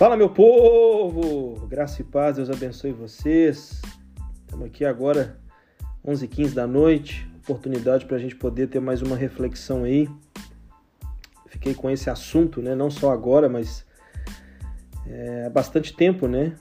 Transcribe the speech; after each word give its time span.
Fala, 0.00 0.16
meu 0.16 0.30
povo! 0.30 1.66
Graça 1.66 2.00
e 2.00 2.04
paz, 2.06 2.36
Deus 2.36 2.48
abençoe 2.48 2.90
vocês. 2.90 3.82
Estamos 4.40 4.64
aqui 4.64 4.82
agora, 4.82 5.38
11h15 6.02 6.54
da 6.54 6.66
noite, 6.66 7.30
oportunidade 7.42 8.06
para 8.06 8.16
a 8.16 8.18
gente 8.18 8.34
poder 8.34 8.68
ter 8.68 8.80
mais 8.80 9.02
uma 9.02 9.14
reflexão 9.14 9.84
aí. 9.84 10.08
Fiquei 11.48 11.74
com 11.74 11.90
esse 11.90 12.08
assunto, 12.08 12.62
né? 12.62 12.74
Não 12.74 12.90
só 12.90 13.12
agora, 13.12 13.46
mas 13.46 13.84
é, 15.06 15.44
há 15.44 15.50
bastante 15.50 15.94
tempo, 15.94 16.26
né? 16.26 16.56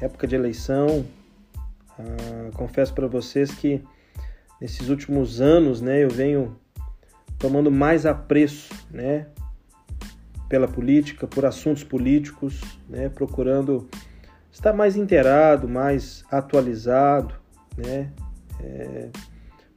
Época 0.00 0.28
de 0.28 0.36
eleição. 0.36 1.04
Ah, 1.98 2.50
confesso 2.54 2.94
para 2.94 3.08
vocês 3.08 3.52
que 3.52 3.82
nesses 4.60 4.90
últimos 4.90 5.40
anos, 5.40 5.80
né, 5.80 6.04
eu 6.04 6.08
venho 6.08 6.56
tomando 7.36 7.68
mais 7.68 8.06
apreço, 8.06 8.72
né, 8.92 9.26
pela 10.50 10.66
política, 10.66 11.28
por 11.28 11.46
assuntos 11.46 11.84
políticos, 11.84 12.60
né, 12.88 13.08
procurando 13.08 13.88
estar 14.50 14.72
mais 14.72 14.96
inteirado, 14.96 15.68
mais 15.68 16.24
atualizado, 16.28 17.32
né, 17.76 18.10
é, 18.60 19.10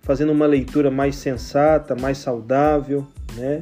fazendo 0.01 0.31
uma 0.31 0.47
leitura 0.47 0.89
mais 0.89 1.15
sensata, 1.15 1.95
mais 1.95 2.17
saudável, 2.17 3.07
né. 3.35 3.61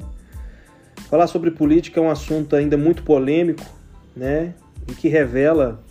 Falar 1.09 1.27
sobre 1.27 1.51
política 1.51 1.99
é 1.99 2.03
um 2.03 2.09
assunto 2.09 2.55
ainda 2.55 2.77
muito 2.77 3.03
polêmico, 3.03 3.65
né, 4.15 4.53
e 4.87 4.93
que 4.93 5.09
revela 5.09 5.83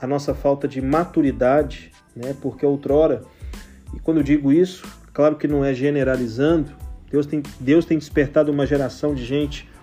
a 0.00 0.06
nossa 0.06 0.34
falta 0.34 0.68
de 0.68 0.80
maturidade, 0.80 1.90
né, 2.14 2.32
porque 2.40 2.64
outrora, 2.64 3.22
e 3.92 3.98
quando 3.98 4.18
eu 4.18 4.22
digo 4.22 4.52
isso, 4.52 4.86
claro 5.12 5.34
que 5.34 5.48
não 5.48 5.64
é 5.64 5.74
generalizando, 5.74 6.70
Deus 7.10 7.26
tem, 7.26 7.42
Deus 7.58 7.84
tem 7.84 7.98
despertado 7.98 8.52
uma 8.52 8.64
geração 8.64 9.16
de 9.16 9.24
gente 9.24 9.73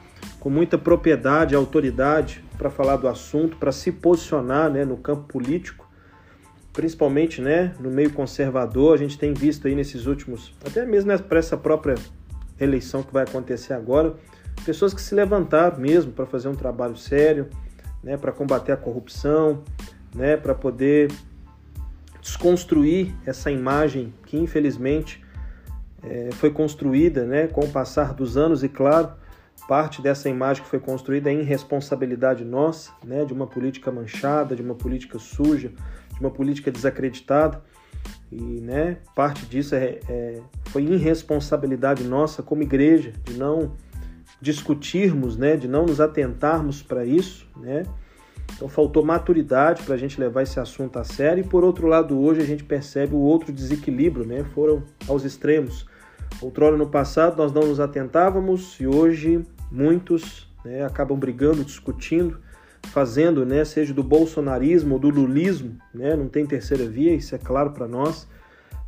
com 0.42 0.50
muita 0.50 0.75
propriedade 0.75 1.53
autoridade 1.53 2.44
para 2.58 2.72
falar 2.72 2.95
do 2.95 3.08
assunto, 3.08 3.58
para 3.58 3.72
se 3.72 3.92
posicionar 3.92 4.72
né, 4.72 4.83
no 4.83 4.98
campo 4.98 5.22
político, 5.28 5.88
principalmente 6.73 7.39
né, 7.39 7.75
no 7.80 7.92
meio 7.92 8.11
conservador. 8.11 8.95
A 8.95 8.98
gente 8.98 9.20
tem 9.20 9.36
visto 9.36 9.67
aí 9.67 9.75
nesses 9.75 10.08
últimos, 10.08 10.52
até 10.66 10.83
mesmo 10.83 11.16
para 11.20 11.38
essa 11.38 11.56
própria 11.56 11.94
eleição 12.59 13.03
que 13.03 13.14
vai 13.14 13.23
acontecer 13.23 13.73
agora, 13.73 14.16
pessoas 14.66 14.95
que 14.95 15.02
se 15.02 15.14
levantaram 15.14 15.78
mesmo 15.78 16.11
para 16.11 16.25
fazer 16.25 16.48
um 16.48 16.55
trabalho 16.55 16.98
sério, 16.98 17.48
né, 18.03 18.17
para 18.17 18.31
combater 18.31 18.72
a 18.72 18.78
corrupção, 18.78 19.61
né, 20.16 20.38
para 20.38 20.55
poder 20.55 21.11
desconstruir 22.20 23.14
essa 23.28 23.52
imagem 23.52 24.11
que 24.26 24.38
infelizmente 24.38 25.23
é, 26.02 26.30
foi 26.31 26.50
construída 26.50 27.26
né, 27.26 27.45
com 27.45 27.61
o 27.61 27.70
passar 27.70 28.11
dos 28.16 28.38
anos 28.38 28.64
e 28.64 28.70
claro 28.70 29.20
Parte 29.67 30.02
dessa 30.02 30.28
imagem 30.28 30.64
que 30.64 30.70
foi 30.70 30.80
construída 30.80 31.30
é 31.30 31.34
irresponsabilidade 31.34 32.44
nossa, 32.44 32.92
né, 33.06 33.23
de 33.23 33.34
uma 33.34 33.48
política 33.48 33.92
manchada, 33.92 34.56
de 34.56 34.62
uma 34.62 34.76
política 34.76 35.20
suja, 35.20 35.72
de 36.14 36.20
uma 36.20 36.31
política 36.31 36.72
desacreditada. 36.72 37.62
E 38.32 38.62
né, 38.62 38.98
parte 39.16 39.45
disso 39.45 39.76
é, 39.76 40.00
é, 40.09 40.42
foi 40.66 40.84
irresponsabilidade 40.84 42.04
nossa 42.04 42.42
como 42.42 42.64
igreja, 42.64 43.12
de 43.23 43.34
não 43.34 43.73
discutirmos, 44.42 45.38
né, 45.38 45.56
de 45.56 45.67
não 45.67 45.86
nos 45.86 46.02
atentarmos 46.02 46.82
para 46.82 47.06
isso. 47.06 47.48
Né? 47.58 47.84
Então 48.56 48.67
faltou 48.67 49.06
maturidade 49.06 49.84
para 49.84 49.95
a 49.95 49.98
gente 49.98 50.20
levar 50.20 50.44
esse 50.44 50.59
assunto 50.59 50.98
a 50.98 51.04
sério. 51.04 51.44
E 51.44 51.48
por 51.48 51.64
outro 51.64 51.88
lado, 51.88 52.20
hoje 52.20 52.42
a 52.42 52.45
gente 52.45 52.64
percebe 52.64 53.14
o 53.14 53.20
outro 53.20 53.52
desequilíbrio, 53.52 54.26
né? 54.26 54.44
foram 54.54 54.84
aos 55.08 55.23
extremos. 55.23 55.86
Outrora 56.42 56.78
no 56.78 56.88
passado 56.88 57.38
nós 57.38 57.52
não 57.52 57.68
nos 57.68 57.80
atentávamos 57.80 58.80
e 58.80 58.88
hoje 58.88 59.46
muitos 59.72 60.52
né, 60.64 60.84
acabam 60.84 61.18
brigando, 61.18 61.64
discutindo, 61.64 62.40
fazendo, 62.88 63.46
né, 63.46 63.64
seja 63.64 63.94
do 63.94 64.04
bolsonarismo 64.04 64.95
ou 64.95 65.00
do 65.00 65.10
lulismo, 65.10 65.78
né, 65.94 66.16
não 66.16 66.28
tem 66.28 66.45
terceira 66.45 66.86
via, 66.88 67.14
isso 67.14 67.36
é 67.36 67.38
claro 67.38 67.72
para 67.72 67.88
nós, 67.88 68.28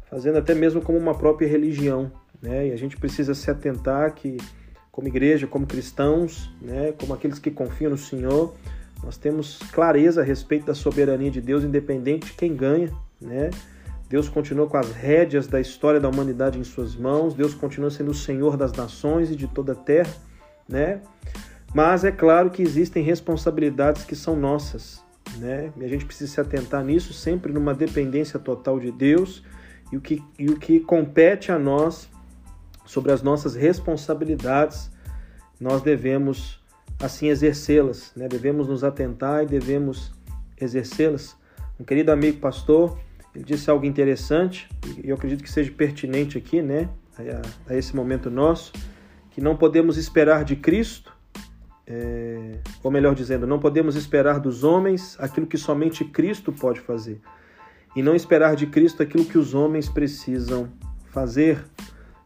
fazendo 0.10 0.38
até 0.38 0.54
mesmo 0.54 0.82
como 0.82 0.98
uma 0.98 1.16
própria 1.16 1.48
religião. 1.48 2.12
Né, 2.42 2.68
e 2.68 2.72
a 2.72 2.76
gente 2.76 2.98
precisa 2.98 3.34
se 3.34 3.50
atentar 3.50 4.14
que, 4.14 4.38
como 4.92 5.08
igreja, 5.08 5.48
como 5.48 5.66
cristãos, 5.66 6.52
né, 6.62 6.94
como 7.00 7.14
aqueles 7.14 7.40
que 7.40 7.50
confiam 7.50 7.92
no 7.92 7.98
Senhor, 7.98 8.54
nós 9.04 9.18
temos 9.18 9.60
clareza 9.72 10.22
a 10.22 10.24
respeito 10.24 10.66
da 10.66 10.74
soberania 10.74 11.30
de 11.30 11.42
Deus, 11.42 11.64
independente 11.64 12.28
de 12.28 12.34
quem 12.34 12.56
ganha, 12.56 12.92
né? 13.20 13.50
Deus 14.14 14.30
continua 14.30 14.68
com 14.68 14.78
as 14.78 14.92
rédeas 14.92 15.48
da 15.48 15.60
história 15.60 16.00
da 16.00 16.08
humanidade 16.08 16.60
em 16.60 16.64
suas 16.64 16.96
mãos, 16.96 17.34
Deus 17.34 17.56
continua 17.56 17.90
sendo 17.90 18.12
o 18.12 18.14
Senhor 18.14 18.56
das 18.56 18.72
nações 18.72 19.32
e 19.32 19.36
de 19.36 19.48
toda 19.48 19.72
a 19.72 19.76
terra, 19.76 20.14
né? 20.70 21.02
Mas 21.74 22.04
é 22.04 22.12
claro 22.12 22.52
que 22.52 22.62
existem 22.62 23.04
responsabilidades 23.04 24.04
que 24.04 24.16
são 24.16 24.36
nossas, 24.36 25.04
né? 25.38 25.74
E 25.76 25.84
a 25.84 25.88
gente 25.88 26.06
precisa 26.06 26.32
se 26.32 26.40
atentar 26.40 26.84
nisso, 26.84 27.12
sempre 27.12 27.52
numa 27.52 27.74
dependência 27.74 28.38
total 28.38 28.80
de 28.80 28.92
Deus 28.92 29.44
e 29.92 29.98
o 29.98 30.00
que, 30.00 30.24
e 30.38 30.46
o 30.46 30.60
que 30.60 30.80
compete 30.80 31.52
a 31.52 31.58
nós 31.58 32.08
sobre 32.86 33.12
as 33.12 33.24
nossas 33.24 33.56
responsabilidades, 33.56 34.92
nós 35.60 35.82
devemos 35.82 36.64
assim 37.02 37.30
exercê-las, 37.30 38.12
né? 38.16 38.28
Devemos 38.28 38.68
nos 38.68 38.84
atentar 38.84 39.42
e 39.42 39.48
devemos 39.48 40.14
exercê-las. 40.56 41.36
Um 41.80 41.84
querido 41.84 42.12
amigo 42.12 42.38
pastor, 42.40 42.96
ele 43.36 43.44
disse 43.44 43.70
algo 43.70 43.86
interessante 43.86 44.70
e 45.04 45.10
eu 45.10 45.16
acredito 45.16 45.44
que 45.44 45.50
seja 45.50 45.72
pertinente 45.72 46.38
aqui, 46.38 46.62
né, 46.62 46.90
a, 47.18 47.74
a 47.74 47.78
esse 47.78 47.96
momento 47.96 48.30
nosso, 48.30 48.72
que 49.32 49.42
não 49.42 49.56
podemos 49.56 49.98
esperar 49.98 50.44
de 50.44 50.56
Cristo, 50.56 51.12
é, 51.86 52.60
ou 52.84 52.92
melhor 52.92 53.16
dizendo, 53.16 53.48
não 53.48 53.60
podemos 53.60 53.96
esperar 53.96 54.40
dos 54.40 54.64
homens 54.64 55.18
aquilo 55.20 55.48
que 55.48 55.58
somente 55.58 56.06
Cristo 56.06 56.52
pode 56.52 56.80
fazer, 56.80 57.20
e 57.96 58.02
não 58.02 58.16
esperar 58.16 58.56
de 58.56 58.68
Cristo 58.68 59.02
aquilo 59.02 59.26
que 59.26 59.38
os 59.38 59.54
homens 59.54 59.90
precisam 59.90 60.70
fazer. 61.06 61.64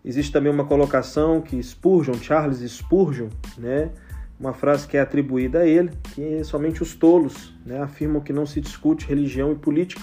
Existe 0.04 0.32
também 0.32 0.52
uma 0.52 0.66
colocação 0.66 1.42
que 1.42 1.62
Spurgeon, 1.62 2.16
Charles 2.16 2.60
Spurgeon, 2.60 3.30
né, 3.58 3.92
uma 4.40 4.54
frase 4.54 4.88
que 4.88 4.96
é 4.98 5.02
atribuída 5.02 5.60
a 5.60 5.66
ele, 5.66 5.92
que 6.14 6.44
somente 6.44 6.84
os 6.84 6.94
tolos 6.94 7.54
né, 7.66 7.82
afirmam 7.82 8.22
que 8.22 8.32
não 8.32 8.46
se 8.46 8.62
discute 8.62 9.08
religião 9.08 9.52
e 9.52 9.56
política, 9.56 10.02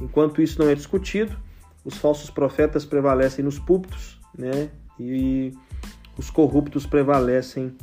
Enquanto 0.00 0.42
isso 0.42 0.58
não 0.58 0.68
é 0.68 0.74
discutido, 0.74 1.36
os 1.84 1.96
falsos 1.96 2.30
profetas 2.30 2.84
prevalecem 2.84 3.44
nos 3.44 3.58
púlpitos, 3.58 4.20
né? 4.36 4.70
E 4.98 5.52
os 6.16 6.30
corruptos 6.30 6.86
prevalecem 6.86 7.74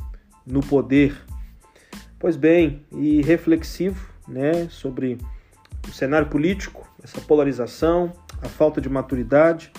no 0.46 0.60
poder. 0.60 1.16
Pois 2.18 2.36
bem, 2.36 2.84
e 2.92 3.22
reflexivo, 3.22 4.08
né, 4.28 4.68
sobre 4.68 5.18
o 5.88 5.92
cenário 5.92 6.28
político, 6.28 6.88
essa 7.02 7.20
polarização, 7.20 8.12
a 8.42 8.48
falta 8.48 8.80
de 8.80 8.88
maturidade, 8.88 9.72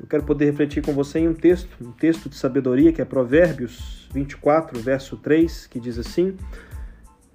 eu 0.00 0.06
quero 0.06 0.22
poder 0.22 0.44
refletir 0.44 0.82
com 0.82 0.92
você 0.92 1.18
em 1.18 1.28
um 1.28 1.34
texto, 1.34 1.68
um 1.84 1.90
texto 1.90 2.28
de 2.28 2.36
sabedoria 2.36 2.92
que 2.92 3.02
é 3.02 3.04
Provérbios 3.04 4.08
24, 4.12 4.78
verso 4.80 5.16
3, 5.16 5.66
que 5.66 5.80
diz 5.80 5.98
assim: 5.98 6.36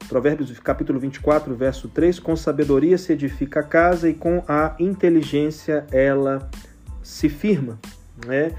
Provérbios 0.08 0.58
capítulo 0.60 1.00
24, 1.00 1.56
verso 1.56 1.88
3, 1.88 2.20
com 2.20 2.36
sabedoria 2.36 2.98
se 2.98 3.14
edifica 3.14 3.62
a 3.62 3.64
casa 3.64 4.10
e 4.10 4.14
com 4.14 4.44
a 4.48 4.76
inteligência 4.80 5.86
ela 5.92 6.50
se 7.02 7.30
firma. 7.30 7.80
Né? 8.26 8.54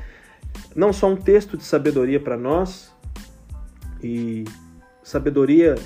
Não 0.75 0.93
só 0.93 1.09
um 1.09 1.17
texto 1.17 1.57
de 1.57 1.65
sabedoria 1.65 2.19
para 2.19 2.37
nós, 2.37 2.95
e 4.05 4.45
sabedoria, 5.03 5.77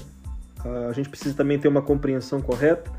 a 0.89 0.93
gente 0.93 1.09
precisa 1.09 1.37
também 1.37 1.59
ter 1.59 1.69
uma 1.69 1.81
compreensão 1.81 2.41
correta. 2.41 2.91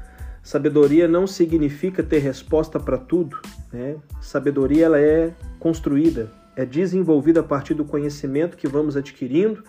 Sabedoria 0.41 1.09
não 1.09 1.27
significa 1.27 2.01
ter 2.01 2.19
resposta 2.19 2.79
para 2.79 2.97
tudo. 2.97 3.37
Né? 3.71 3.97
Sabedoria 4.21 4.85
ela 4.85 4.99
é 4.99 5.33
construída, 5.59 6.31
é 6.55 6.65
desenvolvida 6.65 7.41
a 7.41 7.43
partir 7.43 7.73
do 7.73 7.83
conhecimento 7.83 8.55
que 8.55 8.67
vamos 8.67 8.95
adquirindo 8.95 9.61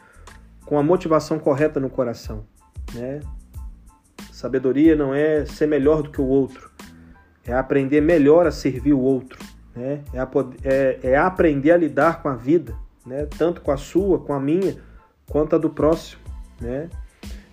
com 0.64 0.78
a 0.78 0.82
motivação 0.84 1.36
correta 1.36 1.80
no 1.80 1.90
coração. 1.90 2.46
Né? 2.94 3.20
Sabedoria 4.32 4.96
não 4.96 5.14
é 5.14 5.44
ser 5.44 5.66
melhor 5.66 6.02
do 6.02 6.10
que 6.10 6.20
o 6.20 6.26
outro, 6.26 6.70
é 7.44 7.52
aprender 7.52 8.00
melhor 8.00 8.46
a 8.46 8.50
servir 8.50 8.92
o 8.92 9.00
outro, 9.00 9.38
né? 9.74 10.02
é, 10.12 10.98
é, 11.02 11.10
é 11.10 11.16
aprender 11.16 11.72
a 11.72 11.76
lidar 11.76 12.22
com 12.22 12.28
a 12.28 12.34
vida, 12.34 12.74
né? 13.04 13.26
tanto 13.38 13.60
com 13.60 13.70
a 13.70 13.76
sua, 13.76 14.18
com 14.18 14.32
a 14.32 14.40
minha, 14.40 14.76
quanto 15.28 15.56
a 15.56 15.58
do 15.58 15.70
próximo. 15.70 16.20
Né? 16.60 16.88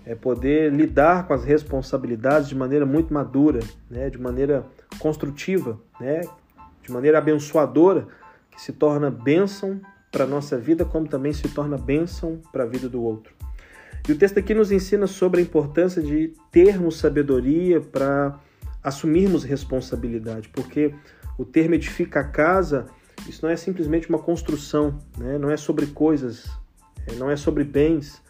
É 0.06 0.16
poder 0.16 0.72
lidar 0.72 1.28
com 1.28 1.34
as 1.34 1.44
responsabilidades 1.44 2.48
de 2.48 2.56
maneira 2.56 2.86
muito 2.86 3.14
madura, 3.14 3.60
né? 3.90 4.10
de 4.10 4.18
maneira 4.18 4.66
construtiva, 5.00 5.80
né? 6.00 6.22
de 6.82 6.92
maneira 6.92 7.18
abençoadora, 7.18 8.08
que 8.52 8.62
se 8.62 8.72
torna 8.72 9.12
bênção 9.12 9.82
para 10.12 10.24
a 10.24 10.28
nossa 10.28 10.58
vida, 10.58 10.86
como 10.86 11.08
também 11.08 11.34
se 11.34 11.48
torna 11.50 11.78
bênção 11.78 12.42
para 12.52 12.64
a 12.64 12.68
vida 12.68 12.88
do 12.88 13.04
outro. 13.04 13.36
E 14.08 14.12
o 14.12 14.18
texto 14.18 14.40
aqui 14.40 14.54
nos 14.54 14.72
ensina 14.72 15.06
sobre 15.06 15.42
a 15.42 15.44
importância 15.44 16.02
de 16.02 16.34
termos 16.50 16.98
sabedoria 16.98 17.82
para 17.82 18.40
assumirmos 18.82 19.44
responsabilidade, 19.44 20.48
porque 20.50 20.94
o 21.38 21.44
termo 21.44 21.76
edifica 21.76 22.22
a 22.22 22.24
casa, 22.24 22.88
isso 23.28 23.46
não 23.46 23.52
é 23.52 23.58
simplesmente 23.58 24.08
uma 24.08 24.20
construção, 24.20 24.98
né? 25.18 25.38
não 25.38 25.52
é 25.52 25.58
sobre 25.58 25.88
coisas, 25.88 26.50
é, 27.06 27.16
não 27.16 27.30
é 27.30 27.36
sobre 27.36 27.66
bens, 27.66 28.22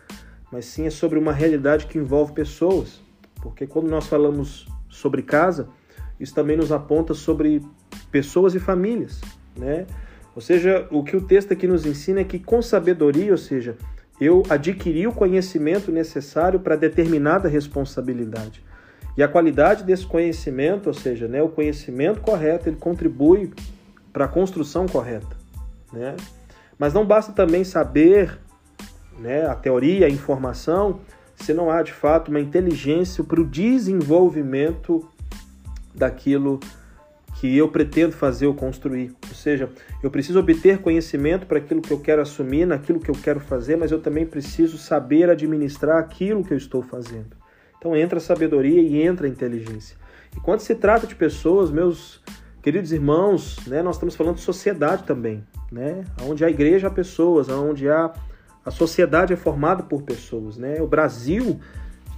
mas 0.51 0.65
sim 0.65 0.87
é 0.87 0.89
sobre 0.89 1.19
uma 1.19 1.31
realidade 1.31 1.85
que 1.85 1.99
envolve 1.99 2.33
pessoas. 2.33 2.99
Porque 3.35 3.67
quando 3.67 3.87
nós 3.87 4.07
falamos 4.07 4.67
sobre 4.89 5.21
casa, 5.21 5.69
isso 6.19 6.33
também 6.33 6.57
nos 6.57 6.71
aponta 6.71 7.13
sobre 7.13 7.61
pessoas 8.11 8.55
e 8.55 8.59
famílias, 8.59 9.21
né? 9.55 9.85
Ou 10.35 10.41
seja, 10.41 10.87
o 10.91 11.03
que 11.03 11.15
o 11.15 11.21
texto 11.21 11.51
aqui 11.51 11.67
nos 11.67 11.85
ensina 11.85 12.21
é 12.21 12.23
que 12.23 12.39
com 12.39 12.61
sabedoria, 12.61 13.31
ou 13.31 13.37
seja, 13.37 13.77
eu 14.19 14.43
adquiri 14.49 15.07
o 15.07 15.11
conhecimento 15.11 15.91
necessário 15.91 16.59
para 16.59 16.75
determinada 16.75 17.47
responsabilidade. 17.47 18.63
E 19.15 19.23
a 19.23 19.27
qualidade 19.27 19.83
desse 19.83 20.05
conhecimento, 20.05 20.87
ou 20.87 20.93
seja, 20.93 21.27
né, 21.27 21.41
o 21.41 21.49
conhecimento 21.49 22.21
correto, 22.21 22.69
ele 22.69 22.77
contribui 22.77 23.51
para 24.13 24.25
a 24.25 24.27
construção 24.27 24.87
correta. 24.87 25.35
Né? 25.91 26.15
Mas 26.77 26.93
não 26.93 27.05
basta 27.05 27.31
também 27.31 27.63
saber 27.63 28.37
né, 29.19 29.47
a 29.47 29.55
teoria, 29.55 30.05
a 30.05 30.09
informação, 30.09 30.99
se 31.35 31.53
não 31.53 31.69
há 31.71 31.81
de 31.81 31.93
fato 31.93 32.29
uma 32.29 32.39
inteligência 32.39 33.23
para 33.23 33.41
o 33.41 33.45
desenvolvimento 33.45 35.07
daquilo 35.93 36.59
que 37.39 37.55
eu 37.55 37.69
pretendo 37.69 38.13
fazer 38.13 38.47
ou 38.47 38.53
construir. 38.53 39.15
Ou 39.29 39.35
seja, 39.35 39.69
eu 40.01 40.09
preciso 40.09 40.39
obter 40.39 40.79
conhecimento 40.79 41.45
para 41.45 41.59
aquilo 41.59 41.81
que 41.81 41.91
eu 41.91 41.99
quero 41.99 42.21
assumir, 42.21 42.65
naquilo 42.65 42.99
que 42.99 43.11
eu 43.11 43.15
quero 43.15 43.39
fazer, 43.39 43.75
mas 43.75 43.91
eu 43.91 44.01
também 44.01 44.25
preciso 44.25 44.77
saber 44.77 45.29
administrar 45.29 45.99
aquilo 45.99 46.43
que 46.43 46.51
eu 46.51 46.57
estou 46.57 46.81
fazendo. 46.81 47.37
Então 47.77 47.95
entra 47.95 48.17
a 48.17 48.21
sabedoria 48.21 48.81
e 48.81 49.03
entra 49.03 49.27
a 49.27 49.29
inteligência. 49.29 49.95
E 50.35 50.39
quando 50.39 50.61
se 50.61 50.73
trata 50.73 51.05
de 51.05 51.13
pessoas, 51.13 51.69
meus 51.69 52.23
queridos 52.63 52.91
irmãos, 52.91 53.59
né, 53.67 53.83
nós 53.83 53.97
estamos 53.97 54.15
falando 54.15 54.35
de 54.35 54.41
sociedade 54.41 55.03
também, 55.03 55.43
né? 55.71 56.03
Onde 56.23 56.43
a 56.43 56.49
igreja 56.49 56.87
há 56.87 56.91
pessoas, 56.91 57.49
onde 57.49 57.87
há 57.87 58.11
a 58.65 58.71
sociedade 58.71 59.31
é 59.31 59.35
formada 59.35 59.83
por 59.83 60.01
pessoas, 60.01 60.57
né? 60.57 60.81
O 60.81 60.87
Brasil, 60.87 61.59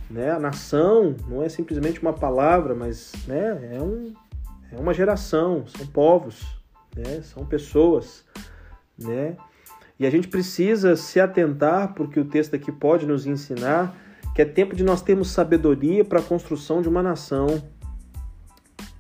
né, 0.10 0.31
a 0.31 0.39
nação, 0.39 1.16
não 1.27 1.44
é 1.44 1.50
simplesmente 1.50 2.01
uma 2.01 2.13
palavra, 2.13 2.74
mas 2.74 3.12
né, 3.27 3.75
é, 3.75 3.81
um, 3.81 4.13
é 4.71 4.77
uma 4.80 4.94
geração, 4.94 5.66
são 5.68 5.86
povos, 5.88 6.45
né, 6.95 7.21
são 7.21 7.45
pessoas, 7.45 8.25
né? 8.98 9.36
E 10.00 10.06
a 10.06 10.10
gente 10.10 10.30
precisa 10.30 10.95
se 10.95 11.19
atentar, 11.19 11.94
porque 11.94 12.19
o 12.19 12.25
texto 12.25 12.56
aqui 12.56 12.71
pode 12.71 13.06
nos 13.06 13.25
ensinar 13.25 13.95
que 14.33 14.42
é 14.42 14.45
tempo 14.45 14.74
de 14.74 14.83
nós 14.83 15.01
termos 15.01 15.31
sabedoria 15.31 16.06
para 16.06 16.19
a 16.19 16.24
construção 16.24 16.81
de 16.81 16.88
uma 16.88 17.04
nação 17.04 17.62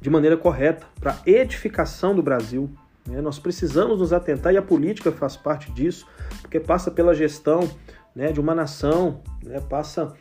de 0.01 0.09
maneira 0.09 0.37
correta, 0.37 0.85
para 0.99 1.13
a 1.13 1.29
edificação 1.29 2.15
do 2.15 2.21
Brasil. 2.21 2.69
Né? 3.07 3.21
Nós 3.21 3.39
precisamos 3.39 3.99
nos 3.99 4.13
atentar, 4.13 4.53
e 4.53 4.57
a 4.57 4.61
política 4.61 5.11
faz 5.11 5.35
parte 5.35 5.71
disso, 5.71 6.07
porque 6.41 6.59
passa 6.59 6.89
pela 6.89 7.13
gestão 7.13 7.69
né, 8.15 8.31
de 8.31 8.39
uma 8.39 8.55
nação, 8.55 9.21
né, 9.43 9.59
passa 9.59 10.13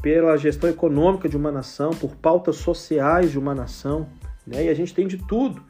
pela 0.00 0.36
gestão 0.36 0.68
econômica 0.68 1.28
de 1.28 1.36
uma 1.36 1.52
nação, 1.52 1.90
por 1.90 2.16
pautas 2.16 2.56
sociais 2.56 3.30
de 3.30 3.38
uma 3.38 3.54
nação. 3.54 4.08
Né, 4.48 4.64
e 4.64 4.68
a 4.68 4.74
gente 4.74 4.94
tem 4.94 5.06
de 5.06 5.18
tudo, 5.18 5.62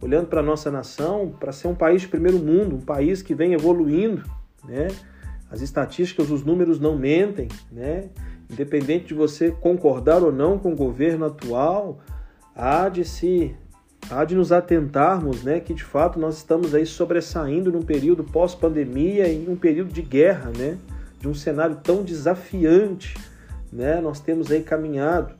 olhando 0.00 0.26
para 0.26 0.40
a 0.40 0.42
nossa 0.42 0.70
nação, 0.70 1.34
para 1.38 1.52
ser 1.52 1.68
um 1.68 1.74
país 1.74 2.00
de 2.00 2.08
primeiro 2.08 2.38
mundo, 2.38 2.76
um 2.76 2.80
país 2.80 3.20
que 3.20 3.34
vem 3.34 3.52
evoluindo. 3.52 4.22
Né, 4.64 4.88
as 5.52 5.60
estatísticas, 5.60 6.30
os 6.30 6.42
números 6.42 6.80
não 6.80 6.96
mentem, 6.96 7.46
né? 7.70 8.08
Independente 8.50 9.08
de 9.08 9.14
você 9.14 9.50
concordar 9.50 10.22
ou 10.22 10.32
não 10.32 10.58
com 10.58 10.72
o 10.72 10.76
governo 10.76 11.26
atual, 11.26 12.00
há 12.56 12.88
de 12.88 13.04
se 13.04 13.54
há 14.10 14.24
de 14.24 14.34
nos 14.34 14.50
atentarmos, 14.50 15.44
né, 15.44 15.60
que 15.60 15.72
de 15.72 15.84
fato 15.84 16.18
nós 16.18 16.38
estamos 16.38 16.74
aí 16.74 16.84
sobressaindo 16.84 17.70
num 17.70 17.82
período 17.82 18.24
pós-pandemia 18.24 19.28
e 19.28 19.48
um 19.48 19.54
período 19.54 19.92
de 19.92 20.02
guerra, 20.02 20.50
né, 20.56 20.76
de 21.20 21.28
um 21.28 21.34
cenário 21.34 21.76
tão 21.76 22.02
desafiante, 22.02 23.16
né, 23.72 24.00
nós 24.00 24.20
temos 24.20 24.50
aí 24.50 24.62
caminhado. 24.62 25.34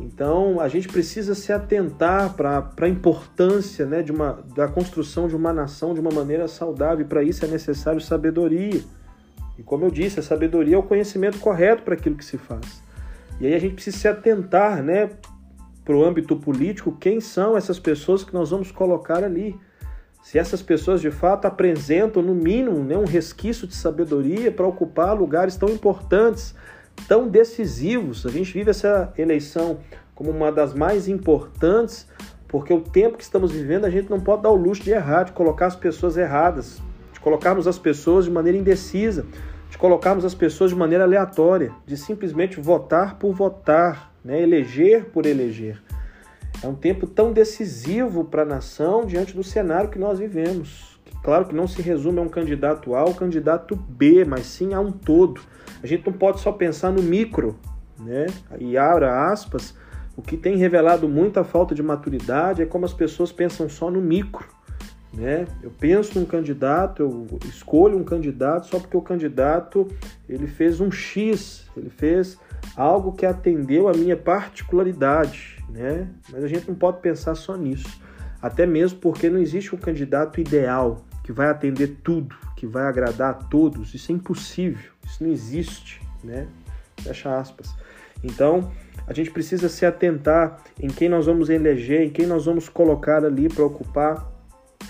Então 0.00 0.60
a 0.60 0.68
gente 0.68 0.88
precisa 0.88 1.34
se 1.34 1.52
atentar 1.52 2.34
para 2.34 2.72
a 2.80 2.88
importância, 2.88 3.86
né, 3.86 4.02
de 4.02 4.10
uma, 4.10 4.44
da 4.54 4.66
construção 4.66 5.28
de 5.28 5.36
uma 5.36 5.52
nação 5.52 5.94
de 5.94 6.00
uma 6.00 6.10
maneira 6.10 6.48
saudável. 6.48 7.06
Para 7.06 7.22
isso 7.22 7.44
é 7.44 7.48
necessário 7.48 8.00
sabedoria. 8.00 8.82
E 9.58 9.62
como 9.62 9.84
eu 9.84 9.90
disse, 9.90 10.18
a 10.18 10.22
sabedoria 10.22 10.74
é 10.74 10.78
o 10.78 10.82
conhecimento 10.82 11.38
correto 11.38 11.82
para 11.82 11.94
aquilo 11.94 12.16
que 12.16 12.24
se 12.24 12.36
faz. 12.36 12.82
E 13.40 13.46
aí 13.46 13.54
a 13.54 13.58
gente 13.58 13.74
precisa 13.74 13.96
se 13.96 14.08
atentar, 14.08 14.82
né, 14.82 15.10
para 15.84 15.94
o 15.94 16.04
âmbito 16.04 16.36
político, 16.36 16.96
quem 16.98 17.20
são 17.20 17.56
essas 17.56 17.78
pessoas 17.78 18.24
que 18.24 18.32
nós 18.32 18.50
vamos 18.50 18.72
colocar 18.72 19.22
ali. 19.22 19.54
Se 20.22 20.38
essas 20.38 20.62
pessoas 20.62 21.02
de 21.02 21.10
fato 21.10 21.44
apresentam, 21.44 22.22
no 22.22 22.34
mínimo, 22.34 22.82
né, 22.82 22.96
um 22.96 23.04
resquício 23.04 23.66
de 23.66 23.74
sabedoria 23.74 24.50
para 24.50 24.66
ocupar 24.66 25.16
lugares 25.16 25.56
tão 25.56 25.68
importantes, 25.68 26.54
tão 27.08 27.28
decisivos. 27.28 28.24
A 28.26 28.30
gente 28.30 28.52
vive 28.52 28.70
essa 28.70 29.12
eleição 29.16 29.78
como 30.14 30.30
uma 30.30 30.50
das 30.50 30.74
mais 30.74 31.08
importantes, 31.08 32.06
porque 32.48 32.72
o 32.72 32.80
tempo 32.80 33.16
que 33.16 33.24
estamos 33.24 33.52
vivendo 33.52 33.84
a 33.84 33.90
gente 33.90 34.08
não 34.08 34.20
pode 34.20 34.42
dar 34.42 34.50
o 34.50 34.56
luxo 34.56 34.82
de 34.82 34.90
errar, 34.90 35.24
de 35.24 35.32
colocar 35.32 35.66
as 35.66 35.76
pessoas 35.76 36.16
erradas, 36.16 36.80
de 37.12 37.20
colocarmos 37.20 37.66
as 37.66 37.78
pessoas 37.78 38.24
de 38.24 38.30
maneira 38.30 38.56
indecisa, 38.56 39.26
de 39.70 39.76
colocarmos 39.76 40.24
as 40.24 40.34
pessoas 40.34 40.70
de 40.70 40.76
maneira 40.76 41.04
aleatória, 41.04 41.72
de 41.84 41.96
simplesmente 41.96 42.60
votar 42.60 43.18
por 43.18 43.34
votar, 43.34 44.12
né? 44.24 44.40
eleger 44.40 45.06
por 45.06 45.26
eleger. 45.26 45.82
É 46.62 46.68
um 46.68 46.74
tempo 46.74 47.06
tão 47.06 47.32
decisivo 47.32 48.24
para 48.24 48.42
a 48.42 48.46
nação 48.46 49.04
diante 49.04 49.34
do 49.34 49.42
cenário 49.42 49.90
que 49.90 49.98
nós 49.98 50.18
vivemos. 50.18 50.98
Claro 51.22 51.46
que 51.46 51.54
não 51.54 51.66
se 51.66 51.82
resume 51.82 52.20
a 52.20 52.22
um 52.22 52.28
candidato 52.28 52.94
A 52.94 53.04
ou 53.04 53.14
candidato 53.14 53.74
B, 53.74 54.24
mas 54.24 54.46
sim 54.46 54.72
a 54.74 54.80
um 54.80 54.92
todo. 54.92 55.40
A 55.84 55.86
gente 55.86 56.06
não 56.06 56.14
pode 56.14 56.40
só 56.40 56.50
pensar 56.50 56.90
no 56.90 57.02
micro, 57.02 57.58
né? 58.00 58.24
E 58.58 58.74
abra 58.78 59.30
aspas, 59.30 59.74
o 60.16 60.22
que 60.22 60.34
tem 60.34 60.56
revelado 60.56 61.06
muita 61.06 61.44
falta 61.44 61.74
de 61.74 61.82
maturidade 61.82 62.62
é 62.62 62.64
como 62.64 62.86
as 62.86 62.94
pessoas 62.94 63.30
pensam 63.30 63.68
só 63.68 63.90
no 63.90 64.00
micro. 64.00 64.48
Né? 65.12 65.46
Eu 65.62 65.70
penso 65.78 66.18
num 66.18 66.24
candidato, 66.24 67.02
eu 67.02 67.38
escolho 67.46 67.98
um 67.98 68.02
candidato 68.02 68.66
só 68.66 68.80
porque 68.80 68.96
o 68.96 69.02
candidato 69.02 69.86
ele 70.26 70.46
fez 70.46 70.80
um 70.80 70.90
X, 70.90 71.66
ele 71.76 71.90
fez 71.90 72.40
algo 72.74 73.12
que 73.12 73.26
atendeu 73.26 73.86
a 73.86 73.92
minha 73.92 74.16
particularidade, 74.16 75.62
né? 75.68 76.08
Mas 76.32 76.42
a 76.42 76.48
gente 76.48 76.66
não 76.66 76.74
pode 76.74 77.00
pensar 77.00 77.34
só 77.34 77.58
nisso, 77.58 78.00
até 78.40 78.64
mesmo 78.64 79.00
porque 79.00 79.28
não 79.28 79.38
existe 79.38 79.74
um 79.74 79.78
candidato 79.78 80.40
ideal 80.40 81.04
que 81.22 81.30
vai 81.30 81.48
atender 81.48 81.98
tudo, 82.02 82.34
que 82.56 82.66
vai 82.66 82.84
agradar 82.86 83.30
a 83.30 83.34
todos. 83.34 83.94
Isso 83.94 84.10
é 84.10 84.14
impossível, 84.14 84.93
isso 85.04 85.22
não 85.22 85.30
existe, 85.30 86.00
né? 86.22 86.46
Fecha 86.98 87.38
aspas. 87.38 87.74
Então, 88.22 88.70
a 89.06 89.12
gente 89.12 89.30
precisa 89.30 89.68
se 89.68 89.84
atentar 89.84 90.62
em 90.80 90.88
quem 90.88 91.08
nós 91.08 91.26
vamos 91.26 91.50
eleger, 91.50 92.02
em 92.02 92.10
quem 92.10 92.26
nós 92.26 92.46
vamos 92.46 92.68
colocar 92.68 93.24
ali 93.24 93.48
para 93.48 93.64
ocupar 93.64 94.32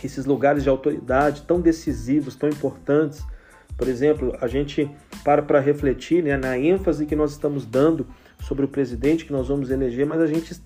esses 0.03 0.25
lugares 0.25 0.63
de 0.63 0.69
autoridade 0.69 1.43
tão 1.43 1.61
decisivos, 1.61 2.37
tão 2.37 2.49
importantes. 2.49 3.25
Por 3.77 3.89
exemplo, 3.89 4.37
a 4.41 4.47
gente 4.47 4.89
para 5.25 5.43
para 5.43 5.59
refletir 5.59 6.23
né, 6.23 6.37
na 6.37 6.57
ênfase 6.57 7.07
que 7.07 7.17
nós 7.17 7.33
estamos 7.33 7.67
dando 7.67 8.07
sobre 8.41 8.65
o 8.65 8.69
presidente 8.69 9.25
que 9.25 9.33
nós 9.33 9.49
vamos 9.49 9.71
eleger, 9.71 10.07
mas 10.07 10.21
a 10.21 10.27
gente, 10.27 10.61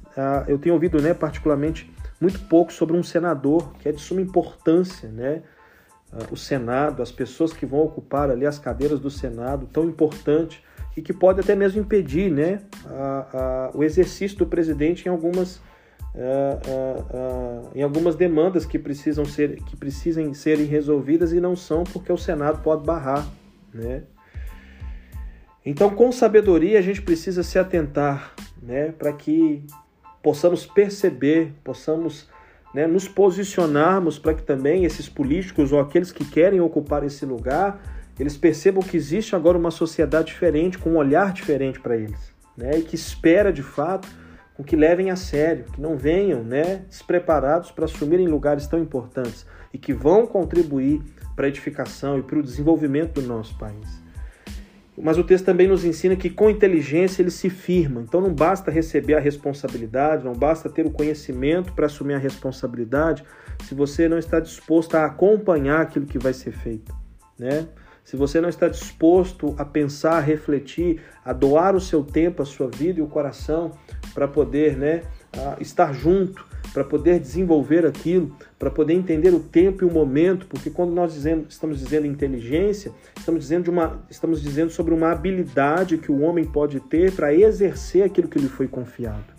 eu 0.46 0.58
tenho 0.58 0.74
ouvido, 0.74 1.00
né, 1.00 1.14
particularmente, 1.14 1.90
muito 2.20 2.40
pouco 2.40 2.72
sobre 2.72 2.96
um 2.96 3.02
senador 3.02 3.72
que 3.74 3.88
é 3.88 3.92
de 3.92 4.00
suma 4.00 4.20
importância, 4.20 5.08
né? 5.08 5.42
O 6.30 6.36
Senado, 6.36 7.02
as 7.02 7.12
pessoas 7.12 7.52
que 7.52 7.66
vão 7.66 7.80
ocupar 7.80 8.30
ali 8.30 8.46
as 8.46 8.58
cadeiras 8.58 8.98
do 8.98 9.10
Senado, 9.10 9.68
tão 9.72 9.84
importante 9.84 10.62
e 10.96 11.02
que 11.02 11.12
pode 11.12 11.40
até 11.40 11.54
mesmo 11.54 11.80
impedir, 11.80 12.30
né, 12.30 12.60
a, 12.86 13.26
a, 13.32 13.70
o 13.76 13.84
exercício 13.84 14.38
do 14.38 14.46
presidente 14.46 15.06
em 15.06 15.08
algumas 15.08 15.60
Uh, 16.14 16.56
uh, 16.66 17.68
uh, 17.68 17.70
em 17.74 17.82
algumas 17.82 18.16
demandas 18.16 18.64
que 18.64 18.78
precisam 18.78 19.24
ser 19.24 19.62
que 19.62 19.76
precisem 19.76 20.32
serem 20.34 20.64
resolvidas 20.64 21.32
e 21.32 21.40
não 21.40 21.54
são 21.54 21.84
porque 21.84 22.10
o 22.10 22.16
Senado 22.16 22.60
pode 22.62 22.84
barrar, 22.84 23.28
né? 23.72 24.02
Então, 25.64 25.90
com 25.90 26.10
sabedoria, 26.10 26.78
a 26.78 26.82
gente 26.82 27.02
precisa 27.02 27.42
se 27.42 27.58
atentar 27.58 28.32
né, 28.62 28.90
para 28.90 29.12
que 29.12 29.62
possamos 30.22 30.64
perceber, 30.64 31.52
possamos 31.62 32.26
né, 32.74 32.86
nos 32.86 33.08
posicionarmos 33.08 34.18
para 34.18 34.34
que 34.34 34.42
também 34.42 34.84
esses 34.84 35.08
políticos 35.08 35.72
ou 35.72 35.80
aqueles 35.80 36.12
que 36.12 36.24
querem 36.24 36.60
ocupar 36.60 37.04
esse 37.04 37.24
lugar, 37.24 37.80
eles 38.18 38.36
percebam 38.36 38.82
que 38.82 38.96
existe 38.96 39.34
agora 39.34 39.56
uma 39.56 39.70
sociedade 39.70 40.28
diferente, 40.28 40.78
com 40.78 40.90
um 40.90 40.96
olhar 40.96 41.32
diferente 41.32 41.80
para 41.80 41.96
eles, 41.96 42.34
né, 42.56 42.78
e 42.78 42.82
que 42.82 42.94
espera 42.94 43.52
de 43.52 43.62
fato 43.62 44.08
com 44.54 44.64
que 44.64 44.74
levem 44.74 45.10
a 45.10 45.16
sério, 45.16 45.66
que 45.72 45.80
não 45.80 45.96
venham 45.96 46.42
né, 46.42 46.82
despreparados 46.88 47.70
para 47.70 47.84
assumirem 47.84 48.26
lugares 48.26 48.66
tão 48.66 48.80
importantes 48.80 49.46
e 49.72 49.78
que 49.78 49.92
vão 49.92 50.26
contribuir 50.26 51.00
para 51.36 51.46
a 51.46 51.48
edificação 51.48 52.18
e 52.18 52.22
para 52.22 52.40
o 52.40 52.42
desenvolvimento 52.42 53.20
do 53.20 53.22
nosso 53.22 53.56
país. 53.56 54.07
Mas 55.00 55.18
o 55.18 55.24
texto 55.24 55.44
também 55.44 55.68
nos 55.68 55.84
ensina 55.84 56.16
que 56.16 56.28
com 56.28 56.50
inteligência 56.50 57.22
ele 57.22 57.30
se 57.30 57.48
firma. 57.48 58.00
Então 58.00 58.20
não 58.20 58.32
basta 58.32 58.70
receber 58.70 59.14
a 59.14 59.20
responsabilidade, 59.20 60.24
não 60.24 60.32
basta 60.32 60.68
ter 60.68 60.86
o 60.86 60.90
conhecimento 60.90 61.72
para 61.72 61.86
assumir 61.86 62.14
a 62.14 62.18
responsabilidade, 62.18 63.24
se 63.64 63.74
você 63.74 64.08
não 64.08 64.18
está 64.18 64.40
disposto 64.40 64.94
a 64.96 65.04
acompanhar 65.04 65.82
aquilo 65.82 66.06
que 66.06 66.18
vai 66.18 66.32
ser 66.32 66.52
feito, 66.52 66.94
né? 67.38 67.68
se 68.08 68.16
você 68.16 68.40
não 68.40 68.48
está 68.48 68.68
disposto 68.68 69.54
a 69.58 69.66
pensar, 69.66 70.16
a 70.16 70.20
refletir, 70.20 71.02
a 71.22 71.34
doar 71.34 71.76
o 71.76 71.80
seu 71.80 72.02
tempo, 72.02 72.40
a 72.40 72.46
sua 72.46 72.66
vida 72.66 73.00
e 73.00 73.02
o 73.02 73.06
coração 73.06 73.72
para 74.14 74.26
poder 74.26 74.78
né, 74.78 75.02
estar 75.60 75.92
junto, 75.92 76.47
para 76.72 76.84
poder 76.84 77.18
desenvolver 77.18 77.86
aquilo, 77.86 78.36
para 78.58 78.70
poder 78.70 78.94
entender 78.94 79.32
o 79.32 79.40
tempo 79.40 79.84
e 79.84 79.86
o 79.86 79.92
momento, 79.92 80.46
porque 80.46 80.70
quando 80.70 80.92
nós 80.92 81.12
dizemos, 81.12 81.46
estamos 81.48 81.78
dizendo 81.78 82.06
inteligência, 82.06 82.92
estamos 83.16 83.40
dizendo, 83.40 83.64
de 83.64 83.70
uma, 83.70 84.04
estamos 84.10 84.42
dizendo 84.42 84.70
sobre 84.70 84.92
uma 84.94 85.10
habilidade 85.10 85.98
que 85.98 86.12
o 86.12 86.20
homem 86.20 86.44
pode 86.44 86.80
ter 86.80 87.12
para 87.12 87.34
exercer 87.34 88.02
aquilo 88.02 88.28
que 88.28 88.38
lhe 88.38 88.48
foi 88.48 88.68
confiado. 88.68 89.38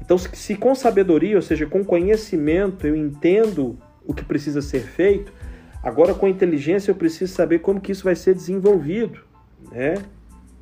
Então, 0.00 0.18
se 0.18 0.56
com 0.56 0.74
sabedoria, 0.74 1.36
ou 1.36 1.42
seja, 1.42 1.66
com 1.66 1.84
conhecimento, 1.84 2.86
eu 2.86 2.94
entendo 2.94 3.78
o 4.04 4.12
que 4.12 4.24
precisa 4.24 4.60
ser 4.60 4.80
feito, 4.80 5.32
agora 5.82 6.12
com 6.12 6.28
inteligência 6.28 6.90
eu 6.90 6.94
preciso 6.94 7.32
saber 7.32 7.60
como 7.60 7.80
que 7.80 7.92
isso 7.92 8.04
vai 8.04 8.14
ser 8.14 8.34
desenvolvido, 8.34 9.20
né? 9.70 9.94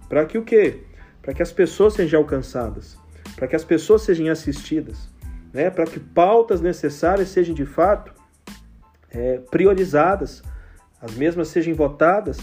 Para 0.09 0.25
que 0.25 0.39
o 0.39 0.45
quê? 0.45 0.81
Para 1.21 1.35
que 1.35 1.43
as 1.43 1.51
pessoas 1.51 1.95
sejam 1.95 2.21
alcançadas, 2.21 2.97
para 3.35 3.49
que 3.49 3.57
as 3.57 3.65
pessoas 3.65 4.03
sejam 4.03 4.31
assistidas, 4.31 5.10
né? 5.53 5.71
Para 5.71 5.85
que 5.85 6.01
pautas 6.01 6.61
necessárias 6.61 7.29
sejam 7.29 7.55
de 7.55 7.67
fato 7.67 8.13
é, 9.11 9.39
priorizadas, 9.51 10.43
as 11.01 11.15
mesmas 11.15 11.49
sejam 11.49 11.75
votadas 11.75 12.39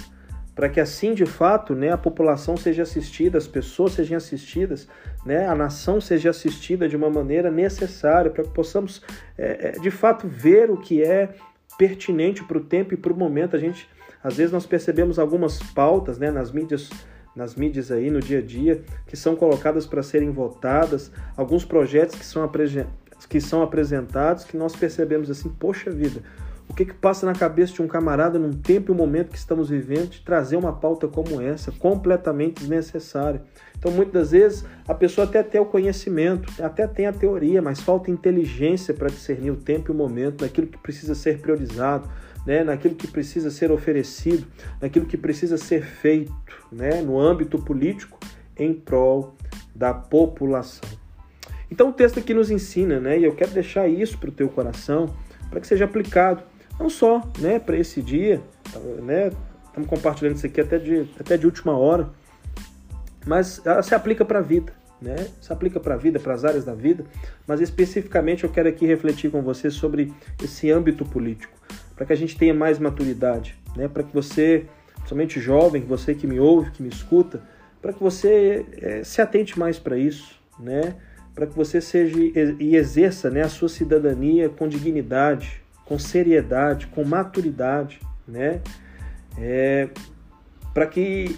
para 0.57 0.69
que 0.69 0.79
assim 0.79 1.13
de 1.13 1.23
fato 1.23 1.75
né, 1.75 1.91
a 1.91 1.97
população 1.97 2.57
seja 2.57 2.81
assistida, 2.81 3.37
as 3.37 3.45
pessoas 3.45 3.91
sejam 3.91 4.17
assistidas, 4.17 4.87
né, 5.23 5.47
a 5.47 5.53
nação 5.53 6.01
seja 6.01 6.31
assistida 6.31 6.89
de 6.89 6.95
uma 6.95 7.11
maneira 7.11 7.51
necessária, 7.51 8.31
para 8.31 8.43
que 8.43 8.49
possamos 8.49 9.03
é, 9.37 9.67
é, 9.67 9.71
de 9.79 9.91
fato 9.91 10.27
ver 10.27 10.71
o 10.71 10.77
que 10.77 11.03
é 11.03 11.35
pertinente 11.77 12.43
para 12.43 12.57
o 12.57 12.63
tempo 12.63 12.95
e 12.95 12.97
para 12.97 13.13
o 13.13 13.15
momento. 13.15 13.55
A 13.55 13.59
gente, 13.59 13.87
às 14.23 14.37
vezes, 14.37 14.51
nós 14.51 14.65
percebemos 14.65 15.19
algumas 15.19 15.61
pautas 15.73 16.17
né, 16.17 16.31
nas 16.31 16.51
mídias 16.51 16.89
nas 17.37 17.55
mídias 17.55 17.91
aí 17.91 18.09
no 18.09 18.19
dia 18.19 18.39
a 18.39 18.41
dia 18.41 18.83
que 19.05 19.15
são 19.15 19.35
colocadas 19.35 19.85
para 19.85 20.01
serem 20.01 20.31
votadas, 20.31 21.11
alguns 21.37 21.63
projetos 21.63 22.15
que 22.15 22.25
são, 22.25 22.49
que 23.29 23.39
são 23.39 23.61
apresentados 23.61 24.43
que 24.43 24.57
nós 24.57 24.75
percebemos 24.75 25.29
assim, 25.29 25.47
poxa 25.47 25.91
vida, 25.91 26.21
o 26.69 26.73
que, 26.73 26.83
que 26.83 26.93
passa 26.93 27.25
na 27.25 27.33
cabeça 27.33 27.73
de 27.73 27.81
um 27.81 27.87
camarada 27.87 28.37
num 28.37 28.51
tempo 28.51 28.91
e 28.91 28.93
um 28.93 28.97
momento 28.97 29.29
que 29.29 29.37
estamos 29.37 29.69
vivendo 29.69 30.09
de 30.09 30.21
trazer 30.21 30.57
uma 30.57 30.73
pauta 30.73 31.07
como 31.07 31.39
essa, 31.39 31.71
completamente 31.71 32.59
desnecessária. 32.59 33.41
Então, 33.77 33.91
muitas 33.91 34.31
vezes, 34.31 34.65
a 34.87 34.93
pessoa 34.93 35.25
até 35.25 35.41
tem 35.41 35.61
o 35.61 35.65
conhecimento, 35.65 36.51
até 36.61 36.85
tem 36.85 37.05
a 37.05 37.13
teoria, 37.13 37.61
mas 37.61 37.79
falta 37.79 38.11
inteligência 38.11 38.93
para 38.93 39.07
discernir 39.07 39.51
o 39.51 39.55
tempo 39.55 39.91
e 39.91 39.93
o 39.93 39.95
momento, 39.95 40.41
naquilo 40.43 40.67
que 40.67 40.77
precisa 40.77 41.15
ser 41.15 41.39
priorizado, 41.39 42.09
né, 42.47 42.63
naquilo 42.63 42.95
que 42.95 43.07
precisa 43.07 43.51
ser 43.51 43.73
oferecido, 43.73 44.47
naquilo 44.81 45.05
que 45.05 45.17
precisa 45.17 45.57
ser 45.57 45.83
feito 45.83 46.33
né, 46.71 47.01
no 47.01 47.19
âmbito 47.19 47.59
político 47.59 48.17
em 48.57 48.73
prol 48.73 49.35
da 49.75 49.93
população. 49.93 50.89
Então, 51.69 51.89
o 51.89 51.93
texto 51.93 52.19
aqui 52.19 52.33
nos 52.33 52.49
ensina, 52.49 53.01
né, 53.01 53.19
e 53.19 53.25
eu 53.25 53.35
quero 53.35 53.51
deixar 53.51 53.89
isso 53.89 54.17
para 54.17 54.29
o 54.29 54.31
teu 54.31 54.47
coração, 54.47 55.13
para 55.49 55.59
que 55.59 55.67
seja 55.67 55.83
aplicado 55.83 56.41
não 56.79 56.89
só 56.89 57.21
né, 57.39 57.59
para 57.59 57.75
esse 57.75 58.01
dia, 58.01 58.41
né, 59.03 59.29
estamos 59.65 59.89
compartilhando 59.89 60.37
isso 60.37 60.45
aqui 60.45 60.61
até 60.61 60.79
de, 60.79 61.05
até 61.19 61.35
de 61.35 61.45
última 61.45 61.77
hora, 61.77 62.09
mas 63.25 63.61
ela 63.65 63.83
se 63.83 63.93
aplica 63.93 64.23
para 64.23 64.39
a 64.39 64.41
vida, 64.41 64.71
né? 65.01 65.27
Se 65.41 65.51
aplica 65.51 65.81
para 65.81 65.95
a 65.95 65.97
vida, 65.97 66.17
para 66.17 66.33
as 66.33 66.45
áreas 66.45 66.63
da 66.63 66.73
vida, 66.73 67.03
mas 67.45 67.59
especificamente 67.59 68.45
eu 68.45 68.49
quero 68.49 68.69
aqui 68.69 68.85
refletir 68.85 69.29
com 69.29 69.41
você 69.41 69.69
sobre 69.69 70.13
esse 70.41 70.71
âmbito 70.71 71.03
político, 71.03 71.53
para 71.97 72.05
que 72.05 72.13
a 72.13 72.15
gente 72.15 72.37
tenha 72.37 72.53
mais 72.53 72.79
maturidade, 72.79 73.55
né? 73.75 73.89
Para 73.89 74.03
que 74.03 74.13
você, 74.13 74.65
somente 75.05 75.41
jovem, 75.41 75.81
você 75.81 76.13
que 76.13 76.25
me 76.25 76.39
ouve, 76.39 76.71
que 76.71 76.81
me 76.81 76.89
escuta, 76.89 77.41
para 77.81 77.91
que 77.91 78.01
você 78.01 78.65
é, 78.79 79.03
se 79.03 79.21
atente 79.21 79.59
mais 79.59 79.77
para 79.77 79.97
isso, 79.97 80.39
né? 80.59 80.95
Para 81.35 81.47
que 81.47 81.55
você 81.55 81.81
seja 81.81 82.15
e 82.17 82.75
exerça 82.75 83.29
né, 83.29 83.41
a 83.41 83.49
sua 83.49 83.69
cidadania 83.69 84.49
com 84.49 84.67
dignidade, 84.67 85.61
com 85.85 85.99
seriedade, 85.99 86.87
com 86.87 87.03
maturidade, 87.03 87.99
né? 88.27 88.61
É, 89.37 89.89
para 90.73 90.85
que 90.85 91.35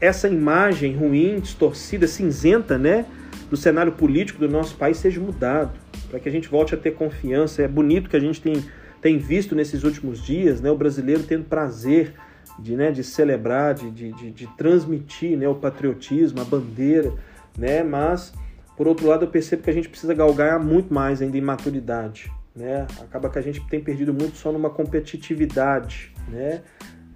essa 0.00 0.28
imagem 0.28 0.96
ruim, 0.96 1.38
distorcida, 1.40 2.06
cinzenta, 2.06 2.76
né, 2.76 3.06
do 3.48 3.56
cenário 3.56 3.92
político 3.92 4.40
do 4.40 4.48
nosso 4.48 4.74
país 4.76 4.96
seja 4.96 5.20
mudado, 5.20 5.78
para 6.10 6.18
que 6.18 6.28
a 6.28 6.32
gente 6.32 6.48
volte 6.48 6.74
a 6.74 6.76
ter 6.76 6.92
confiança. 6.92 7.62
É 7.62 7.68
bonito 7.68 8.10
que 8.10 8.16
a 8.16 8.20
gente 8.20 8.40
tem, 8.42 8.64
tem 9.02 9.18
visto 9.18 9.54
nesses 9.54 9.82
últimos 9.82 10.22
dias, 10.22 10.60
né, 10.60 10.70
o 10.70 10.76
brasileiro 10.76 11.24
tendo 11.24 11.44
prazer 11.44 12.14
de, 12.58 12.76
né, 12.76 12.92
de 12.92 13.02
celebrar, 13.02 13.74
de, 13.74 13.90
de, 13.90 14.30
de 14.30 14.46
transmitir 14.56 15.36
né, 15.36 15.48
o 15.48 15.56
patriotismo, 15.56 16.40
a 16.40 16.44
bandeira, 16.44 17.12
né, 17.58 17.82
mas 17.82 18.32
por 18.76 18.86
outro 18.86 19.06
lado 19.06 19.24
eu 19.24 19.28
percebo 19.28 19.62
que 19.62 19.70
a 19.70 19.72
gente 19.72 19.88
precisa 19.88 20.14
galgar 20.14 20.58
muito 20.60 20.94
mais 20.94 21.20
ainda 21.20 21.36
em 21.36 21.40
maturidade, 21.40 22.32
né? 22.54 22.86
Acaba 23.00 23.28
que 23.28 23.38
a 23.38 23.42
gente 23.42 23.60
tem 23.68 23.80
perdido 23.80 24.12
muito 24.14 24.36
só 24.36 24.50
numa 24.50 24.70
competitividade, 24.70 26.12
né? 26.28 26.62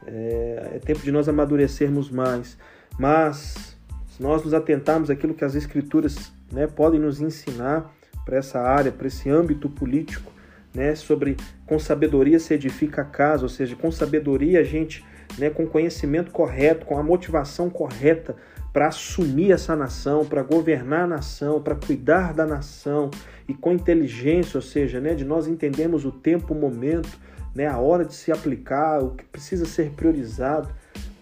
É, 0.06 0.72
é 0.74 0.78
tempo 0.78 1.00
de 1.00 1.10
nós 1.10 1.28
amadurecermos 1.28 2.10
mais. 2.10 2.58
Mas 2.98 3.76
se 4.08 4.22
nós 4.22 4.44
nos 4.44 4.54
atentarmos 4.54 5.10
àquilo 5.10 5.34
que 5.34 5.44
as 5.44 5.54
escrituras 5.54 6.32
né, 6.52 6.66
podem 6.66 7.00
nos 7.00 7.20
ensinar 7.20 7.92
para 8.24 8.36
essa 8.36 8.60
área, 8.60 8.92
para 8.92 9.06
esse 9.06 9.28
âmbito 9.28 9.68
político, 9.68 10.32
né, 10.76 10.94
sobre 10.94 11.38
com 11.66 11.78
sabedoria 11.78 12.38
se 12.38 12.52
edifica 12.52 13.00
a 13.00 13.04
casa, 13.04 13.44
ou 13.44 13.48
seja, 13.48 13.74
com 13.74 13.90
sabedoria 13.90 14.60
a 14.60 14.62
gente, 14.62 15.02
né, 15.38 15.48
com 15.48 15.66
conhecimento 15.66 16.30
correto, 16.30 16.84
com 16.84 16.98
a 16.98 17.02
motivação 17.02 17.70
correta 17.70 18.36
para 18.74 18.88
assumir 18.88 19.52
essa 19.52 19.74
nação, 19.74 20.26
para 20.26 20.42
governar 20.42 21.04
a 21.04 21.06
nação, 21.06 21.62
para 21.62 21.74
cuidar 21.74 22.34
da 22.34 22.44
nação 22.44 23.10
e 23.48 23.54
com 23.54 23.72
inteligência, 23.72 24.58
ou 24.58 24.62
seja, 24.62 25.00
né, 25.00 25.14
de 25.14 25.24
nós 25.24 25.48
entendermos 25.48 26.04
o 26.04 26.12
tempo, 26.12 26.52
o 26.52 26.56
momento, 26.56 27.08
né, 27.54 27.66
a 27.66 27.78
hora 27.78 28.04
de 28.04 28.14
se 28.14 28.30
aplicar, 28.30 29.02
o 29.02 29.12
que 29.12 29.24
precisa 29.24 29.64
ser 29.64 29.92
priorizado. 29.92 30.68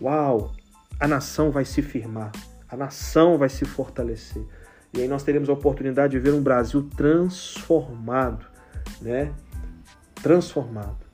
Uau, 0.03 0.51
a 0.99 1.07
nação 1.07 1.53
vai 1.53 1.65
se 1.65 1.81
firmar, 1.81 2.33
a 2.69 2.77
nação 2.77 3.39
vai 3.39 3.49
se 3.49 3.65
fortalecer. 3.65 4.43
E 4.93 5.03
aí 5.03 5.07
nós 5.07 5.23
teremos 5.23 5.49
a 5.49 5.53
oportunidade 5.53 6.11
de 6.11 6.19
ver 6.19 6.35
um 6.35 6.43
Brasil 6.43 6.89
transformado, 6.97 8.47
né? 9.01 9.33
Transformado. 10.23 11.05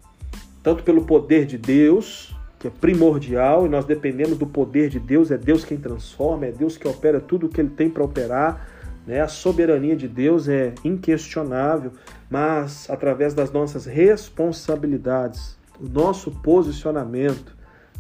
Tanto 0.63 0.83
pelo 0.83 1.05
poder 1.05 1.47
de 1.47 1.57
Deus, 1.57 2.37
que 2.59 2.69
é 2.69 2.71
primordial, 2.71 3.67
e 3.67 3.69
nós 3.69 3.85
dependemos 3.85 4.37
do 4.37 4.47
poder 4.47 4.89
de 4.89 5.01
Deus, 5.01 5.31
é 5.31 5.39
Deus 5.39 5.65
quem 5.65 5.79
transforma, 5.79 6.47
é 6.47 6.53
Deus 6.53 6.77
que 6.77 6.87
opera 6.87 7.21
tudo 7.21 7.47
o 7.47 7.49
que 7.49 7.61
ele 7.61 7.71
tem 7.71 7.89
para 7.89 8.05
operar, 8.05 8.69
né? 9.07 9.21
A 9.21 9.29
soberania 9.29 9.97
de 9.97 10.07
Deus 10.07 10.49
é 10.49 10.75
inquestionável, 10.85 11.93
mas 12.29 12.89
através 12.91 13.35
das 13.35 13.51
nossas 13.51 13.87
responsabilidades, 13.87 15.59
o 15.81 15.89
nosso 15.89 16.31
posicionamento, 16.31 17.57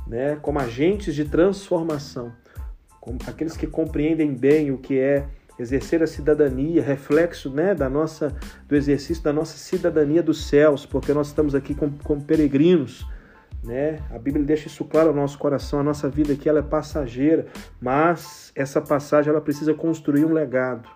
né, 0.06 0.36
como 0.42 0.58
agentes 0.58 1.14
de 1.14 1.24
transformação, 1.24 2.32
como 3.00 3.18
aqueles 3.26 3.56
que 3.56 3.66
compreendem 3.66 4.34
bem 4.34 4.70
o 4.70 4.78
que 4.78 4.98
é 4.98 5.26
exercer 5.60 6.02
a 6.02 6.06
cidadania, 6.06 6.82
reflexo 6.82 7.50
né, 7.50 7.74
da 7.74 7.88
nossa, 7.88 8.34
do 8.66 8.74
exercício 8.74 9.22
da 9.22 9.32
nossa 9.32 9.56
cidadania 9.56 10.22
dos 10.22 10.46
céus, 10.46 10.86
porque 10.86 11.12
nós 11.12 11.28
estamos 11.28 11.54
aqui 11.54 11.74
como, 11.74 11.98
como 12.02 12.22
peregrinos. 12.22 13.06
Né? 13.62 13.98
A 14.10 14.18
Bíblia 14.18 14.44
deixa 14.44 14.68
isso 14.68 14.84
claro 14.84 15.08
ao 15.08 15.14
nosso 15.14 15.38
coração. 15.38 15.80
A 15.80 15.82
nossa 15.82 16.08
vida 16.08 16.32
aqui 16.32 16.48
ela 16.48 16.60
é 16.60 16.62
passageira, 16.62 17.46
mas 17.80 18.52
essa 18.54 18.80
passagem 18.80 19.30
ela 19.30 19.40
precisa 19.40 19.74
construir 19.74 20.24
um 20.24 20.32
legado. 20.32 20.88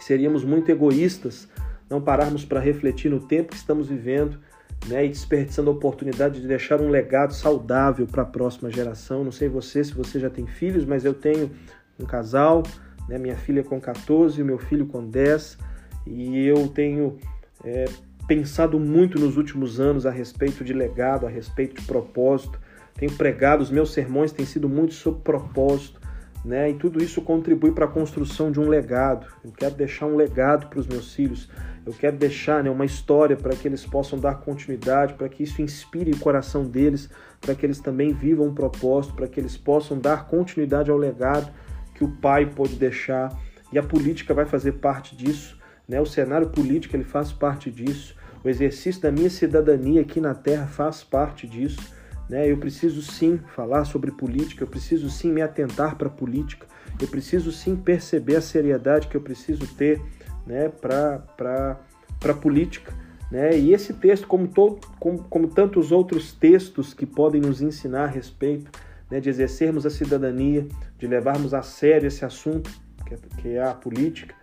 seríamos 0.00 0.44
muito 0.44 0.70
egoístas 0.70 1.48
não 1.88 2.00
pararmos 2.00 2.44
para 2.44 2.60
refletir 2.60 3.10
no 3.10 3.20
tempo 3.20 3.50
que 3.50 3.56
estamos 3.56 3.88
vivendo 3.88 4.38
né, 4.86 5.04
e 5.04 5.08
desperdiçando 5.08 5.70
a 5.70 5.72
oportunidade 5.72 6.40
de 6.40 6.46
deixar 6.46 6.80
um 6.80 6.88
legado 6.88 7.32
saudável 7.34 8.06
para 8.06 8.22
a 8.22 8.26
próxima 8.26 8.70
geração. 8.70 9.24
Não 9.24 9.32
sei 9.32 9.48
você 9.48 9.82
se 9.82 9.94
você 9.94 10.18
já 10.18 10.30
tem 10.30 10.46
filhos, 10.46 10.84
mas 10.84 11.04
eu 11.04 11.14
tenho 11.14 11.50
um 11.98 12.04
casal, 12.04 12.62
né, 13.08 13.18
minha 13.18 13.36
filha 13.36 13.62
com 13.62 13.80
14 13.80 14.40
e 14.40 14.44
meu 14.44 14.58
filho 14.58 14.86
com 14.86 15.04
10, 15.04 15.58
e 16.06 16.46
eu 16.46 16.68
tenho 16.68 17.18
é, 17.64 17.86
pensado 18.26 18.78
muito 18.78 19.18
nos 19.18 19.36
últimos 19.36 19.80
anos 19.80 20.06
a 20.06 20.10
respeito 20.10 20.64
de 20.64 20.72
legado, 20.72 21.26
a 21.26 21.30
respeito 21.30 21.80
de 21.80 21.86
propósito. 21.86 22.58
Tenho 22.94 23.12
pregado, 23.12 23.62
os 23.62 23.70
meus 23.70 23.92
sermões 23.92 24.32
têm 24.32 24.46
sido 24.46 24.68
muito 24.68 24.94
sobre 24.94 25.20
propósito, 25.22 26.00
né? 26.44 26.70
E 26.70 26.74
tudo 26.74 27.02
isso 27.02 27.22
contribui 27.22 27.72
para 27.72 27.86
a 27.86 27.88
construção 27.88 28.52
de 28.52 28.60
um 28.60 28.68
legado. 28.68 29.26
Eu 29.44 29.50
quero 29.50 29.74
deixar 29.74 30.06
um 30.06 30.14
legado 30.14 30.68
para 30.68 30.78
os 30.78 30.86
meus 30.86 31.12
filhos. 31.14 31.48
Eu 31.84 31.92
quero 31.92 32.16
deixar 32.16 32.62
né, 32.62 32.70
uma 32.70 32.84
história 32.84 33.36
para 33.36 33.54
que 33.56 33.66
eles 33.66 33.84
possam 33.84 34.18
dar 34.18 34.36
continuidade, 34.36 35.14
para 35.14 35.28
que 35.28 35.42
isso 35.42 35.60
inspire 35.60 36.12
o 36.12 36.18
coração 36.18 36.64
deles, 36.64 37.10
para 37.40 37.54
que 37.54 37.66
eles 37.66 37.80
também 37.80 38.12
vivam 38.12 38.46
um 38.46 38.54
propósito, 38.54 39.14
para 39.14 39.26
que 39.26 39.40
eles 39.40 39.56
possam 39.56 39.98
dar 39.98 40.26
continuidade 40.26 40.90
ao 40.90 40.96
legado 40.96 41.50
que 41.94 42.04
o 42.04 42.08
pai 42.08 42.46
pôde 42.46 42.76
deixar. 42.76 43.36
E 43.72 43.78
a 43.78 43.82
política 43.82 44.34
vai 44.34 44.44
fazer 44.44 44.72
parte 44.72 45.16
disso. 45.16 45.58
Né? 45.88 46.00
O 46.00 46.06
cenário 46.06 46.50
político 46.50 46.96
ele 46.96 47.04
faz 47.04 47.32
parte 47.32 47.70
disso. 47.70 48.16
O 48.42 48.48
exercício 48.48 49.00
da 49.00 49.10
minha 49.10 49.30
cidadania 49.30 50.02
aqui 50.02 50.20
na 50.20 50.34
Terra 50.34 50.66
faz 50.66 51.02
parte 51.02 51.46
disso. 51.46 51.80
né? 52.28 52.50
Eu 52.50 52.58
preciso 52.58 53.00
sim 53.00 53.40
falar 53.54 53.84
sobre 53.84 54.10
política, 54.10 54.64
eu 54.64 54.68
preciso 54.68 55.08
sim 55.08 55.32
me 55.32 55.40
atentar 55.40 55.96
para 55.96 56.08
a 56.08 56.10
política, 56.10 56.66
eu 57.00 57.08
preciso 57.08 57.50
sim 57.50 57.74
perceber 57.74 58.36
a 58.36 58.40
seriedade 58.40 59.08
que 59.08 59.16
eu 59.16 59.20
preciso 59.20 59.66
ter 59.74 60.00
né, 60.46 60.68
para 60.68 61.80
a 62.24 62.34
política. 62.34 62.92
Né? 63.30 63.58
E 63.58 63.72
esse 63.72 63.94
texto, 63.94 64.26
como, 64.26 64.46
todo, 64.46 64.80
como, 65.00 65.24
como 65.24 65.48
tantos 65.48 65.90
outros 65.90 66.32
textos 66.32 66.94
que 66.94 67.06
podem 67.06 67.40
nos 67.40 67.60
ensinar 67.60 68.04
a 68.04 68.08
respeito 68.08 68.70
né, 69.10 69.20
de 69.20 69.28
exercermos 69.28 69.86
a 69.86 69.90
cidadania, 69.90 70.66
de 70.98 71.06
levarmos 71.06 71.54
a 71.54 71.62
sério 71.62 72.06
esse 72.06 72.24
assunto, 72.24 72.70
que 73.06 73.14
é, 73.14 73.18
que 73.40 73.48
é 73.56 73.62
a 73.62 73.74
política, 73.74 74.34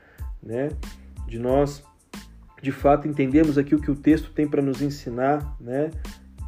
né? 0.42 0.70
de 1.28 1.40
nós, 1.40 1.84
de 2.62 2.72
fato, 2.72 3.08
entendermos 3.08 3.58
aqui 3.58 3.74
o 3.74 3.80
que 3.80 3.90
o 3.90 3.96
texto 3.96 4.32
tem 4.32 4.48
para 4.48 4.62
nos 4.62 4.82
ensinar, 4.82 5.56
né? 5.60 5.92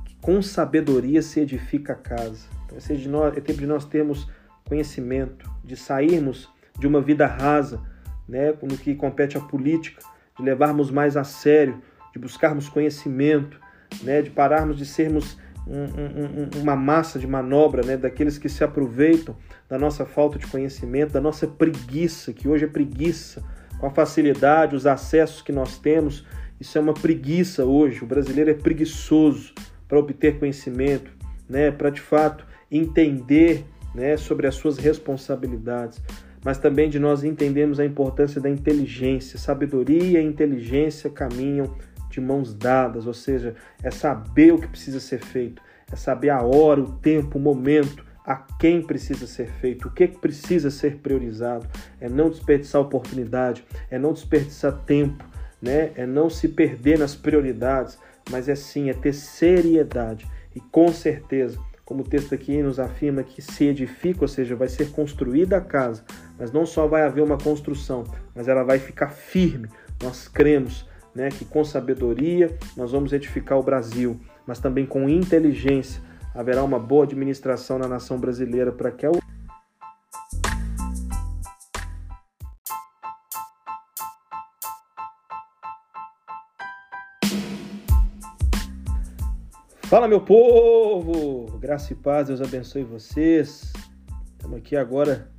que 0.06 0.16
com 0.18 0.42
sabedoria 0.42 1.22
se 1.22 1.40
edifica 1.40 1.94
a 1.94 1.96
casa. 1.96 2.48
Então, 2.66 2.78
é, 2.78 2.94
de 2.94 3.10
nós, 3.10 3.38
é 3.38 3.42
tempo 3.42 3.60
de 3.60 3.68
nós 3.68 3.86
termos 3.86 4.28
conhecimento, 4.66 5.50
de 5.64 5.76
sairmos 5.76 6.50
de 6.78 6.88
uma 6.88 7.02
vida 7.02 7.28
rasa, 7.28 7.82
né, 8.28 8.54
no 8.62 8.78
que 8.78 8.96
compete 8.96 9.38
à 9.38 9.42
política, 9.42 10.02
de 10.38 10.44
levarmos 10.44 10.90
mais 10.90 11.16
a 11.16 11.24
sério, 11.24 11.82
de 12.14 12.20
buscarmos 12.20 12.70
conhecimento, 12.70 13.60
né, 14.02 14.22
de 14.22 14.30
pararmos 14.30 14.78
de 14.78 14.86
sermos 14.86 15.38
um, 15.68 16.60
um, 16.60 16.62
uma 16.62 16.76
massa 16.76 17.18
de 17.18 17.28
manobra, 17.28 17.84
né, 17.84 17.98
daqueles 17.98 18.38
que 18.38 18.50
se 18.50 18.64
aproveitam 18.64 19.36
da 19.70 19.78
nossa 19.78 20.06
falta 20.06 20.38
de 20.38 20.48
conhecimento, 20.48 21.14
da 21.14 21.22
nossa 21.22 21.48
preguiça, 21.48 22.34
que 22.34 22.48
hoje 22.48 22.66
é 22.66 22.68
preguiça, 22.68 23.44
com 23.80 23.88
a 23.88 23.90
facilidade, 23.90 24.76
os 24.76 24.86
acessos 24.86 25.42
que 25.42 25.52
nós 25.52 25.78
temos, 25.78 26.26
isso 26.60 26.78
é 26.78 26.82
uma 26.82 26.94
preguiça 26.94 27.66
hoje. 27.66 28.04
O 28.04 28.08
brasileiro 28.08 28.50
é 28.50 28.54
preguiçoso 28.54 29.54
para 29.88 30.00
obter 30.00 30.40
conhecimento, 30.40 31.12
né, 31.50 31.72
para 31.72 31.90
de 31.90 32.00
fato 32.00 32.46
entender 32.72 33.66
né, 33.94 34.18
sobre 34.18 34.48
as 34.48 34.56
suas 34.56 34.78
responsabilidades, 34.78 36.02
mas 36.44 36.58
também 36.58 36.90
de 36.90 37.00
nós 37.00 37.24
entendermos 37.24 37.80
a 37.80 37.86
importância 37.86 38.42
da 38.42 38.50
inteligência. 38.50 39.38
Sabedoria 39.38 40.22
e 40.22 40.26
inteligência 40.26 41.10
caminham 41.10 41.76
de 42.14 42.22
mãos 42.22 42.54
dadas, 42.54 43.08
ou 43.08 43.14
seja, 43.14 43.56
é 43.82 43.90
saber 43.90 44.54
o 44.54 44.60
que 44.60 44.68
precisa 44.68 45.00
ser 45.00 45.20
feito, 45.20 45.62
é 45.92 45.96
saber 45.96 46.30
a 46.30 46.42
hora, 46.42 46.80
o 46.80 46.92
tempo, 47.00 47.38
o 47.38 47.42
momento, 47.42 48.06
a 48.26 48.36
quem 48.36 48.82
precisa 48.82 49.28
ser 49.28 49.48
feito, 49.48 49.88
o 49.88 49.92
que 49.92 50.08
precisa 50.08 50.70
ser 50.70 50.98
priorizado, 50.98 51.68
é 52.00 52.08
não 52.08 52.30
desperdiçar 52.30 52.82
oportunidade, 52.82 53.66
é 53.90 53.98
não 53.98 54.14
desperdiçar 54.14 54.74
tempo, 54.86 55.26
né? 55.62 55.92
é 55.96 56.06
não 56.06 56.30
se 56.30 56.48
perder 56.48 57.00
nas 57.00 57.16
prioridades, 57.16 57.98
mas 58.30 58.48
é 58.48 58.56
sim, 58.56 58.90
é 58.90 58.94
ter 58.94 59.14
seriedade 59.14 60.26
e 60.56 60.60
com 60.60 60.88
certeza 60.90 61.60
como 61.84 62.02
o 62.02 62.08
texto 62.08 62.34
aqui 62.34 62.62
nos 62.62 62.80
afirma 62.80 63.24
que 63.24 63.42
se 63.42 63.66
edifica, 63.66 64.22
ou 64.22 64.28
seja, 64.28 64.56
vai 64.56 64.70
ser 64.70 64.92
construída 64.92 65.58
a 65.58 65.62
casa, 65.62 66.04
mas 66.40 66.52
não 66.52 66.66
só 66.66 66.88
vai 66.88 67.02
haver 67.02 67.22
uma 67.22 67.38
construção, 67.38 68.06
mas 68.34 68.48
ela 68.48 68.64
vai 68.64 68.80
ficar 68.80 69.10
firme. 69.10 69.68
Nós 70.02 70.28
cremos 70.30 70.88
né, 71.16 71.30
que 71.30 71.46
com 71.46 71.64
sabedoria 71.64 72.56
nós 72.76 72.92
vamos 72.92 73.14
edificar 73.14 73.58
o 73.58 73.64
Brasil, 73.64 74.20
mas 74.46 74.60
também 74.60 74.86
com 74.86 75.08
inteligência 75.08 76.02
haverá 76.34 76.64
uma 76.64 76.80
boa 76.80 77.04
administração 77.04 77.78
na 77.78 77.88
nação 77.88 78.18
brasileira 78.20 78.72
para 78.72 78.92
que 78.92 79.06
a 79.06 79.12
Fala, 89.94 90.08
meu 90.08 90.22
povo! 90.22 91.56
Graça 91.60 91.94
e 91.94 91.96
paz, 91.96 92.28
Deus 92.28 92.42
abençoe 92.42 92.84
vocês. 92.84 93.72
Estamos 94.32 94.58
aqui 94.58 94.76
agora, 94.76 95.30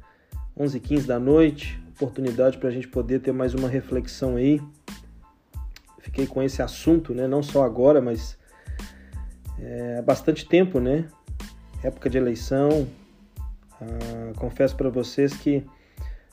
11h15 0.56 1.06
da 1.06 1.18
noite, 1.18 1.82
oportunidade 1.90 2.58
para 2.58 2.68
a 2.68 2.72
gente 2.72 2.87
poder 2.87 3.18
ter 3.18 3.32
mais 3.32 3.52
uma 3.52 3.68
reflexão 3.68 4.37
aí. 4.37 4.60
Fiquei 6.04 6.26
com 6.26 6.42
esse 6.42 6.60
assunto, 6.60 7.14
né? 7.14 7.26
Não 7.26 7.42
só 7.42 7.64
agora, 7.64 7.98
mas 7.98 8.38
é, 9.58 9.96
há 9.98 10.02
bastante 10.02 10.46
tempo, 10.46 10.78
né? 10.78 11.08
Época 11.82 12.10
de 12.10 12.18
eleição. 12.18 12.86
Ah, 13.80 14.32
confesso 14.36 14.76
para 14.76 14.90
vocês 14.90 15.34
que 15.34 15.66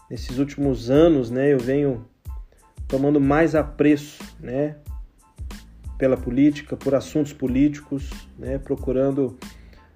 nesses 0.09 0.39
últimos 0.39 0.91
anos, 0.91 1.31
né, 1.31 1.53
eu 1.53 1.57
venho 1.57 2.05
tomando 2.85 3.21
mais 3.21 3.55
apreço, 3.55 4.21
né, 4.41 4.75
pela 5.97 6.17
política, 6.17 6.75
por 6.75 6.93
assuntos 6.93 7.31
políticos, 7.31 8.11
né, 8.37 8.57
procurando 8.57 9.37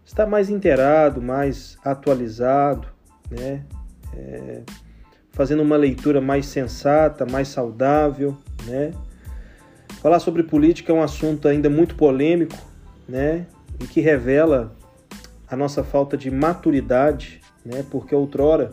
estar 0.05 0.25
mais 0.25 0.49
inteirado, 0.49 1.21
mais 1.21 1.77
atualizado, 1.83 2.87
né, 3.29 3.65
é, 4.13 4.63
fazendo 5.31 5.61
uma 5.61 5.75
leitura 5.75 6.21
mais 6.21 6.45
sensata, 6.45 7.25
mais 7.25 7.49
saudável, 7.49 8.37
né. 8.65 8.91
Falar 10.05 10.19
sobre 10.19 10.43
política 10.43 10.91
é 10.91 10.95
um 10.95 11.01
assunto 11.01 11.47
ainda 11.47 11.67
muito 11.67 11.95
polêmico, 11.95 12.55
né, 13.09 13.47
e 13.79 13.87
que 13.87 13.99
revela 13.99 14.75
a 15.47 15.55
nossa 15.55 15.83
falta 15.83 16.15
de 16.15 16.29
maturidade, 16.29 17.41
né, 17.65 17.83
porque 17.89 18.13
outrora, 18.13 18.71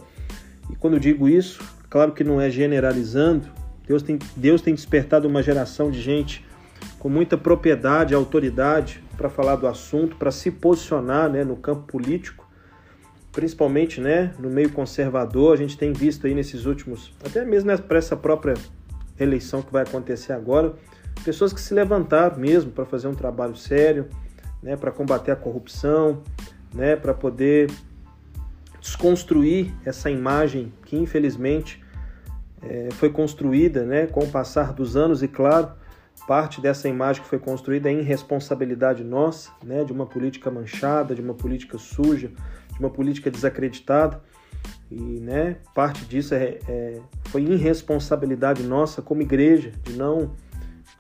e 0.70 0.76
quando 0.76 1.00
digo 1.00 1.26
isso, 1.26 1.64
claro 1.88 2.12
que 2.12 2.22
não 2.22 2.38
é 2.38 2.50
generalizando, 2.50 3.48
Deus 3.88 4.02
tem, 4.02 4.18
Deus 4.36 4.60
tem 4.60 4.74
despertado 4.74 5.26
uma 5.26 5.42
geração 5.42 5.90
de 5.90 6.02
gente 6.02 6.44
com 6.98 7.08
muita 7.08 7.38
propriedade 7.38 8.14
autoridade 8.14 9.02
para 9.16 9.30
falar 9.30 9.56
do 9.56 9.66
assunto, 9.66 10.16
para 10.16 10.30
se 10.30 10.50
posicionar 10.50 11.30
né, 11.30 11.44
no 11.44 11.56
campo 11.56 11.86
político, 11.86 12.46
principalmente 13.32 14.02
né, 14.02 14.34
no 14.38 14.50
meio 14.50 14.70
conservador. 14.70 15.54
A 15.54 15.56
gente 15.56 15.78
tem 15.78 15.94
visto 15.94 16.26
aí 16.26 16.34
nesses 16.34 16.66
últimos, 16.66 17.10
até 17.24 17.42
mesmo 17.42 17.74
para 17.78 17.96
essa 17.96 18.18
própria 18.18 18.52
eleição 19.18 19.62
que 19.62 19.72
vai 19.72 19.82
acontecer 19.82 20.34
agora, 20.34 20.74
pessoas 21.24 21.52
que 21.52 21.61
se 21.61 21.72
levantaram 21.74 22.37
mesmo 22.37 22.70
para 22.70 22.85
fazer 22.85 23.08
um 23.08 23.14
trabalho 23.14 23.56
sério, 23.56 24.08
né, 24.62 24.76
para 24.76 24.90
combater 24.90 25.30
a 25.30 25.37
corrupção, 25.37 26.22
né, 26.74 26.96
para 26.96 27.14
poder 27.14 27.70
desconstruir 28.80 29.72
essa 29.85 30.11
imagem 30.11 30.72
que 30.85 30.96
infelizmente 30.96 31.82
é, 32.62 32.88
foi 32.92 33.11
construída 33.11 33.85
né, 33.85 34.06
com 34.06 34.24
o 34.24 34.28
passar 34.28 34.72
dos 34.72 34.96
anos 34.96 35.22
e 35.22 35.28
claro 35.28 35.72
Parte 36.26 36.61
dessa 36.61 36.88
imagem 36.88 37.22
que 37.22 37.28
foi 37.28 37.38
construída 37.38 37.90
é 37.90 37.94
irresponsabilidade 37.94 39.02
nossa, 39.02 39.50
né, 39.62 39.82
de 39.82 39.92
uma 39.92 40.06
política 40.06 40.50
manchada, 40.50 41.14
de 41.14 41.20
uma 41.20 41.35
política 41.35 41.78
suja, 41.78 42.30
de 42.72 42.78
uma 42.78 42.90
política 42.90 43.28
desacreditada. 43.28 44.20
E 44.88 44.94
né, 44.94 45.56
parte 45.74 46.04
disso 46.04 46.35
é, 46.35 46.58
é, 46.68 47.00
foi 47.24 47.42
irresponsabilidade 47.42 48.62
nossa 48.62 49.02
como 49.02 49.20
igreja, 49.20 49.72
de 49.82 49.94
não 49.94 50.30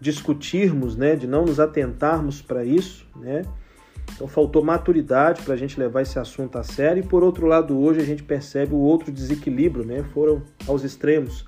discutirmos, 0.02 0.96
né, 0.96 1.14
de 1.14 1.26
não 1.26 1.44
nos 1.44 1.60
atentarmos 1.60 2.42
para 2.42 2.64
isso. 2.64 3.06
Né? 3.16 3.42
Então 4.14 4.26
faltou 4.26 4.64
maturidade 4.64 5.42
para 5.42 5.54
a 5.54 5.56
gente 5.56 5.78
levar 5.78 6.02
esse 6.02 6.18
assunto 6.18 6.58
a 6.58 6.64
sério. 6.64 7.02
E 7.02 7.06
por 7.06 7.22
outro 7.22 7.46
lado, 7.46 7.78
hoje 7.78 8.00
a 8.00 8.04
gente 8.04 8.22
percebe 8.22 8.74
o 8.74 8.78
outro 8.78 9.12
desequilíbrio, 9.12 9.84
né? 9.84 10.02
foram 10.12 10.42
aos 10.66 10.82
extremos. 10.82 11.46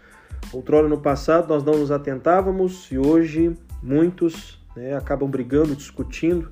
Outrora 0.53 0.89
no 0.89 0.99
passado 0.99 1.49
nós 1.49 1.65
não 1.65 1.79
nos 1.79 1.91
atentávamos 1.91 2.91
e 2.93 2.99
hoje 2.99 3.57
muitos 3.83 4.63
né, 4.77 4.97
acabam 4.97 5.29
brigando, 5.29 5.75
discutindo, 5.75 6.51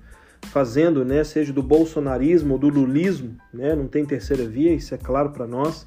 fazendo, 0.49 1.05
né, 1.05 1.23
seja 1.25 1.53
do 1.53 1.63
bolsonarismo 1.63 2.55
ou 2.55 2.59
do 2.59 2.69
lulismo, 2.69 3.37
né, 3.53 3.75
não 3.75 3.87
tem 3.87 4.05
terceira 4.05 4.45
via, 4.47 4.75
isso 4.75 4.95
é 4.95 4.99
claro 4.99 5.31
para 5.31 5.47
nós, 5.47 5.87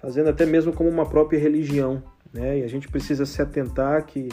fazendo 0.00 0.28
até 0.28 0.44
mesmo 0.44 0.72
como 0.72 0.88
uma 0.88 1.06
própria 1.06 1.38
religião, 1.38 2.02
né, 2.32 2.58
e 2.58 2.62
a 2.62 2.68
gente 2.68 2.88
precisa 2.88 3.24
se 3.24 3.40
atentar 3.40 4.04
que, 4.04 4.28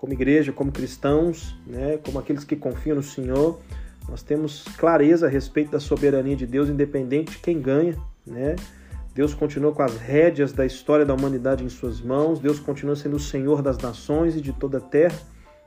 como 0.00 0.14
igreja, 0.14 0.50
como 0.50 0.72
cristãos, 0.72 1.54
né, 1.66 1.98
como 2.02 2.18
aqueles 2.18 2.42
que 2.42 2.56
confiam 2.56 2.96
no 2.96 3.02
Senhor, 3.02 3.60
nós 4.08 4.22
temos 4.22 4.64
clareza 4.78 5.26
a 5.26 5.28
respeito 5.28 5.72
da 5.72 5.78
soberania 5.78 6.34
de 6.34 6.46
Deus, 6.46 6.70
independente 6.70 7.32
de 7.32 7.38
quem 7.38 7.60
ganha, 7.60 7.94
né, 8.26 8.56
Deus 9.14 9.34
continua 9.34 9.72
com 9.72 9.82
as 9.82 9.98
rédeas 9.98 10.54
da 10.54 10.64
história 10.64 11.04
da 11.04 11.12
humanidade 11.12 11.62
em 11.62 11.68
suas 11.68 12.00
mãos, 12.00 12.40
Deus 12.40 12.58
continua 12.58 12.96
sendo 12.96 13.16
o 13.16 13.20
Senhor 13.20 13.60
das 13.60 13.76
nações 13.76 14.34
e 14.34 14.40
de 14.40 14.54
toda 14.54 14.78
a 14.78 14.80
terra, 14.80 15.18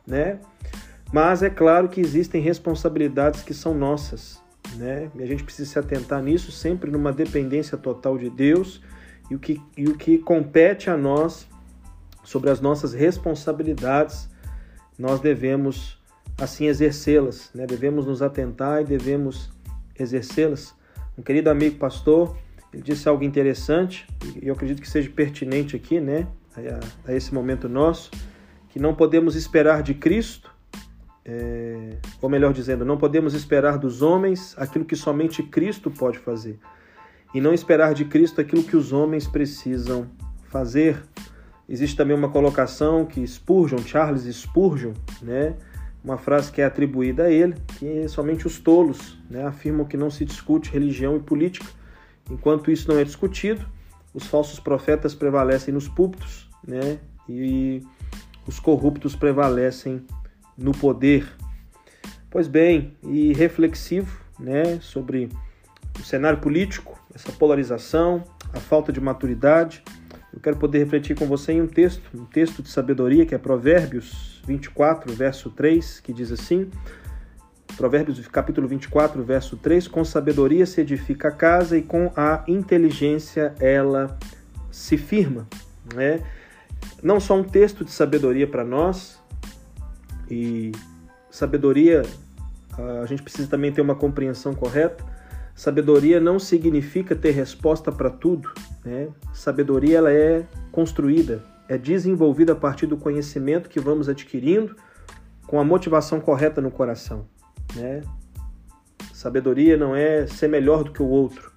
né? 0.08 0.40
Mas 1.12 1.44
é 1.44 1.50
claro 1.52 1.88
que 1.88 2.02
existem 2.02 2.42
responsabilidades 2.42 3.44
que 3.44 3.54
são 3.54 3.76
nossas, 3.76 4.42
né? 4.78 5.12
E 5.14 5.22
a 5.22 5.28
gente 5.28 5.44
precisa 5.44 5.70
se 5.70 5.78
atentar 5.78 6.24
nisso 6.24 6.52
sempre 6.52 6.90
numa 6.90 7.14
dependência 7.14 7.78
total 7.78 8.18
de 8.18 8.32
Deus 8.32 8.82
e 9.30 9.36
o 9.36 9.40
que, 9.40 9.62
e 9.78 9.88
o 9.88 9.96
que 9.96 10.18
compete 10.18 10.90
a 10.90 10.98
nós 10.98 11.48
sobre 12.24 12.50
as 12.50 12.62
nossas 12.62 12.94
responsabilidades, 12.94 14.30
nós 14.98 15.20
devemos 15.20 16.02
assim 16.38 16.66
exercê-las, 16.66 17.52
né? 17.54 17.66
Devemos 17.66 18.06
nos 18.06 18.22
atentar 18.22 18.82
e 18.82 18.86
devemos 18.86 19.52
exercê-las. 19.98 20.74
Um 21.18 21.22
querido 21.22 21.50
amigo 21.50 21.78
pastor, 21.78 22.36
ele 22.74 22.82
disse 22.82 23.08
algo 23.08 23.24
interessante 23.24 24.08
e 24.42 24.48
eu 24.48 24.54
acredito 24.54 24.82
que 24.82 24.90
seja 24.90 25.10
pertinente 25.10 25.76
aqui, 25.76 26.00
né? 26.00 26.28
A, 27.06 27.12
a 27.12 27.16
esse 27.16 27.34
momento 27.34 27.68
nosso 27.68 28.10
que 28.70 28.80
não 28.80 28.96
podemos 28.96 29.36
esperar 29.36 29.84
de 29.84 29.94
Cristo 29.94 30.54
é, 31.26 31.98
ou 32.22 32.30
melhor 32.30 32.54
dizendo, 32.54 32.84
não 32.84 32.98
podemos 32.98 33.34
esperar 33.34 33.78
dos 33.78 34.02
homens 34.02 34.56
aquilo 34.58 34.84
que 34.84 34.96
somente 34.96 35.42
Cristo 35.42 35.90
pode 35.90 36.20
fazer, 36.20 36.60
e 37.34 37.40
não 37.40 37.54
esperar 37.54 37.94
de 37.94 38.06
Cristo 38.06 38.42
aquilo 38.42 38.64
que 38.64 38.76
os 38.76 38.92
homens 38.92 39.26
precisam 39.26 40.08
fazer. 40.50 41.02
Existe 41.68 41.96
também 41.96 42.16
uma 42.16 42.30
colocação 42.30 43.06
que 43.06 43.26
Spurgeon, 43.26 43.80
Charles 43.80 44.24
Spurgeon, 44.36 44.94
né, 45.22 45.56
uma 46.04 46.18
frase 46.18 46.52
que 46.52 46.62
é 46.62 46.66
atribuída 46.66 47.24
a 47.24 47.32
ele, 47.32 47.56
que 47.80 48.08
somente 48.10 48.46
os 48.46 48.60
tolos 48.60 49.18
né, 49.30 49.46
afirmam 49.46 49.86
que 49.86 49.96
não 49.96 50.12
se 50.12 50.26
discute 50.26 50.72
religião 50.72 51.16
e 51.16 51.20
política. 51.20 51.66
Enquanto 52.30 52.70
isso 52.70 52.90
não 52.90 53.00
é 53.00 53.04
discutido, 53.04 53.66
os 54.14 54.26
falsos 54.26 54.60
profetas 54.60 55.16
prevalecem 55.16 55.74
nos 55.74 55.88
púlpitos 55.88 56.50
né, 56.68 57.00
e 57.28 57.82
os 58.46 58.60
corruptos 58.60 59.16
prevalecem 59.16 60.06
no 60.58 60.74
poder. 60.74 61.32
Pois 62.30 62.48
bem, 62.48 62.98
e 63.04 63.32
reflexivo 63.34 64.20
né, 64.40 64.80
sobre 64.82 65.30
o 65.98 66.04
cenário 66.04 66.40
político, 66.40 67.00
essa 67.14 67.32
polarização, 67.32 68.24
a 68.52 68.60
falta 68.60 68.92
de 68.92 69.00
maturidade, 69.00 69.84
eu 70.34 70.40
quero 70.40 70.58
poder 70.58 70.80
refletir 70.80 71.16
com 71.16 71.28
você 71.28 71.54
em 71.54 71.62
um 71.62 71.68
texto, 71.68 72.02
um 72.14 72.26
texto 72.26 72.64
de 72.64 72.70
sabedoria 72.70 73.26
que 73.26 73.36
é 73.36 73.38
Provérbios 73.38 74.42
24, 74.48 75.14
verso 75.14 75.52
3, 75.52 76.00
que 76.00 76.12
diz 76.12 76.32
assim: 76.32 76.72
Provérbios 77.78 78.28
capítulo 78.28 78.68
24, 78.68 79.24
verso 79.24 79.56
3: 79.58 79.88
Com 79.88 80.04
sabedoria 80.04 80.66
se 80.66 80.82
edifica 80.82 81.28
a 81.28 81.32
casa 81.32 81.78
e 81.78 81.84
com 81.84 82.12
a 82.16 82.44
inteligência 82.48 83.54
ela 83.60 84.18
se 84.72 84.98
firma. 84.98 85.48
Né? 85.94 86.22
Não 87.02 87.20
só 87.20 87.36
um 87.36 87.44
texto 87.44 87.86
de 87.86 87.92
sabedoria 87.92 88.48
para 88.48 88.64
nós, 88.64 89.22
e 90.30 90.72
sabedoria, 91.30 92.02
a 93.02 93.06
gente 93.06 93.22
precisa 93.22 93.48
também 93.48 93.72
ter 93.72 93.82
uma 93.82 93.96
compreensão 93.96 94.54
correta. 94.56 95.04
Sabedoria 95.54 96.20
não 96.20 96.40
significa 96.40 97.16
ter 97.16 97.32
resposta 97.32 97.92
para 97.92 98.10
tudo. 98.10 98.52
Né? 98.84 99.10
Sabedoria 99.34 99.98
ela 99.98 100.12
é 100.12 100.46
construída, 100.72 101.44
é 101.70 101.78
desenvolvida 101.78 102.54
a 102.54 102.56
partir 102.56 102.86
do 102.86 102.98
conhecimento 102.98 103.70
que 103.70 103.80
vamos 103.80 104.10
adquirindo 104.10 104.76
com 105.48 105.60
a 105.60 105.64
motivação 105.64 106.20
correta 106.20 106.62
no 106.62 106.72
coração. 106.72 107.26
Né? 107.76 108.02
Sabedoria 109.14 109.78
não 109.78 109.96
é 109.96 110.28
ser 110.28 110.50
melhor 110.50 110.84
do 110.84 110.92
que 110.92 111.02
o 111.02 111.08
outro, 111.08 111.52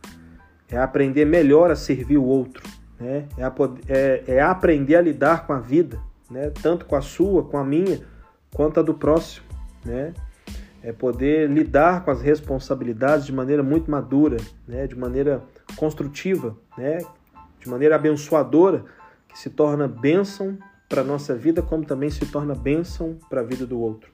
é 0.69 0.77
aprender 0.77 1.25
melhor 1.25 1.71
a 1.71 1.77
servir 1.77 2.19
o 2.19 2.25
outro, 2.25 2.63
né? 2.99 3.27
é, 3.37 3.45
é, 3.89 4.35
é 4.37 4.41
aprender 4.41 4.97
a 4.97 5.01
lidar 5.01 5.47
com 5.47 5.53
a 5.53 5.61
vida, 5.61 5.99
né? 6.31 6.51
tanto 6.63 6.87
com 6.87 6.95
a 6.95 7.01
sua, 7.01 7.43
com 7.43 7.59
a 7.59 7.65
minha, 7.65 8.01
quanto 8.55 8.81
a 8.81 8.83
do 8.83 8.95
próximo. 8.95 9.47
Né? 9.85 10.15
É 10.83 10.93
poder 10.93 11.51
lidar 11.51 12.05
com 12.05 12.11
as 12.13 12.23
responsabilidades 12.23 13.27
de 13.27 13.33
maneira 13.33 13.63
muito 13.63 13.91
madura, 13.91 14.37
né? 14.69 14.87
de 14.87 14.97
maneira 14.97 15.43
construtiva, 15.75 16.57
né? 16.79 16.99
De 17.67 17.71
maneira 17.71 17.97
abençoadora, 17.97 18.85
que 19.29 19.39
se 19.39 19.51
torna 19.51 19.89
bênção 19.89 20.57
para 20.89 21.01
a 21.01 21.05
nossa 21.05 21.35
vida, 21.35 21.61
como 21.61 21.85
também 21.85 22.09
se 22.09 22.25
torna 22.27 22.55
bênção 22.55 23.19
para 23.29 23.41
a 23.41 23.45
vida 23.45 23.67
do 23.67 23.79
outro. 23.81 24.11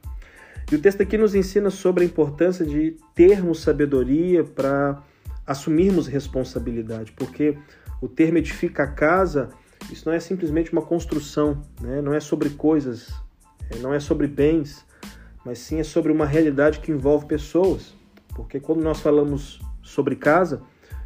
E 0.71 0.75
o 0.75 0.81
texto 0.81 1.03
aqui 1.03 1.19
nos 1.19 1.35
ensina 1.35 1.69
sobre 1.69 2.03
a 2.03 2.07
importância 2.07 2.65
de 2.65 2.97
termos 3.15 3.61
sabedoria 3.61 4.43
para 4.43 5.03
assumirmos 5.47 6.07
responsabilidade, 6.07 7.13
porque 7.13 7.59
o 8.01 8.09
termo 8.09 8.39
edifica 8.39 8.85
a 8.85 8.87
casa, 8.87 9.51
isso 9.91 10.09
não 10.09 10.15
é 10.15 10.21
simplesmente 10.21 10.73
uma 10.73 10.83
construção, 10.83 11.63
né? 11.81 12.01
não 12.01 12.15
é 12.15 12.21
sobre 12.21 12.51
coisas, 12.51 13.13
é, 13.71 13.79
não 13.81 13.93
é 13.93 14.01
sobre 14.01 14.27
bens, 14.27 14.87
mas 15.45 15.59
sim 15.59 15.79
é 15.79 15.85
sobre 15.85 16.11
uma 16.11 16.25
realidade 16.25 16.81
que 16.81 16.91
envolve 16.91 17.27
pessoas. 17.27 17.95
Porque 18.35 18.59
quando 18.59 18.83
nós 18.83 19.01
falamos 19.01 19.61
sobre 19.83 20.17
casa, 20.17 20.63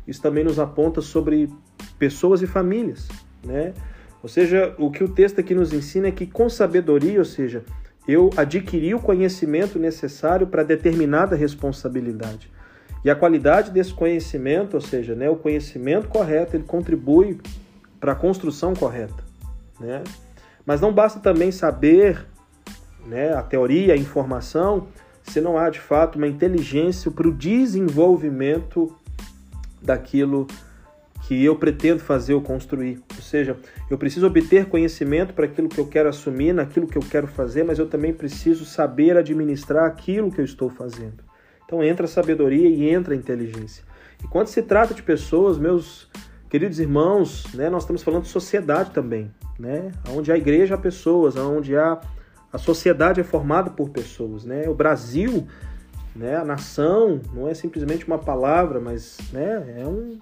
isso 0.07 0.23
também 0.23 0.45
nos 0.45 0.61
aponta 0.61 1.01
sobre 1.01 1.51
pessoas 1.99 2.43
e 2.43 2.47
famílias, 2.47 3.09
né? 3.45 3.73
Ou 4.23 4.29
seja, 4.29 4.75
o 4.79 4.91
que 4.91 5.05
o 5.05 5.09
texto 5.09 5.41
aqui 5.41 5.55
nos 5.55 5.73
ensina 5.73 6.09
é 6.09 6.11
que 6.11 6.27
com 6.27 6.49
sabedoria, 6.49 7.19
ou 7.19 7.25
seja, 7.25 7.63
eu 8.09 8.31
adquiri 8.37 8.95
o 8.95 9.01
conhecimento 9.01 9.79
necessário 9.79 10.47
para 10.47 10.63
determinada 10.63 11.37
responsabilidade. 11.37 12.51
E 13.05 13.11
a 13.11 13.15
qualidade 13.15 13.71
desse 13.71 13.93
conhecimento, 13.95 14.75
ou 14.75 14.81
seja, 14.81 15.15
né, 15.15 15.31
o 15.31 15.37
conhecimento 15.37 16.09
correto, 16.09 16.57
ele 16.57 16.65
contribui 16.65 17.39
para 18.01 18.13
a 18.13 18.15
construção 18.17 18.75
correta. 18.75 19.23
Né? 19.79 20.03
Mas 20.65 20.81
não 20.81 20.93
basta 20.93 21.21
também 21.21 21.53
saber 21.53 22.27
né, 23.07 23.33
a 23.33 23.43
teoria, 23.43 23.95
a 23.95 23.97
informação, 23.97 24.89
se 25.23 25.41
não 25.41 25.59
há 25.59 25.71
de 25.71 25.81
fato 25.81 26.17
uma 26.17 26.27
inteligência 26.27 27.11
para 27.11 27.29
o 27.29 27.33
desenvolvimento 27.33 28.93
daquilo 29.81 30.47
que 31.27 31.45
eu 31.45 31.57
pretendo 31.57 31.99
fazer 31.99 32.35
ou 32.35 32.41
construir. 32.41 33.03
Ou 33.17 33.21
seja, 33.21 33.57
eu 33.91 33.99
preciso 33.99 34.29
obter 34.29 34.67
conhecimento 34.67 35.35
para 35.35 35.47
aquilo 35.47 35.69
que 35.69 35.79
eu 35.79 35.87
quero 35.87 36.09
assumir, 36.09 36.53
naquilo 36.53 36.87
que 36.87 36.97
eu 36.97 37.03
quero 37.03 37.27
fazer, 37.27 37.65
mas 37.65 37.81
eu 37.81 37.89
também 37.89 38.13
preciso 38.13 38.65
saber 38.65 39.17
administrar 39.17 39.87
aquilo 39.87 40.31
que 40.31 40.41
eu 40.41 40.45
estou 40.45 40.71
fazendo. 40.71 41.25
Então 41.65 41.83
entra 41.83 42.07
a 42.07 42.09
sabedoria 42.09 42.69
e 42.69 42.89
entra 42.89 43.13
a 43.13 43.17
inteligência. 43.17 43.83
E 44.23 44.29
quando 44.29 44.47
se 44.47 44.63
trata 44.63 44.95
de 44.95 45.03
pessoas, 45.03 45.59
meus 45.59 46.09
queridos 46.49 46.79
irmãos, 46.79 47.53
né, 47.55 47.69
nós 47.69 47.83
estamos 47.83 48.05
falando 48.05 48.23
de 48.23 48.29
sociedade 48.29 48.93
também, 48.93 49.29
né? 49.59 49.91
Onde 50.11 50.31
a 50.31 50.37
igreja 50.37 50.77
há 50.77 50.79
pessoas, 50.79 51.35
onde 51.35 51.77
há 51.77 52.01
a 52.53 52.59
sociedade 52.59 53.21
é 53.21 53.25
formada 53.25 53.69
por 53.69 53.91
pessoas, 53.91 54.45
né? 54.45 54.69
O 54.69 54.75
Brasil, 54.75 55.45
né, 56.15 56.37
a 56.37 56.45
nação, 56.45 57.21
não 57.35 57.49
é 57.49 57.55
simplesmente 57.55 58.07
uma 58.07 58.17
palavra, 58.17 58.79
mas 58.79 59.19
né, 59.33 59.81
é, 59.81 59.85
um, 59.85 60.21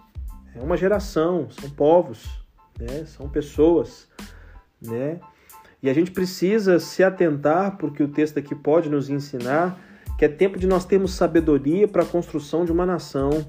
é 0.54 0.60
uma 0.60 0.76
geração, 0.76 1.48
são 1.50 1.70
povos, 1.70 2.44
né, 2.78 3.04
são 3.06 3.28
pessoas, 3.28 4.08
né? 4.80 5.20
E 5.82 5.90
a 5.90 5.92
gente 5.92 6.10
precisa 6.10 6.78
se 6.78 7.04
atentar 7.04 7.76
porque 7.76 8.02
o 8.02 8.08
texto 8.08 8.38
aqui 8.38 8.54
pode 8.54 8.88
nos 8.88 9.10
ensinar 9.10 9.78
que 10.18 10.24
é 10.24 10.28
tempo 10.28 10.58
de 10.58 10.66
nós 10.66 10.84
termos 10.84 11.12
sabedoria 11.12 11.86
para 11.86 12.02
a 12.02 12.06
construção 12.06 12.64
de 12.64 12.72
uma 12.72 12.86
nação 12.86 13.44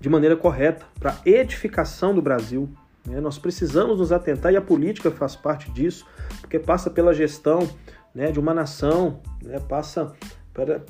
de 0.00 0.08
maneira 0.08 0.34
correta, 0.34 0.86
para 0.98 1.12
a 1.12 1.20
edificação 1.28 2.14
do 2.14 2.22
Brasil. 2.22 2.68
Né? 3.06 3.20
Nós 3.20 3.38
precisamos 3.38 3.98
nos 3.98 4.12
atentar 4.12 4.52
e 4.52 4.56
a 4.56 4.62
política 4.62 5.10
faz 5.10 5.36
parte 5.36 5.70
disso, 5.70 6.06
porque 6.40 6.58
passa 6.58 6.90
pela 6.90 7.12
gestão 7.12 7.68
né, 8.14 8.32
de 8.32 8.40
uma 8.40 8.54
nação, 8.54 9.20
né? 9.42 9.60
passa 9.60 10.12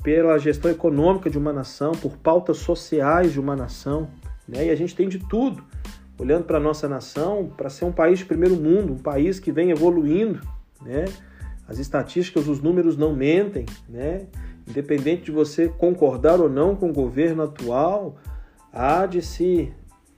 pela 0.01 0.37
gestão 0.39 0.71
econômica 0.71 1.29
de 1.29 1.37
uma 1.37 1.53
nação, 1.53 1.91
por 1.91 2.17
pautas 2.17 2.57
sociais 2.57 3.33
de 3.33 3.39
uma 3.39 3.55
nação. 3.55 4.09
Né? 4.51 4.67
E 4.67 4.69
a 4.69 4.75
gente 4.75 4.93
tem 4.93 5.07
de 5.07 5.17
tudo, 5.17 5.63
olhando 6.19 6.43
para 6.43 6.57
a 6.57 6.61
nossa 6.61 6.87
nação, 6.87 7.49
para 7.55 7.69
ser 7.69 7.85
um 7.85 7.91
país 7.91 8.19
de 8.19 8.25
primeiro 8.25 8.55
mundo, 8.55 8.93
um 8.93 8.97
país 8.97 9.39
que 9.39 9.51
vem 9.51 9.71
evoluindo. 9.71 10.41
Né? 10.81 11.05
As 11.67 11.79
estatísticas, 11.79 12.49
os 12.49 12.61
números 12.61 12.97
não 12.97 13.15
mentem, 13.15 13.65
né? 13.87 14.27
Independente 14.67 15.23
de 15.23 15.31
você 15.31 15.69
concordar 15.69 16.41
ou 16.41 16.49
não 16.49 16.75
com 16.75 16.89
o 16.89 16.93
governo 16.93 17.43
atual, 17.43 18.17
há 18.73 19.05
de 19.05 19.21
se 19.21 19.73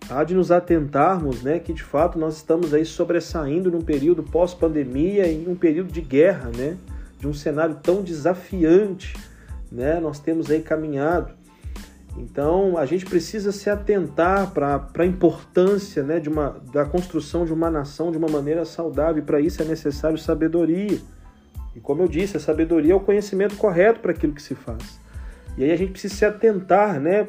há 0.09 0.23
de 0.23 0.33
nos 0.33 0.51
atentarmos, 0.51 1.43
né, 1.43 1.59
que 1.59 1.71
de 1.71 1.81
fato 1.81 2.19
nós 2.19 2.35
estamos 2.35 2.73
aí 2.73 2.83
sobressaindo 2.83 3.71
num 3.71 3.81
período 3.81 4.21
pós-pandemia 4.21 5.27
e 5.27 5.47
um 5.47 5.55
período 5.55 5.93
de 5.93 6.01
guerra, 6.01 6.51
né, 6.55 6.75
de 7.17 7.25
um 7.25 7.33
cenário 7.33 7.75
tão 7.81 8.01
desafiante, 8.01 9.15
né, 9.71 10.01
nós 10.01 10.19
temos 10.19 10.51
aí 10.51 10.61
caminhado. 10.61 11.33
Então 12.17 12.77
a 12.77 12.85
gente 12.85 13.05
precisa 13.05 13.51
se 13.51 13.69
atentar 13.69 14.51
para 14.51 14.87
a 14.97 15.05
importância, 15.05 16.03
né, 16.03 16.19
de 16.19 16.29
uma, 16.29 16.61
da 16.71 16.85
construção 16.85 17.45
de 17.45 17.53
uma 17.53 17.69
nação 17.69 18.11
de 18.11 18.17
uma 18.17 18.27
maneira 18.27 18.65
saudável. 18.65 19.21
E 19.21 19.25
para 19.25 19.39
isso 19.39 19.61
é 19.61 19.65
necessário 19.65 20.17
sabedoria. 20.17 20.99
E 21.75 21.79
como 21.79 22.03
eu 22.03 22.07
disse, 22.07 22.37
a 22.37 22.39
sabedoria 22.39 22.93
é 22.93 22.95
o 22.95 22.99
conhecimento 22.99 23.55
correto 23.55 23.99
para 23.99 24.11
aquilo 24.11 24.33
que 24.33 24.41
se 24.41 24.53
faz. 24.53 24.99
E 25.57 25.63
aí 25.63 25.71
a 25.71 25.75
gente 25.75 25.91
precisa 25.91 26.15
se 26.15 26.25
atentar, 26.25 26.99
né, 26.99 27.27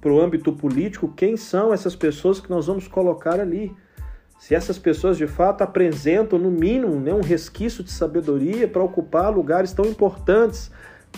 para 0.00 0.12
o 0.12 0.20
âmbito 0.20 0.52
político, 0.52 1.12
quem 1.16 1.36
são 1.36 1.72
essas 1.72 1.94
pessoas 1.94 2.40
que 2.40 2.50
nós 2.50 2.66
vamos 2.66 2.88
colocar 2.88 3.38
ali. 3.38 3.74
Se 4.38 4.54
essas 4.54 4.76
pessoas 4.76 5.16
de 5.16 5.28
fato 5.28 5.62
apresentam, 5.62 6.38
no 6.38 6.50
mínimo, 6.50 6.98
né, 6.98 7.14
um 7.14 7.20
resquício 7.20 7.84
de 7.84 7.92
sabedoria 7.92 8.66
para 8.66 8.82
ocupar 8.82 9.32
lugares 9.32 9.72
tão 9.72 9.84
importantes, 9.84 10.72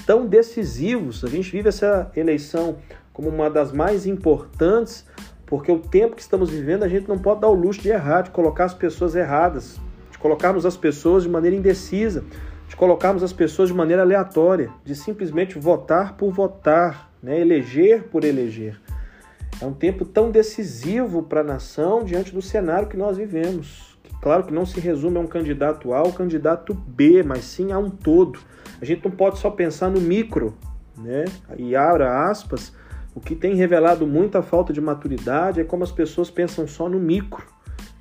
tão 0.06 0.26
decisivos. 0.26 1.24
A 1.24 1.28
gente 1.28 1.50
vive 1.50 1.68
essa 1.68 2.10
eleição 2.16 2.76
como 3.12 3.28
uma 3.28 3.48
das 3.48 3.72
mais 3.72 4.06
importantes, 4.06 5.06
porque 5.46 5.70
o 5.70 5.78
tempo 5.78 6.16
que 6.16 6.22
estamos 6.22 6.50
vivendo 6.50 6.82
a 6.82 6.88
gente 6.88 7.08
não 7.08 7.18
pode 7.18 7.40
dar 7.40 7.48
o 7.48 7.54
luxo 7.54 7.80
de 7.80 7.88
errar, 7.88 8.22
de 8.22 8.30
colocar 8.30 8.64
as 8.64 8.74
pessoas 8.74 9.14
erradas, 9.14 9.80
de 10.10 10.18
colocarmos 10.18 10.66
as 10.66 10.76
pessoas 10.76 11.22
de 11.22 11.28
maneira 11.28 11.56
indecisa, 11.56 12.24
de 12.68 12.76
colocarmos 12.76 13.22
as 13.22 13.32
pessoas 13.32 13.68
de 13.68 13.74
maneira 13.74 14.02
aleatória, 14.02 14.70
de 14.84 14.96
simplesmente 14.96 15.58
votar 15.58 16.16
por 16.16 16.32
votar, 16.32 17.10
né? 17.22 17.40
eleger 17.40 18.04
por 18.04 18.24
eleger. 18.24 18.80
É 19.60 19.64
um 19.64 19.72
tempo 19.72 20.04
tão 20.04 20.32
decisivo 20.32 21.22
para 21.22 21.42
a 21.42 21.44
nação 21.44 22.02
diante 22.04 22.34
do 22.34 22.42
cenário 22.42 22.88
que 22.88 22.96
nós 22.96 23.16
vivemos, 23.16 23.96
claro 24.20 24.42
que 24.42 24.52
não 24.52 24.66
se 24.66 24.80
resume 24.80 25.18
a 25.18 25.20
um 25.20 25.26
candidato 25.26 25.92
A 25.92 26.02
ou 26.02 26.12
candidato 26.12 26.74
B, 26.74 27.22
mas 27.22 27.44
sim 27.44 27.70
a 27.70 27.78
um 27.78 27.90
todo. 27.90 28.40
A 28.80 28.84
gente 28.84 29.04
não 29.04 29.10
pode 29.10 29.38
só 29.38 29.50
pensar 29.50 29.90
no 29.90 30.00
micro, 30.00 30.56
né? 30.96 31.24
E 31.56 31.74
abra 31.74 32.28
aspas, 32.28 32.72
o 33.14 33.20
que 33.20 33.34
tem 33.34 33.54
revelado 33.54 34.06
muita 34.06 34.42
falta 34.42 34.72
de 34.72 34.80
maturidade 34.80 35.60
é 35.60 35.64
como 35.64 35.84
as 35.84 35.92
pessoas 35.92 36.30
pensam 36.30 36.66
só 36.66 36.88
no 36.88 36.98
micro. 36.98 37.46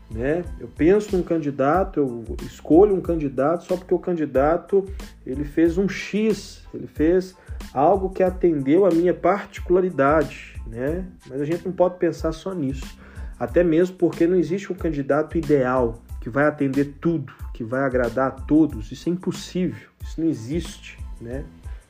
Né? 0.09 0.43
Eu 0.59 0.67
penso 0.67 1.15
num 1.17 1.23
candidato, 1.23 1.99
eu 1.99 2.35
escolho 2.43 2.95
um 2.95 3.01
candidato 3.01 3.63
só 3.63 3.75
porque 3.75 3.93
o 3.93 3.99
candidato 3.99 4.85
ele 5.25 5.43
fez 5.43 5.77
um 5.77 5.89
X, 5.89 6.63
ele 6.71 6.85
fez 6.85 7.35
algo 7.73 8.11
que 8.11 8.21
atendeu 8.21 8.85
a 8.85 8.91
minha 8.91 9.13
particularidade, 9.13 10.61
né? 10.67 11.05
Mas 11.27 11.41
a 11.41 11.45
gente 11.45 11.65
não 11.65 11.71
pode 11.71 11.97
pensar 11.97 12.31
só 12.31 12.53
nisso, 12.53 12.95
até 13.39 13.63
mesmo 13.63 13.95
porque 13.95 14.27
não 14.27 14.35
existe 14.35 14.71
um 14.71 14.75
candidato 14.75 15.35
ideal 15.35 16.03
que 16.21 16.29
vai 16.29 16.45
atender 16.45 16.93
tudo, 17.01 17.33
que 17.51 17.63
vai 17.63 17.81
agradar 17.81 18.27
a 18.27 18.31
todos. 18.31 18.91
Isso 18.91 19.09
é 19.09 19.11
impossível, 19.11 19.89
isso 20.13 20.21
não 20.21 20.29
existe, 20.29 20.99
né? 21.19 21.43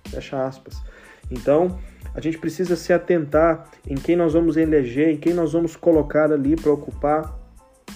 Fecha 0.05 0.45
aspas. 0.45 0.81
Então, 1.29 1.77
a 2.13 2.21
gente 2.21 2.37
precisa 2.37 2.75
se 2.75 2.93
atentar 2.93 3.69
em 3.87 3.95
quem 3.95 4.15
nós 4.15 4.33
vamos 4.33 4.55
eleger, 4.55 5.09
em 5.09 5.17
quem 5.17 5.33
nós 5.33 5.53
vamos 5.53 5.75
colocar 5.75 6.31
ali 6.31 6.55
para 6.55 6.71
ocupar 6.71 7.37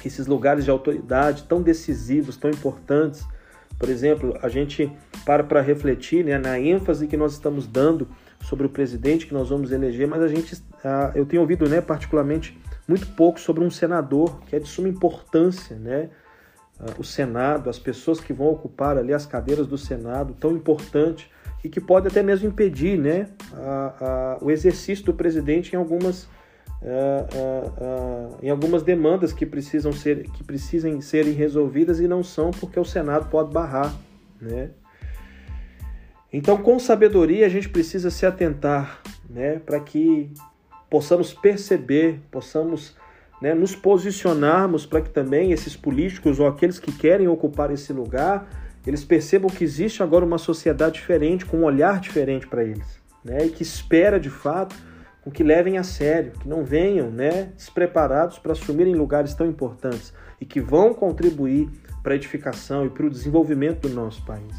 esses 0.04 0.28
lugares 0.28 0.66
de 0.66 0.72
autoridade 0.72 1.44
tão 1.44 1.62
decisivos, 1.62 2.38
tão 2.38 2.50
importantes. 2.50 3.26
Por 3.78 3.90
exemplo, 3.90 4.38
a 4.42 4.50
gente 4.50 4.92
para 5.26 5.44
para 5.44 5.62
refletir 5.62 6.26
né, 6.26 6.38
na 6.38 6.60
ênfase 6.60 7.08
que 7.08 7.18
nós 7.18 7.34
estamos 7.34 7.68
dando 7.68 8.08
sobre 8.42 8.66
o 8.66 8.70
presidente 8.70 9.28
que 9.28 9.34
nós 9.34 9.50
vamos 9.50 9.72
eleger, 9.72 10.08
mas 10.08 10.22
a 10.22 10.28
gente, 10.28 10.62
eu 11.16 11.26
tenho 11.26 11.42
ouvido, 11.42 11.68
né, 11.68 11.82
particularmente, 11.82 12.58
muito 12.88 13.08
pouco 13.08 13.40
sobre 13.40 13.64
um 13.64 13.70
senador 13.70 14.40
que 14.48 14.56
é 14.56 14.60
de 14.60 14.68
suma 14.68 14.88
importância, 14.88 15.76
né? 15.76 16.10
O 16.98 17.04
Senado, 17.04 17.70
as 17.70 17.80
pessoas 17.80 18.20
que 18.20 18.32
vão 18.32 18.48
ocupar 18.48 18.98
ali 18.98 19.14
as 19.14 19.26
cadeiras 19.26 19.66
do 19.66 19.78
Senado, 19.78 20.36
tão 20.40 20.52
importante 20.52 21.30
e 21.64 21.70
que 21.70 21.82
pode 21.82 22.08
até 22.08 22.22
mesmo 22.22 22.48
impedir 22.48 22.98
né, 22.98 23.30
a, 23.54 24.38
a, 24.40 24.46
o 24.46 24.52
exercício 24.52 25.04
do 25.04 25.14
presidente 25.14 25.74
em 25.74 25.76
algumas, 25.76 26.30
em 28.44 28.50
algumas 28.50 28.84
demandas 28.84 29.34
que 29.34 29.44
precisam 29.44 29.92
ser 29.92 30.30
que 30.30 30.44
precisem 30.44 31.02
serem 31.02 31.34
resolvidas 31.34 32.00
e 32.00 32.08
não 32.08 32.24
são 32.24 32.52
porque 32.52 32.80
o 32.80 32.86
Senado 32.86 33.28
pode 33.30 33.52
barrar. 33.52 33.96
Né? 34.40 34.70
Então, 36.32 36.58
com 36.58 36.78
sabedoria, 36.78 37.46
a 37.46 37.50
gente 37.50 37.70
precisa 37.70 38.12
se 38.12 38.26
atentar 38.26 39.02
né, 39.28 39.60
para 39.66 39.80
que 39.80 40.32
possamos 40.90 41.34
perceber, 41.34 42.20
possamos 42.30 42.96
né, 43.42 43.54
nos 43.54 43.76
posicionarmos 43.76 44.86
para 44.86 45.02
que 45.02 45.10
também 45.10 45.52
esses 45.52 45.76
políticos 45.76 46.40
ou 46.40 46.48
aqueles 46.48 46.80
que 46.80 46.92
querem 46.92 47.28
ocupar 47.28 47.72
esse 47.72 47.94
lugar 47.94 48.48
eles 48.88 49.04
percebam 49.04 49.50
que 49.50 49.66
existe 49.66 50.02
agora 50.02 50.24
uma 50.24 50.38
sociedade 50.38 50.96
diferente, 50.96 51.46
com 51.46 51.58
um 51.58 51.64
olhar 51.66 52.00
diferente 52.00 52.48
para 52.48 52.64
eles, 52.64 53.02
né? 53.22 53.46
E 53.46 53.50
que 53.50 53.62
espera 53.62 54.18
de 54.18 54.30
fato 54.30 54.74
com 55.22 55.30
que 55.30 55.44
levem 55.44 55.78
a 55.78 55.84
sério, 55.84 56.32
que 56.40 56.48
não 56.48 56.64
venham, 56.64 57.12
né, 57.12 57.52
despreparados 57.54 58.40
para 58.40 58.54
assumirem 58.54 58.96
lugares 58.96 59.34
tão 59.34 59.46
importantes 59.46 60.14
e 60.40 60.46
que 60.46 60.62
vão 60.62 60.94
contribuir 60.94 61.70
para 62.02 62.14
a 62.14 62.16
edificação 62.16 62.86
e 62.86 62.90
para 62.90 63.06
o 63.06 63.10
desenvolvimento 63.10 63.90
do 63.90 63.94
nosso 63.94 64.26
país. 64.26 64.56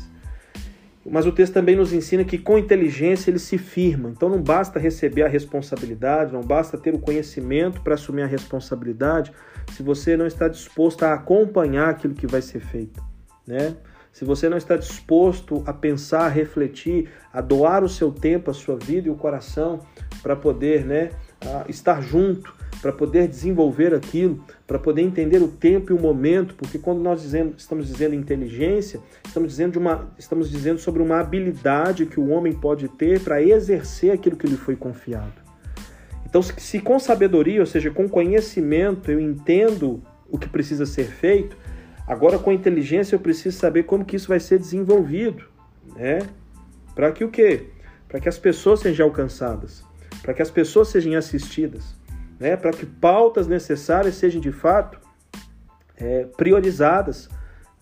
Mas 1.10 1.26
o 1.26 1.32
texto 1.32 1.54
também 1.54 1.76
nos 1.76 1.92
ensina 1.92 2.24
que 2.24 2.38
com 2.38 2.58
inteligência 2.58 3.30
ele 3.30 3.38
se 3.38 3.58
firma. 3.58 4.10
Então 4.10 4.28
não 4.28 4.42
basta 4.42 4.78
receber 4.78 5.22
a 5.22 5.28
responsabilidade, 5.28 6.32
não 6.32 6.42
basta 6.42 6.76
ter 6.76 6.94
o 6.94 6.98
conhecimento 6.98 7.80
para 7.80 7.94
assumir 7.94 8.22
a 8.22 8.26
responsabilidade, 8.26 9.32
se 9.72 9.82
você 9.82 10.16
não 10.16 10.26
está 10.26 10.48
disposto 10.48 11.04
a 11.04 11.14
acompanhar 11.14 11.90
aquilo 11.90 12.14
que 12.14 12.26
vai 12.26 12.42
ser 12.42 12.60
feito, 12.60 13.02
né? 13.46 13.76
se 14.12 14.24
você 14.24 14.48
não 14.48 14.56
está 14.56 14.76
disposto 14.76 15.62
a 15.64 15.72
pensar, 15.72 16.22
a 16.22 16.28
refletir, 16.28 17.08
a 17.32 17.40
doar 17.40 17.84
o 17.84 17.88
seu 17.88 18.10
tempo, 18.10 18.50
a 18.50 18.54
sua 18.54 18.76
vida 18.76 19.06
e 19.06 19.10
o 19.10 19.14
coração 19.14 19.80
para 20.22 20.34
poder 20.34 20.84
né, 20.84 21.10
estar 21.68 22.00
junto, 22.00 22.52
para 22.80 22.92
poder 22.92 23.26
desenvolver 23.26 23.92
aquilo, 23.94 24.44
para 24.66 24.78
poder 24.78 25.02
entender 25.02 25.42
o 25.42 25.48
tempo 25.48 25.92
e 25.92 25.96
o 25.96 26.00
momento, 26.00 26.54
porque 26.54 26.78
quando 26.78 27.00
nós 27.00 27.22
dizemos, 27.22 27.54
estamos 27.58 27.86
dizendo 27.88 28.14
inteligência, 28.14 29.00
estamos 29.26 29.50
dizendo, 29.50 29.72
de 29.72 29.78
uma, 29.78 30.08
estamos 30.18 30.50
dizendo 30.50 30.78
sobre 30.78 31.02
uma 31.02 31.18
habilidade 31.18 32.06
que 32.06 32.20
o 32.20 32.28
homem 32.28 32.52
pode 32.52 32.88
ter 32.88 33.20
para 33.20 33.42
exercer 33.42 34.12
aquilo 34.12 34.36
que 34.36 34.46
lhe 34.46 34.56
foi 34.56 34.76
confiado. 34.76 35.48
Então, 36.24 36.42
se 36.42 36.78
com 36.80 36.98
sabedoria, 36.98 37.60
ou 37.60 37.66
seja, 37.66 37.90
com 37.90 38.08
conhecimento, 38.08 39.10
eu 39.10 39.18
entendo 39.18 40.02
o 40.30 40.38
que 40.38 40.48
precisa 40.48 40.84
ser 40.84 41.06
feito, 41.06 41.56
Agora, 42.08 42.38
com 42.38 42.50
inteligência, 42.50 43.14
eu 43.14 43.20
preciso 43.20 43.58
saber 43.58 43.82
como 43.82 44.02
que 44.02 44.16
isso 44.16 44.28
vai 44.28 44.40
ser 44.40 44.58
desenvolvido, 44.58 45.44
né? 45.94 46.20
Para 46.94 47.12
que 47.12 47.22
o 47.22 47.30
quê? 47.30 47.66
Para 48.08 48.18
que 48.18 48.28
as 48.30 48.38
pessoas 48.38 48.80
sejam 48.80 49.06
alcançadas, 49.06 49.84
para 50.22 50.32
que 50.32 50.40
as 50.40 50.50
pessoas 50.50 50.88
sejam 50.88 51.14
assistidas, 51.14 51.94
né? 52.38 52.56
Para 52.56 52.70
que 52.70 52.86
pautas 52.86 53.46
necessárias 53.46 54.14
sejam 54.14 54.40
de 54.40 54.52
fato 54.52 54.98
é, 55.96 56.26
priorizadas, 56.36 57.28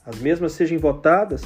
as 0.05 0.19
mesmas 0.19 0.53
sejam 0.53 0.79
votadas, 0.79 1.43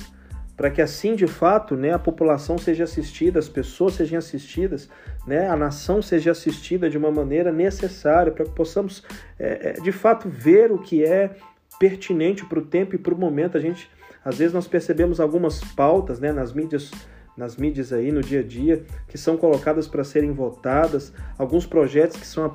para 0.56 0.70
que 0.70 0.82
assim 0.82 1.14
de 1.14 1.26
fato, 1.26 1.74
né, 1.74 1.94
a 1.94 1.98
população 1.98 2.58
seja 2.58 2.84
assistida, 2.84 3.38
as 3.38 3.48
pessoas 3.48 3.94
sejam 3.94 4.18
assistidas, 4.18 4.90
né, 5.26 5.48
a 5.48 5.56
nação 5.56 6.02
seja 6.02 6.32
assistida 6.32 6.90
de 6.90 6.98
uma 6.98 7.10
maneira 7.10 7.50
necessária, 7.50 8.30
para 8.30 8.44
que 8.44 8.50
possamos 8.50 9.02
é, 9.38 9.70
é 9.70 9.72
de 9.80 9.90
fato 9.90 10.28
ver 10.28 10.70
o 10.70 10.78
que 10.78 11.02
é 11.02 11.30
pertinente 11.78 12.44
para 12.44 12.58
o 12.58 12.66
tempo 12.66 12.94
e 12.94 12.98
para 12.98 13.14
o 13.14 13.18
momento. 13.18 13.56
A 13.56 13.60
gente, 13.60 13.90
às 14.22 14.36
vezes, 14.36 14.52
nós 14.52 14.68
percebemos 14.68 15.18
algumas 15.18 15.60
pautas 15.74 16.20
né, 16.20 16.30
nas 16.30 16.52
mídias 16.52 16.90
nas 17.40 17.56
mídias 17.56 17.90
aí 17.90 18.12
no 18.12 18.20
dia 18.20 18.40
a 18.40 18.42
dia 18.42 18.84
que 19.08 19.16
são 19.16 19.36
colocadas 19.36 19.88
para 19.88 20.04
serem 20.04 20.30
votadas, 20.30 21.12
alguns 21.38 21.66
projetos 21.66 22.18
que 22.18 22.26
são, 22.26 22.48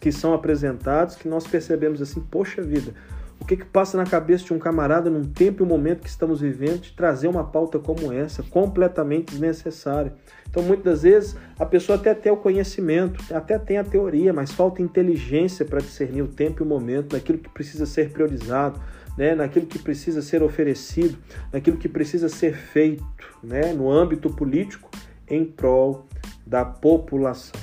que 0.00 0.10
são 0.10 0.34
apresentados 0.34 1.14
que 1.14 1.28
nós 1.28 1.46
percebemos 1.46 2.02
assim, 2.02 2.20
poxa 2.20 2.60
vida, 2.60 2.92
o 3.40 3.44
que, 3.46 3.56
que 3.56 3.64
passa 3.64 3.96
na 3.96 4.04
cabeça 4.04 4.44
de 4.44 4.52
um 4.52 4.58
camarada 4.58 5.08
num 5.08 5.24
tempo 5.24 5.62
e 5.62 5.64
um 5.64 5.68
momento 5.68 6.02
que 6.02 6.08
estamos 6.08 6.40
vivendo 6.40 6.80
de 6.80 6.92
trazer 6.92 7.26
uma 7.26 7.44
pauta 7.44 7.78
como 7.78 8.12
essa, 8.12 8.42
completamente 8.42 9.30
desnecessária. 9.30 10.12
Então, 10.48 10.62
muitas 10.62 11.02
vezes, 11.02 11.36
a 11.58 11.64
pessoa 11.64 11.96
até 11.96 12.12
tem 12.12 12.30
o 12.30 12.36
conhecimento, 12.36 13.22
até 13.32 13.58
tem 13.58 13.78
a 13.78 13.84
teoria, 13.84 14.32
mas 14.32 14.50
falta 14.50 14.82
inteligência 14.82 15.64
para 15.64 15.80
discernir 15.80 16.22
o 16.22 16.28
tempo 16.28 16.62
e 16.62 16.66
o 16.66 16.68
momento, 16.68 17.14
naquilo 17.14 17.38
que 17.38 17.48
precisa 17.48 17.86
ser 17.86 18.10
priorizado, 18.10 18.78
né, 19.20 19.34
naquilo 19.34 19.66
que 19.66 19.78
precisa 19.78 20.22
ser 20.22 20.42
oferecido, 20.42 21.18
naquilo 21.52 21.76
que 21.76 21.90
precisa 21.90 22.26
ser 22.26 22.56
feito 22.56 23.04
né, 23.44 23.70
no 23.74 23.90
âmbito 23.90 24.30
político 24.30 24.90
em 25.28 25.44
prol 25.44 26.06
da 26.46 26.64
população. 26.64 27.60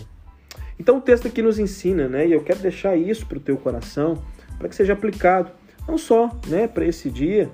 Então, 0.79 0.99
o 0.99 1.01
texto 1.01 1.27
aqui 1.27 1.41
nos 1.41 1.57
ensina, 1.57 2.07
né, 2.07 2.27
e 2.27 2.31
eu 2.31 2.43
quero 2.43 2.59
deixar 2.59 2.95
isso 2.95 3.25
para 3.25 3.39
o 3.39 3.41
teu 3.41 3.57
coração, 3.57 4.23
para 4.59 4.69
que 4.69 4.75
seja 4.75 4.93
aplicado 4.93 5.49
não 5.87 5.97
só 5.97 6.29
né, 6.45 6.67
para 6.67 6.85
esse 6.85 7.09
dia, 7.09 7.49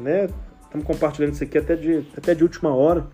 né, 0.00 0.28
estamos 0.64 0.84
compartilhando 0.84 1.34
isso 1.34 1.44
aqui 1.44 1.56
até 1.56 1.76
de, 1.76 2.04
até 2.16 2.34
de 2.34 2.42
última 2.42 2.74
hora, 2.74 3.06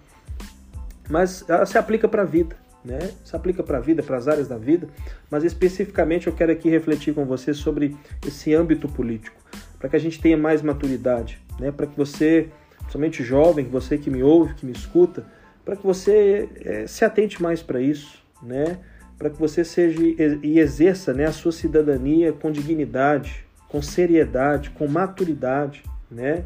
mas 1.11 1.45
ela 1.47 1.66
se 1.66 1.77
aplica 1.77 2.09
para 2.09 2.23
a 2.23 2.25
vida, 2.25 2.57
né? 2.83 3.11
Se 3.23 3.37
aplica 3.37 3.62
para 3.62 3.77
a 3.77 3.81
vida, 3.81 4.03
para 4.03 4.16
as 4.16 4.29
áreas 4.29 4.49
da 4.49 4.57
vida, 4.57 4.88
mas 5.31 5.45
especificamente 5.45 6.27
eu 6.27 6.33
quero 6.33 6.53
aqui 6.53 6.71
refletir 6.71 7.12
com 7.12 7.27
você 7.27 7.53
sobre 7.53 7.95
esse 8.27 8.55
âmbito 8.55 8.88
político, 8.88 9.37
para 9.83 9.90
que 9.90 9.97
a 9.97 9.99
gente 9.99 10.21
tenha 10.21 10.37
mais 10.37 10.62
maturidade, 10.62 11.40
né? 11.59 11.73
Para 11.73 11.88
que 11.88 11.97
você, 11.97 12.51
somente 12.88 13.25
jovem, 13.25 13.64
você 13.64 13.99
que 13.99 14.09
me 14.09 14.23
ouve, 14.23 14.55
que 14.55 14.64
me 14.64 14.71
escuta, 14.71 15.27
para 15.64 15.75
que 15.75 15.85
você 15.85 16.49
é, 16.64 16.87
se 16.87 17.05
atente 17.05 17.42
mais 17.42 17.64
para 17.64 17.81
isso, 17.81 18.23
né? 18.40 18.79
Para 19.18 19.29
que 19.29 19.37
você 19.37 19.64
seja 19.64 20.01
e 20.01 20.61
exerça 20.61 21.12
né, 21.12 21.25
a 21.25 21.33
sua 21.33 21.51
cidadania 21.51 22.33
com 22.33 22.53
dignidade, 22.53 23.45
com 23.68 23.83
seriedade, 23.83 24.71
com 24.71 24.87
maturidade, 24.87 25.83
né? 26.09 26.45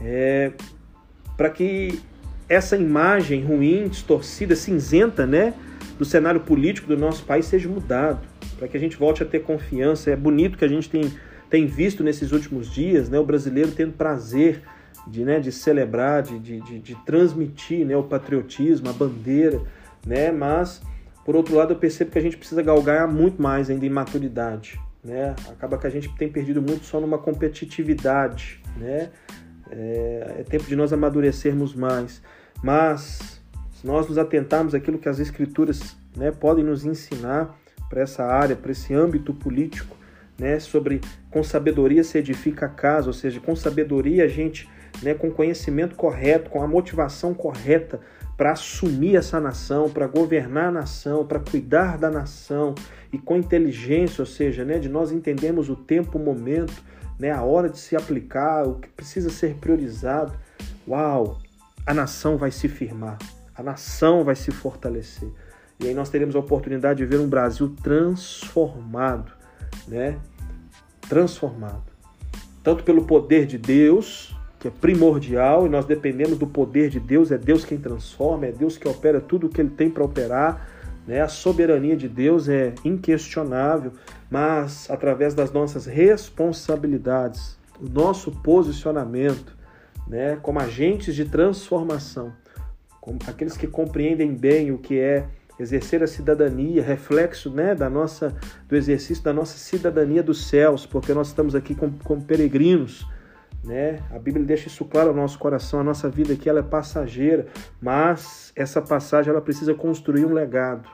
É, 0.00 0.52
para 1.36 1.50
que 1.50 2.00
essa 2.48 2.76
imagem 2.76 3.42
ruim, 3.44 3.88
distorcida, 3.88 4.54
cinzenta, 4.54 5.26
né, 5.26 5.52
do 5.98 6.04
cenário 6.04 6.38
político 6.38 6.86
do 6.86 6.96
nosso 6.96 7.24
país 7.24 7.46
seja 7.46 7.68
mudado, 7.68 8.20
para 8.56 8.68
que 8.68 8.76
a 8.76 8.80
gente 8.80 8.96
volte 8.96 9.20
a 9.20 9.26
ter 9.26 9.40
confiança. 9.40 10.12
É 10.12 10.16
bonito 10.16 10.56
que 10.56 10.64
a 10.64 10.68
gente 10.68 10.88
tem, 10.88 11.12
tem 11.52 11.66
visto 11.66 12.02
nesses 12.02 12.32
últimos 12.32 12.70
dias, 12.70 13.10
né, 13.10 13.18
o 13.18 13.26
brasileiro 13.26 13.72
tendo 13.72 13.92
prazer 13.92 14.62
de, 15.06 15.22
né, 15.22 15.38
de 15.38 15.52
celebrar, 15.52 16.22
de, 16.22 16.38
de, 16.38 16.78
de, 16.78 16.94
transmitir 17.04 17.84
né, 17.84 17.94
o 17.94 18.02
patriotismo, 18.02 18.88
a 18.88 18.92
bandeira, 18.94 19.60
né, 20.06 20.32
mas 20.32 20.80
por 21.26 21.36
outro 21.36 21.54
lado 21.54 21.74
eu 21.74 21.76
percebo 21.76 22.10
que 22.10 22.18
a 22.18 22.22
gente 22.22 22.38
precisa 22.38 22.62
galgar 22.62 23.06
muito 23.06 23.42
mais 23.42 23.68
ainda 23.68 23.84
em 23.84 23.90
maturidade, 23.90 24.80
né? 25.04 25.36
Acaba 25.50 25.76
que 25.76 25.86
a 25.86 25.90
gente 25.90 26.08
tem 26.16 26.28
perdido 26.28 26.62
muito 26.62 26.86
só 26.86 26.98
numa 26.98 27.18
competitividade, 27.18 28.62
né? 28.78 29.10
É, 29.70 30.36
é 30.38 30.44
tempo 30.44 30.64
de 30.64 30.74
nós 30.74 30.92
amadurecermos 30.92 31.74
mais. 31.74 32.22
Mas 32.62 33.40
se 33.74 33.86
nós 33.86 34.08
nos 34.08 34.16
atentarmos 34.16 34.74
àquilo 34.74 34.98
que 34.98 35.08
as 35.08 35.18
escrituras 35.18 35.96
né, 36.16 36.30
podem 36.30 36.64
nos 36.64 36.84
ensinar 36.84 37.56
para 37.88 38.00
essa 38.00 38.24
área, 38.24 38.56
para 38.56 38.72
esse 38.72 38.92
âmbito 38.94 39.32
político, 39.34 39.96
né, 40.42 40.58
sobre 40.58 41.00
com 41.30 41.44
sabedoria 41.44 42.02
se 42.02 42.18
edifica 42.18 42.66
a 42.66 42.68
casa, 42.68 43.06
ou 43.06 43.12
seja, 43.12 43.38
com 43.38 43.54
sabedoria 43.54 44.24
a 44.24 44.28
gente, 44.28 44.68
né, 45.00 45.14
com 45.14 45.30
conhecimento 45.30 45.94
correto, 45.94 46.50
com 46.50 46.60
a 46.60 46.66
motivação 46.66 47.32
correta 47.32 48.00
para 48.36 48.50
assumir 48.50 49.14
essa 49.14 49.40
nação, 49.40 49.88
para 49.88 50.08
governar 50.08 50.66
a 50.66 50.72
nação, 50.72 51.24
para 51.24 51.38
cuidar 51.38 51.96
da 51.96 52.10
nação 52.10 52.74
e 53.12 53.18
com 53.18 53.36
inteligência, 53.36 54.20
ou 54.20 54.26
seja, 54.26 54.64
né, 54.64 54.80
de 54.80 54.88
nós 54.88 55.12
entendermos 55.12 55.70
o 55.70 55.76
tempo, 55.76 56.18
o 56.18 56.20
momento, 56.20 56.74
né, 57.20 57.30
a 57.30 57.42
hora 57.42 57.68
de 57.68 57.78
se 57.78 57.94
aplicar, 57.94 58.66
o 58.66 58.80
que 58.80 58.88
precisa 58.88 59.30
ser 59.30 59.54
priorizado. 59.54 60.32
Uau, 60.88 61.38
a 61.86 61.94
nação 61.94 62.36
vai 62.36 62.50
se 62.50 62.66
firmar, 62.68 63.16
a 63.54 63.62
nação 63.62 64.24
vai 64.24 64.34
se 64.34 64.50
fortalecer. 64.50 65.30
E 65.78 65.86
aí 65.86 65.94
nós 65.94 66.10
teremos 66.10 66.34
a 66.34 66.40
oportunidade 66.40 66.98
de 66.98 67.06
ver 67.06 67.20
um 67.20 67.28
Brasil 67.28 67.76
transformado, 67.80 69.30
né? 69.86 70.18
Transformado. 71.08 71.82
Tanto 72.62 72.84
pelo 72.84 73.04
poder 73.04 73.46
de 73.46 73.58
Deus, 73.58 74.34
que 74.58 74.68
é 74.68 74.70
primordial, 74.70 75.66
e 75.66 75.68
nós 75.68 75.84
dependemos 75.84 76.38
do 76.38 76.46
poder 76.46 76.88
de 76.88 77.00
Deus, 77.00 77.32
é 77.32 77.38
Deus 77.38 77.64
quem 77.64 77.78
transforma, 77.78 78.46
é 78.46 78.52
Deus 78.52 78.78
que 78.78 78.86
opera 78.88 79.20
tudo 79.20 79.46
o 79.46 79.50
que 79.50 79.60
ele 79.60 79.70
tem 79.70 79.90
para 79.90 80.04
operar, 80.04 80.68
né? 81.06 81.20
A 81.20 81.28
soberania 81.28 81.96
de 81.96 82.08
Deus 82.08 82.48
é 82.48 82.74
inquestionável, 82.84 83.92
mas 84.30 84.88
através 84.88 85.34
das 85.34 85.52
nossas 85.52 85.86
responsabilidades, 85.86 87.58
o 87.80 87.88
nosso 87.88 88.30
posicionamento, 88.30 89.56
né, 90.06 90.38
como 90.40 90.60
agentes 90.60 91.14
de 91.14 91.24
transformação, 91.24 92.32
como 93.00 93.18
aqueles 93.26 93.56
que 93.56 93.66
compreendem 93.66 94.34
bem 94.34 94.70
o 94.70 94.78
que 94.78 94.98
é 94.98 95.26
exercer 95.62 96.02
a 96.02 96.06
cidadania, 96.06 96.82
reflexo 96.82 97.50
né, 97.50 97.74
da 97.74 97.88
nossa, 97.88 98.34
do 98.68 98.76
exercício 98.76 99.22
da 99.22 99.32
nossa 99.32 99.56
cidadania 99.56 100.22
dos 100.22 100.46
céus, 100.46 100.84
porque 100.84 101.14
nós 101.14 101.28
estamos 101.28 101.54
aqui 101.54 101.74
como, 101.74 101.98
como 102.04 102.22
peregrinos. 102.22 103.06
Né? 103.64 104.00
A 104.10 104.18
Bíblia 104.18 104.44
deixa 104.44 104.68
isso 104.68 104.84
claro 104.84 105.10
ao 105.10 105.14
nosso 105.14 105.38
coração. 105.38 105.80
A 105.80 105.84
nossa 105.84 106.08
vida 106.08 106.32
aqui 106.32 106.48
ela 106.48 106.60
é 106.60 106.62
passageira, 106.62 107.46
mas 107.80 108.52
essa 108.56 108.82
passagem 108.82 109.30
ela 109.30 109.40
precisa 109.40 109.74
construir 109.74 110.24
um 110.24 110.32
legado. 110.32 110.88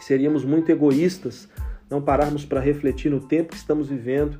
Seríamos 0.00 0.44
muito 0.44 0.70
egoístas 0.70 1.48
não 1.88 2.02
pararmos 2.02 2.44
para 2.44 2.60
refletir 2.60 3.10
no 3.10 3.20
tempo 3.20 3.50
que 3.50 3.56
estamos 3.56 3.88
vivendo 3.88 4.38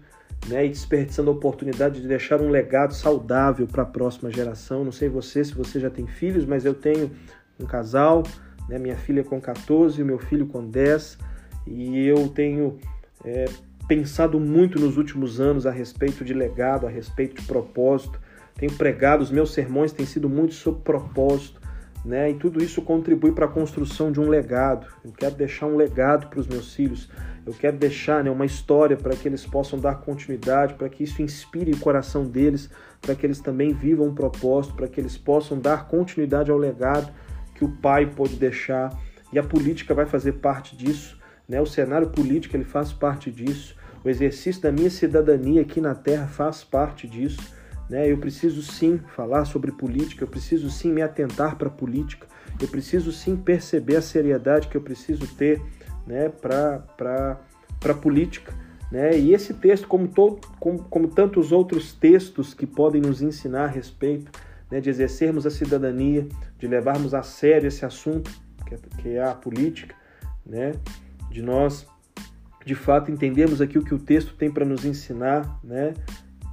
né, 0.48 0.66
e 0.66 0.68
desperdiçando 0.68 1.30
a 1.30 1.32
oportunidade 1.32 2.00
de 2.00 2.08
deixar 2.08 2.40
um 2.40 2.50
legado 2.50 2.94
saudável 2.94 3.66
para 3.66 3.82
a 3.82 3.86
próxima 3.86 4.30
geração. 4.30 4.84
Não 4.84 4.92
sei 4.92 5.08
você 5.08 5.44
se 5.44 5.54
você 5.54 5.80
já 5.80 5.90
tem 5.90 6.06
filhos, 6.06 6.44
mas 6.44 6.64
eu 6.64 6.74
tenho 6.74 7.10
um 7.58 7.64
casal, 7.64 8.22
né, 8.68 8.78
minha 8.78 8.96
filha 8.96 9.22
com 9.24 9.40
14 9.40 10.00
e 10.00 10.04
meu 10.04 10.18
filho 10.18 10.46
com 10.46 10.66
10, 10.66 11.18
e 11.66 12.06
eu 12.06 12.28
tenho 12.28 12.78
é, 13.24 13.46
pensado 13.88 14.38
muito 14.38 14.78
nos 14.78 14.96
últimos 14.96 15.40
anos 15.40 15.66
a 15.66 15.70
respeito 15.70 16.24
de 16.24 16.34
legado, 16.34 16.86
a 16.86 16.90
respeito 16.90 17.40
de 17.40 17.46
propósito. 17.46 18.20
Tenho 18.54 18.72
pregado, 18.72 19.22
os 19.22 19.30
meus 19.30 19.52
sermões 19.52 19.92
têm 19.92 20.06
sido 20.06 20.28
muito 20.28 20.54
sobre 20.54 20.82
propósito, 20.82 21.60
né? 22.04 22.30
E 22.30 22.34
tudo 22.34 22.62
isso 22.62 22.80
contribui 22.82 23.32
para 23.32 23.46
a 23.46 23.48
construção 23.48 24.10
de 24.10 24.20
um 24.20 24.28
legado. 24.28 24.86
Eu 25.04 25.12
quero 25.12 25.34
deixar 25.34 25.66
um 25.66 25.76
legado 25.76 26.28
para 26.28 26.40
os 26.40 26.46
meus 26.46 26.74
filhos. 26.74 27.10
Eu 27.44 27.52
quero 27.52 27.76
deixar 27.76 28.24
né, 28.24 28.30
uma 28.30 28.46
história 28.46 28.96
para 28.96 29.14
que 29.14 29.28
eles 29.28 29.44
possam 29.44 29.78
dar 29.78 29.96
continuidade, 29.96 30.74
para 30.74 30.88
que 30.88 31.04
isso 31.04 31.22
inspire 31.22 31.72
o 31.72 31.78
coração 31.78 32.24
deles, 32.24 32.70
para 33.00 33.14
que 33.14 33.26
eles 33.26 33.40
também 33.40 33.72
vivam 33.72 34.06
um 34.06 34.14
propósito, 34.14 34.74
para 34.74 34.88
que 34.88 35.00
eles 35.00 35.16
possam 35.16 35.58
dar 35.58 35.86
continuidade 35.86 36.50
ao 36.50 36.56
legado 36.56 37.12
que 37.56 37.64
o 37.64 37.68
pai 37.68 38.06
pode 38.06 38.36
deixar. 38.36 38.96
E 39.32 39.38
a 39.38 39.42
política 39.42 39.94
vai 39.94 40.06
fazer 40.06 40.32
parte 40.34 40.76
disso, 40.76 41.18
né? 41.48 41.60
O 41.60 41.66
cenário 41.66 42.10
político 42.10 42.56
ele 42.56 42.64
faz 42.64 42.92
parte 42.92 43.30
disso. 43.30 43.74
O 44.04 44.08
exercício 44.08 44.62
da 44.62 44.70
minha 44.70 44.90
cidadania 44.90 45.62
aqui 45.62 45.80
na 45.80 45.94
Terra 45.94 46.26
faz 46.26 46.62
parte 46.62 47.08
disso. 47.08 47.40
Né? 47.88 48.10
Eu 48.10 48.18
preciso 48.18 48.62
sim 48.62 49.00
falar 49.14 49.44
sobre 49.44 49.72
política, 49.72 50.22
eu 50.22 50.28
preciso 50.28 50.70
sim 50.70 50.92
me 50.92 51.02
atentar 51.02 51.56
para 51.56 51.68
a 51.68 51.70
política, 51.70 52.26
eu 52.60 52.68
preciso 52.68 53.12
sim 53.12 53.36
perceber 53.36 53.96
a 53.96 54.02
seriedade 54.02 54.68
que 54.68 54.76
eu 54.76 54.80
preciso 54.80 55.26
ter 55.34 55.62
né, 56.06 56.28
para 56.28 57.40
a 57.84 57.94
política. 57.94 58.52
Né? 58.90 59.18
E 59.18 59.32
esse 59.32 59.54
texto, 59.54 59.86
como, 59.86 60.08
todo, 60.08 60.40
como, 60.58 60.80
como 60.84 61.08
tantos 61.08 61.52
outros 61.52 61.92
textos 61.92 62.54
que 62.54 62.66
podem 62.66 63.00
nos 63.00 63.22
ensinar 63.22 63.64
a 63.64 63.68
respeito 63.68 64.30
né, 64.70 64.80
de 64.80 64.90
exercermos 64.90 65.46
a 65.46 65.50
cidadania, 65.50 66.26
de 66.58 66.66
levarmos 66.66 67.14
a 67.14 67.22
sério 67.22 67.68
esse 67.68 67.84
assunto, 67.84 68.30
que 68.66 68.74
é, 68.74 68.78
que 68.98 69.08
é 69.10 69.22
a 69.22 69.34
política, 69.34 69.94
né? 70.44 70.72
de 71.30 71.42
nós, 71.42 71.86
de 72.64 72.74
fato, 72.74 73.10
entendermos 73.10 73.60
aqui 73.60 73.78
o 73.78 73.84
que 73.84 73.94
o 73.94 73.98
texto 73.98 74.34
tem 74.34 74.50
para 74.50 74.64
nos 74.64 74.84
ensinar, 74.84 75.60
né? 75.62 75.94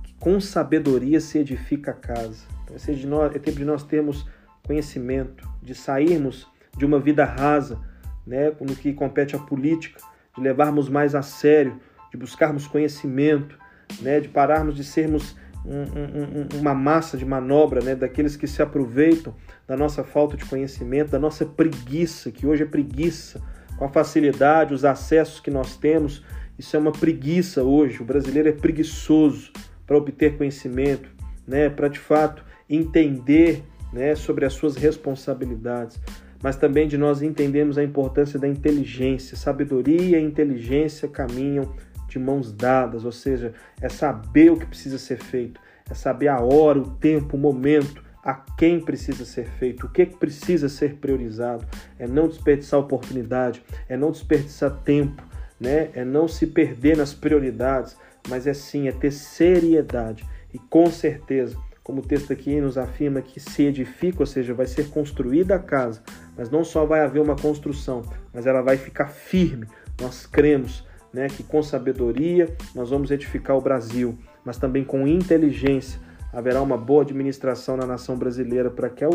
que 0.04 0.14
com 0.16 0.40
sabedoria 0.40 1.20
se 1.20 1.40
edifica 1.40 1.92
a 1.92 1.96
casa. 1.96 2.46
Então, 2.64 2.76
é, 2.76 2.92
de 2.94 3.08
nós, 3.08 3.36
é 3.36 3.40
tempo 3.40 3.58
de 3.58 3.66
nós 3.66 3.84
termos 3.84 4.28
conhecimento, 4.66 5.48
de 5.62 5.76
sairmos 5.76 6.48
de 6.78 6.86
uma 6.86 7.00
vida 7.00 7.26
rasa, 7.26 7.80
né, 8.26 8.52
no 8.60 8.76
que 8.76 8.94
compete 8.94 9.36
à 9.36 9.40
política, 9.40 10.00
de 10.36 10.42
levarmos 10.42 10.90
mais 10.90 11.14
a 11.14 11.22
sério, 11.22 11.80
de 12.12 12.18
buscarmos 12.18 12.66
conhecimento, 12.68 13.58
né, 14.02 14.20
de 14.20 14.30
pararmos 14.30 14.76
de 14.76 14.84
sermos 14.84 15.36
um, 15.66 15.82
um, 15.82 16.60
uma 16.60 16.74
massa 16.74 17.18
de 17.18 17.26
manobra 17.26 17.82
né, 17.82 17.96
daqueles 17.96 18.36
que 18.36 18.48
se 18.48 18.62
aproveitam 18.62 19.34
da 19.68 19.78
nossa 19.78 20.04
falta 20.04 20.36
de 20.36 20.46
conhecimento, 20.46 21.12
da 21.12 21.20
nossa 21.20 21.46
preguiça, 21.46 22.32
que 22.32 22.46
hoje 22.46 22.64
é 22.64 22.66
preguiça, 22.66 23.42
com 23.78 23.86
a 23.86 23.90
facilidade, 23.90 24.74
os 24.74 24.86
acessos 24.86 25.40
que 25.40 25.50
nós 25.50 25.76
temos, 25.78 26.24
isso 26.58 26.76
é 26.76 26.80
uma 26.80 26.92
preguiça 26.92 27.64
hoje. 27.64 28.02
O 28.02 28.06
brasileiro 28.06 28.50
é 28.50 28.52
preguiçoso 28.52 29.52
para 29.88 29.98
obter 29.98 30.38
conhecimento, 30.38 31.10
né, 31.48 31.70
para 31.70 31.88
de 31.88 32.00
fato 32.00 32.44
entender 32.70 33.64
né, 33.92 34.16
sobre 34.16 34.46
as 34.46 34.54
suas 34.54 34.76
responsabilidades 34.76 36.00
mas 36.44 36.58
também 36.58 36.90
de 36.90 36.98
nós 36.98 37.22
entendermos 37.22 37.78
a 37.78 37.84
importância 37.84 38.38
da 38.38 38.50
inteligência. 38.50 39.38
Sabedoria 39.38 40.20
e 40.20 40.24
inteligência 40.24 41.08
caminham 41.08 41.74
de 42.14 42.20
mãos 42.20 42.52
dadas, 42.52 43.06
ou 43.06 43.12
seja, 43.12 43.54
é 43.82 43.90
saber 43.90 44.52
o 44.52 44.58
que 44.58 44.66
precisa 44.66 44.98
ser 44.98 45.18
feito, 45.18 45.60
é 45.90 45.94
saber 45.94 46.28
a 46.28 46.40
hora, 46.40 46.80
o 46.80 46.92
tempo, 46.92 47.36
o 47.36 47.40
momento, 47.40 48.04
a 48.24 48.34
quem 48.34 48.80
precisa 48.80 49.26
ser 49.26 49.46
feito, 49.46 49.86
o 49.86 49.90
que 49.90 50.06
precisa 50.06 50.70
ser 50.70 50.96
priorizado, 50.96 51.66
é 52.00 52.08
não 52.08 52.28
desperdiçar 52.28 52.80
oportunidade, 52.80 53.62
é 53.90 53.98
não 53.98 54.12
desperdiçar 54.12 54.72
tempo, 54.84 55.22
né? 55.60 55.90
é 55.94 56.06
não 56.06 56.28
se 56.28 56.48
perder 56.48 56.96
nas 56.96 57.14
prioridades, 57.14 57.98
mas 58.30 58.48
é 58.48 58.54
sim, 58.54 58.88
é 58.88 58.92
ter 58.92 59.12
seriedade 59.12 60.26
e 60.54 60.60
com 60.60 60.86
certeza 60.90 61.58
como 61.84 62.00
o 62.00 62.06
texto 62.06 62.32
aqui 62.32 62.62
nos 62.62 62.78
afirma 62.78 63.22
que 63.22 63.42
se 63.42 63.64
edifica, 63.64 64.22
ou 64.22 64.26
seja, 64.26 64.54
vai 64.54 64.66
ser 64.66 64.88
construída 64.90 65.56
a 65.56 65.60
casa, 65.60 66.02
mas 66.38 66.50
não 66.50 66.64
só 66.64 66.86
vai 66.86 67.02
haver 67.02 67.22
uma 67.22 67.36
construção, 67.36 68.04
mas 68.34 68.48
ela 68.48 68.62
vai 68.62 68.78
ficar 68.78 69.08
firme. 69.08 69.68
Nós 70.02 70.26
cremos 70.26 70.88
né, 71.14 71.28
que 71.28 71.44
com 71.44 71.62
sabedoria 71.62 72.56
nós 72.74 72.90
vamos 72.90 73.12
edificar 73.12 73.56
o 73.56 73.62
Brasil, 73.62 74.18
mas 74.44 74.58
também 74.58 74.84
com 74.84 75.08
inteligência 75.08 76.00
haverá 76.34 76.62
uma 76.62 76.78
boa 76.78 77.04
administração 77.04 77.78
na 77.78 77.86
nação 77.86 78.18
brasileira 78.18 78.72
para 78.72 78.90
que 78.90 79.06
a 79.06 79.10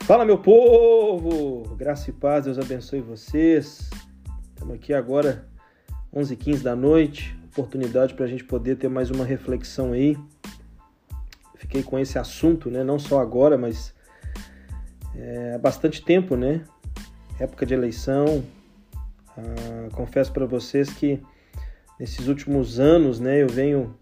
Fala 0.00 0.26
meu 0.26 0.36
povo, 0.36 1.74
graça 1.76 2.10
e 2.10 2.12
paz, 2.12 2.44
Deus 2.44 2.58
abençoe 2.58 3.00
vocês. 3.00 3.88
Estamos 4.50 4.74
aqui 4.74 4.92
agora 4.92 5.48
11h15 6.14 6.60
da 6.60 6.76
noite, 6.76 7.34
oportunidade 7.46 8.12
para 8.12 8.26
a 8.26 8.28
gente 8.28 8.44
poder 8.44 8.76
ter 8.76 8.88
mais 8.88 9.10
uma 9.10 9.24
reflexão 9.24 9.92
aí. 9.92 10.18
Fiquei 11.62 11.80
com 11.80 11.96
esse 11.96 12.18
assunto, 12.18 12.68
né? 12.68 12.82
Não 12.82 12.98
só 12.98 13.20
agora, 13.20 13.56
mas 13.56 13.94
é, 15.14 15.52
há 15.54 15.58
bastante 15.58 16.04
tempo, 16.04 16.34
né? 16.34 16.64
Época 17.38 17.64
de 17.64 17.72
eleição. 17.72 18.42
Ah, 19.38 19.88
confesso 19.92 20.32
para 20.32 20.44
vocês 20.44 20.90
que 20.90 21.22
nesses 22.00 22.26
últimos 22.26 22.80
anos, 22.80 23.20
né, 23.20 23.40
eu 23.40 23.46
venho 23.46 23.94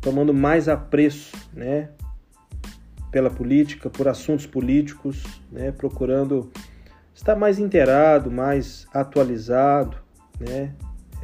tomando 0.00 0.32
mais 0.32 0.68
apreço, 0.68 1.36
né, 1.52 1.90
pela 3.10 3.30
política, 3.30 3.90
por 3.90 4.06
assuntos 4.06 4.46
políticos, 4.46 5.24
né, 5.50 5.72
procurando 5.72 6.52
estar 7.12 7.34
mais 7.34 7.58
inteirado, 7.58 8.30
mais 8.30 8.86
atualizado, 8.94 9.96
né, 10.38 10.72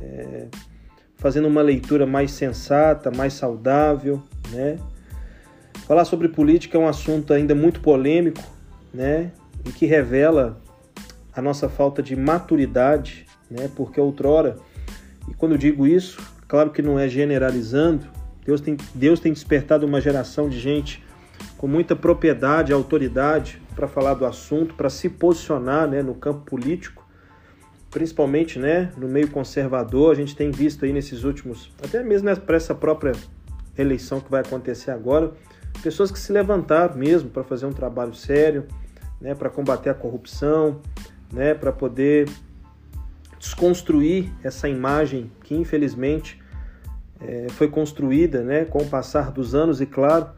é, 0.00 0.48
fazendo 1.14 1.46
uma 1.46 1.62
leitura 1.62 2.04
mais 2.04 2.32
sensata, 2.32 3.12
mais 3.12 3.34
saudável, 3.34 4.20
né. 4.50 4.76
Falar 5.92 6.06
sobre 6.06 6.26
política 6.26 6.78
é 6.78 6.80
um 6.80 6.88
assunto 6.88 7.34
ainda 7.34 7.54
muito 7.54 7.82
polêmico, 7.82 8.42
né, 8.94 9.30
e 9.62 9.70
que 9.70 9.84
revela 9.84 10.58
a 11.36 11.42
nossa 11.42 11.68
falta 11.68 12.02
de 12.02 12.16
maturidade, 12.16 13.26
né, 13.50 13.68
porque 13.76 14.00
outrora, 14.00 14.56
e 15.28 15.34
quando 15.34 15.52
eu 15.52 15.58
digo 15.58 15.86
isso, 15.86 16.18
claro 16.48 16.70
que 16.70 16.80
não 16.80 16.98
é 16.98 17.10
generalizando, 17.10 18.06
Deus 18.42 18.62
tem, 18.62 18.74
Deus 18.94 19.20
tem 19.20 19.34
despertado 19.34 19.84
uma 19.84 20.00
geração 20.00 20.48
de 20.48 20.58
gente 20.58 21.04
com 21.58 21.66
muita 21.66 21.94
propriedade, 21.94 22.72
autoridade 22.72 23.60
para 23.76 23.86
falar 23.86 24.14
do 24.14 24.24
assunto, 24.24 24.72
para 24.72 24.88
se 24.88 25.10
posicionar 25.10 25.86
né, 25.86 26.02
no 26.02 26.14
campo 26.14 26.40
político, 26.46 27.06
principalmente 27.90 28.58
né, 28.58 28.90
no 28.96 29.08
meio 29.08 29.28
conservador. 29.28 30.10
A 30.10 30.14
gente 30.14 30.34
tem 30.34 30.50
visto 30.50 30.86
aí 30.86 30.92
nesses 30.94 31.22
últimos, 31.22 31.70
até 31.84 32.02
mesmo 32.02 32.34
para 32.34 32.56
essa 32.56 32.74
própria 32.74 33.12
eleição 33.76 34.20
que 34.20 34.30
vai 34.30 34.40
acontecer 34.40 34.90
agora, 34.90 35.34
pessoas 35.82 36.10
que 36.10 36.18
se 36.18 36.32
levantaram 36.32 36.96
mesmo 36.96 37.30
para 37.30 37.42
fazer 37.42 37.66
um 37.66 37.72
trabalho 37.72 38.14
sério, 38.14 38.66
né, 39.20 39.34
para 39.34 39.48
combater 39.48 39.90
a 39.90 39.94
corrupção, 39.94 40.80
né, 41.32 41.54
para 41.54 41.72
poder 41.72 42.28
desconstruir 43.38 44.32
essa 44.42 44.68
imagem 44.68 45.30
que 45.42 45.54
infelizmente 45.54 46.40
é, 47.20 47.46
foi 47.50 47.68
construída 47.68 48.42
né, 48.42 48.64
com 48.64 48.78
o 48.78 48.88
passar 48.88 49.30
dos 49.30 49.54
anos 49.54 49.80
e 49.80 49.86
claro 49.86 50.30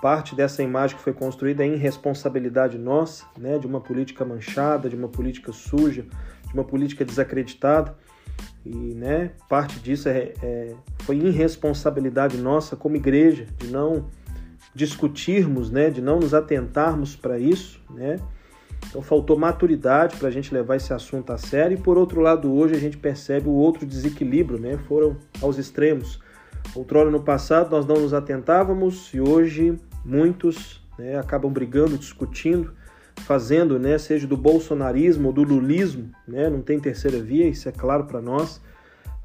parte 0.00 0.34
dessa 0.34 0.62
imagem 0.62 0.96
que 0.96 1.02
foi 1.02 1.12
construída 1.12 1.64
é 1.64 1.68
irresponsabilidade 1.68 2.78
nossa, 2.78 3.24
né, 3.36 3.58
de 3.58 3.66
uma 3.66 3.80
política 3.80 4.24
manchada, 4.24 4.88
de 4.88 4.96
uma 4.96 5.08
política 5.08 5.52
suja, 5.52 6.04
de 6.46 6.54
uma 6.54 6.64
política 6.64 7.04
desacreditada. 7.04 7.96
E 8.64 8.94
né, 8.94 9.32
parte 9.48 9.78
disso 9.80 10.08
é, 10.08 10.32
é, 10.42 10.74
foi 11.00 11.16
irresponsabilidade 11.16 12.36
nossa 12.36 12.76
como 12.76 12.96
igreja, 12.96 13.46
de 13.56 13.68
não 13.68 14.06
discutirmos, 14.78 15.70
né, 15.70 15.90
de 15.90 16.00
não 16.00 16.20
nos 16.20 16.32
atentarmos 16.32 17.16
para 17.16 17.38
isso. 17.38 17.80
Né? 17.90 18.16
Então 18.88 19.02
faltou 19.02 19.36
maturidade 19.36 20.16
para 20.16 20.28
a 20.28 20.30
gente 20.30 20.54
levar 20.54 20.76
esse 20.76 20.92
assunto 20.92 21.32
a 21.32 21.36
sério. 21.36 21.76
E 21.76 21.80
por 21.80 21.98
outro 21.98 22.20
lado, 22.20 22.52
hoje 22.54 22.76
a 22.76 22.78
gente 22.78 22.96
percebe 22.96 23.48
o 23.48 23.52
outro 23.52 23.84
desequilíbrio, 23.84 24.58
né? 24.58 24.78
foram 24.86 25.16
aos 25.42 25.58
extremos. 25.58 26.20
Outrora 26.74 27.10
no 27.10 27.20
passado 27.20 27.70
nós 27.70 27.84
não 27.86 27.96
nos 27.96 28.14
atentávamos 28.14 29.12
e 29.12 29.20
hoje 29.20 29.76
muitos 30.04 30.80
né, 30.98 31.18
acabam 31.18 31.50
brigando, 31.50 31.98
discutindo, 31.98 32.72
fazendo, 33.24 33.78
né, 33.78 33.98
seja 33.98 34.26
do 34.26 34.36
bolsonarismo 34.36 35.28
ou 35.28 35.32
do 35.32 35.42
lulismo, 35.42 36.10
né, 36.26 36.48
não 36.48 36.60
tem 36.60 36.78
terceira 36.78 37.20
via, 37.20 37.48
isso 37.48 37.68
é 37.68 37.72
claro 37.72 38.04
para 38.04 38.20
nós, 38.20 38.60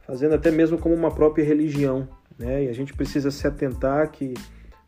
fazendo 0.06 0.36
até 0.36 0.52
mesmo 0.52 0.78
como 0.78 0.96
uma 0.96 1.12
própria 1.12 1.44
religião. 1.44 2.08
Né, 2.38 2.66
e 2.66 2.70
a 2.70 2.74
gente 2.74 2.94
precisa 2.94 3.30
se 3.30 3.46
atentar 3.46 4.10
que, 4.12 4.34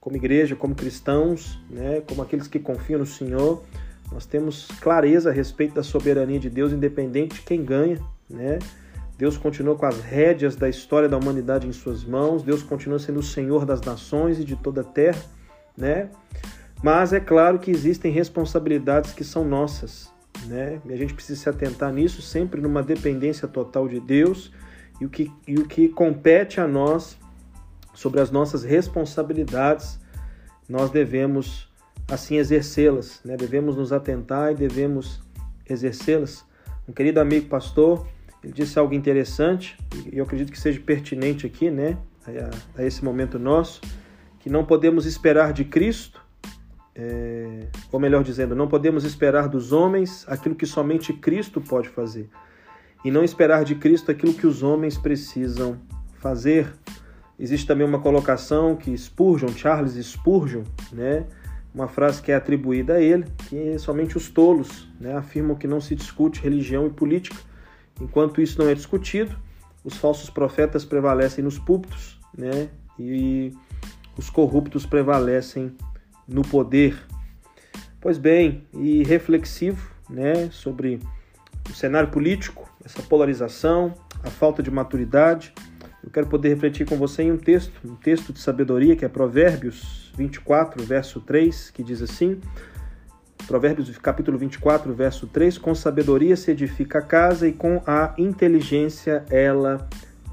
como 0.06 0.16
igreja, 0.16 0.56
como 0.56 0.76
cristãos, 0.76 1.60
né, 1.68 2.02
como 2.08 2.22
aqueles 2.22 2.48
que 2.48 2.60
confiam 2.60 3.00
no 3.00 3.08
Senhor, 3.08 3.64
nós 4.12 4.28
temos 4.28 4.68
clareza 4.80 5.32
a 5.32 5.34
respeito 5.34 5.74
da 5.74 5.82
soberania 5.82 6.40
de 6.40 6.48
Deus, 6.48 6.72
independente 6.72 7.36
de 7.36 7.42
quem 7.42 7.66
ganha. 7.66 8.00
Né? 8.30 8.60
Deus 9.18 9.36
continua 9.36 9.76
com 9.76 9.88
as 9.88 10.00
rédeas 10.02 10.56
da 10.56 10.70
história 10.70 11.10
da 11.10 11.18
humanidade 11.18 11.68
em 11.68 11.74
suas 11.74 12.04
mãos, 12.04 12.44
Deus 12.44 12.62
continua 12.62 13.00
sendo 13.00 13.20
o 13.20 13.24
Senhor 13.24 13.66
das 13.66 13.82
nações 13.82 14.40
e 14.40 14.46
de 14.46 14.56
toda 14.56 14.82
a 14.82 14.84
terra 14.84 15.20
né? 15.76 16.10
Mas 16.84 17.14
é 17.14 17.20
claro 17.20 17.60
que 17.60 17.72
existem 17.72 18.12
responsabilidades 18.12 19.12
que 19.12 19.24
são 19.24 19.44
nossas, 19.44 20.12
né? 20.46 20.80
E 20.86 20.94
a 20.94 20.96
gente 20.96 21.14
precisa 21.14 21.42
se 21.42 21.50
atentar 21.50 21.92
nisso 21.92 22.22
sempre 22.22 22.62
numa 22.62 22.84
dependência 22.84 23.48
total 23.48 23.88
de 23.88 24.00
Deus 24.00 24.52
e 25.02 25.06
o 25.06 25.10
que, 25.10 25.32
e 25.48 25.58
o 25.58 25.66
que 25.66 25.90
compete 25.90 26.60
a 26.60 26.68
nós 26.68 27.18
sobre 27.96 28.22
as 28.22 28.30
nossas 28.30 28.64
responsabilidades, 28.64 30.00
nós 30.70 30.92
devemos 30.92 31.68
assim 32.08 32.38
exercê-las, 32.38 33.22
né? 33.26 33.36
Devemos 33.36 33.76
nos 33.76 33.92
atentar 33.92 34.52
e 34.52 34.56
devemos 34.56 35.22
exercê-las. 35.68 36.46
Um 36.88 36.94
querido 36.94 37.20
amigo 37.20 37.48
pastor, 37.48 38.08
ele 38.44 38.54
disse 38.54 38.78
algo 38.78 38.94
interessante 38.94 39.76
e 40.12 40.18
eu 40.18 40.24
acredito 40.24 40.52
que 40.52 40.60
seja 40.60 40.80
pertinente 40.80 41.48
aqui, 41.48 41.72
né? 41.72 41.98
A, 42.28 42.82
a 42.82 42.86
esse 42.86 43.04
momento 43.04 43.40
nosso 43.40 43.82
que 44.46 44.50
não 44.52 44.64
podemos 44.64 45.08
esperar 45.08 45.52
de 45.52 45.66
Cristo, 45.66 46.24
é, 46.94 47.66
ou 47.92 48.00
melhor 48.00 48.24
dizendo, 48.24 48.56
não 48.56 48.68
podemos 48.68 49.04
esperar 49.04 49.50
dos 49.50 49.72
homens 49.72 50.24
aquilo 50.28 50.54
que 50.54 50.68
somente 50.68 51.12
Cristo 51.14 51.60
pode 51.60 51.90
fazer, 51.90 52.30
e 53.04 53.10
não 53.10 53.24
esperar 53.24 53.66
de 53.66 53.74
Cristo 53.74 54.12
aquilo 54.12 54.36
que 54.36 54.46
os 54.46 54.62
homens 54.62 55.00
precisam 55.00 55.80
fazer. 56.20 56.72
Existe 57.38 57.68
também 57.68 57.86
uma 57.86 58.00
colocação 58.00 58.76
que 58.76 58.98
Spurgeon, 58.98 59.50
Charles 59.50 59.94
Spurgeon, 60.06 60.64
né, 60.92 61.26
uma 61.74 61.88
frase 61.88 62.22
que 62.22 62.32
é 62.32 62.36
atribuída 62.36 62.94
a 62.94 63.02
ele, 63.02 63.26
que 63.50 63.78
somente 63.78 64.16
os 64.16 64.30
tolos 64.30 64.88
né, 65.00 65.16
afirmam 65.18 65.56
que 65.56 65.68
não 65.68 65.82
se 65.82 65.94
discute 65.94 66.42
religião 66.42 66.88
e 66.88 66.90
política. 66.90 67.38
Enquanto 68.00 68.42
isso 68.42 68.58
não 68.58 68.70
é 68.70 68.74
discutido, 68.74 69.36
os 69.84 69.98
falsos 69.98 70.30
profetas 70.30 70.86
prevalecem 70.86 71.44
nos 71.44 71.60
púlpitos, 71.60 72.18
né, 72.38 72.70
e 72.98 73.54
os 74.18 74.30
corruptos 74.30 74.86
prevalecem 74.86 75.76
no 76.26 76.42
poder. 76.42 76.98
Pois 78.00 78.18
bem, 78.18 78.66
e 78.74 79.04
reflexivo 79.04 79.92
né, 80.10 80.50
sobre 80.52 81.00
o 81.70 81.74
cenário 81.74 82.10
político, 82.10 82.70
essa 82.84 83.02
polarização, 83.02 83.94
a 84.24 84.30
falta 84.30 84.64
de 84.64 84.72
maturidade, 84.72 85.54
eu 86.06 86.12
quero 86.12 86.28
poder 86.28 86.50
refletir 86.50 86.86
com 86.86 86.96
você 86.96 87.24
em 87.24 87.32
um 87.32 87.38
texto, 87.38 87.74
um 87.84 87.96
texto 87.96 88.32
de 88.32 88.40
sabedoria 88.40 88.96
que 88.96 89.04
é 89.04 89.10
Provérbios 89.10 90.14
24, 90.16 90.82
verso 90.84 91.20
3, 91.20 91.72
que 91.72 91.84
diz 91.84 92.02
assim: 92.02 92.40
Provérbios 93.46 93.98
capítulo 93.98 94.38
24, 94.38 94.94
verso 94.94 95.28
3: 95.28 95.58
Com 95.58 95.76
sabedoria 95.76 96.38
se 96.38 96.52
edifica 96.52 97.00
a 97.00 97.02
casa 97.02 97.48
e 97.48 97.52
com 97.52 97.82
a 97.86 98.14
inteligência 98.18 99.26
ela 99.30 99.90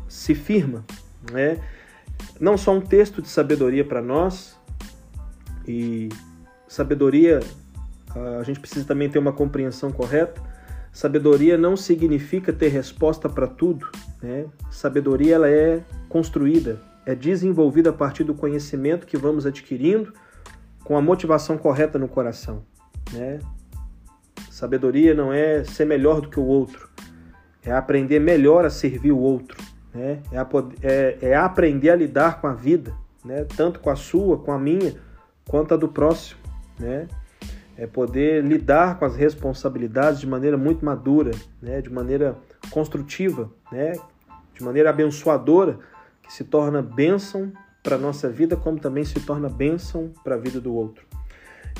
se 0.09 0.35
firma. 0.35 0.85
Né? 1.33 1.59
não 2.41 2.57
só 2.57 2.73
um 2.73 2.81
texto 2.81 3.23
de 3.23 3.29
sabedoria 3.29 3.85
para 3.85 4.03
nós, 4.03 4.59
e 5.67 6.09
sabedoria, 6.67 7.41
a 8.41 8.43
gente 8.43 8.59
precisa 8.59 8.85
também 8.85 9.09
ter 9.09 9.19
uma 9.19 9.33
compreensão 9.33 9.93
correta. 9.93 10.43
Sabedoria 10.93 11.57
não 11.57 11.77
significa 11.77 12.53
ter 12.53 12.69
resposta 12.69 13.29
para 13.29 13.47
tudo. 13.47 13.89
Né? 14.23 14.47
Sabedoria 14.71 15.35
ela 15.35 15.49
é 15.49 15.83
construída, 16.09 16.81
é 17.05 17.15
desenvolvida 17.15 17.91
a 17.91 17.93
partir 17.93 18.25
do 18.25 18.35
conhecimento 18.35 19.07
que 19.07 19.17
vamos 19.17 19.47
adquirindo 19.47 20.13
com 20.85 20.97
a 20.97 21.03
motivação 21.03 21.59
correta 21.59 21.99
no 21.99 22.09
coração. 22.09 22.65
Né? 23.13 23.41
Sabedoria 24.51 25.15
não 25.15 25.33
é 25.33 25.65
ser 25.65 25.85
melhor 25.85 26.21
do 26.21 26.29
que 26.29 26.39
o 26.39 26.45
outro, 26.45 26.89
é 27.65 27.73
aprender 27.73 28.21
melhor 28.21 28.65
a 28.65 28.71
servir 28.71 29.13
o 29.13 29.19
outro 29.19 29.73
né? 29.95 30.21
É, 30.33 30.87
é, 30.87 31.19
é 31.31 31.35
aprender 31.35 31.91
a 31.91 31.97
lidar 31.97 32.41
com 32.41 32.47
a 32.47 32.55
vida, 32.55 32.95
né? 33.25 33.45
tanto 33.57 33.81
com 33.81 33.91
a 33.91 33.97
sua, 33.97 34.39
com 34.39 34.53
a 34.53 34.59
minha, 34.59 34.95
quanto 35.47 35.75
a 35.75 35.77
do 35.77 35.89
próximo. 35.89 36.41
Né? 36.79 37.07
É 37.77 37.87
poder 37.87 38.45
lidar 38.45 38.99
com 38.99 39.05
as 39.05 39.17
responsabilidades 39.17 40.21
de 40.21 40.27
maneira 40.27 40.57
muito 40.57 40.85
madura, 40.85 41.33
né? 41.61 41.81
de 41.81 41.91
maneira 41.91 42.37
construtiva, 42.71 43.51
né? 43.71 43.93
De 44.55 44.63
maneira 44.63 44.91
abençoadora, 44.91 45.79
que 46.23 46.33
se 46.33 46.45
torna 46.45 46.83
bênção 46.83 47.53
para 47.83 47.97
a 47.97 47.99
nossa 47.99 48.29
vida, 48.29 48.57
como 48.57 48.79
também 48.79 49.05
se 49.05 49.19
torna 49.21 49.49
bênção 49.49 50.13
para 50.23 50.37
a 50.37 50.39
vida 50.39 50.61
do 50.61 50.75
outro. 50.75 51.05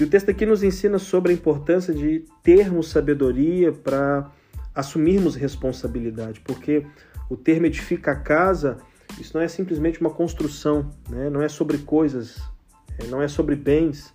E 0.01 0.05
o 0.05 0.09
texto 0.09 0.31
aqui 0.31 0.47
nos 0.47 0.63
ensina 0.63 0.99
sobre 0.99 1.33
a 1.33 1.35
importância 1.35 1.93
de 1.93 2.25
termos 2.43 2.91
sabedoria 2.91 3.73
para 3.73 4.31
assumirmos 4.75 5.37
responsabilidade, 5.37 6.41
porque 6.41 6.87
o 7.29 7.37
termo 7.37 7.67
edifica 7.67 8.13
a 8.13 8.17
casa, 8.17 8.79
isso 9.21 9.37
não 9.37 9.43
é 9.43 9.49
simplesmente 9.49 10.01
uma 10.01 10.11
construção, 10.11 10.91
né? 11.09 11.29
não 11.29 11.43
é 11.43 11.49
sobre 11.49 11.79
coisas, 11.79 12.41
é, 12.99 13.07
não 13.07 13.21
é 13.21 13.29
sobre 13.29 13.55
bens, 13.55 14.15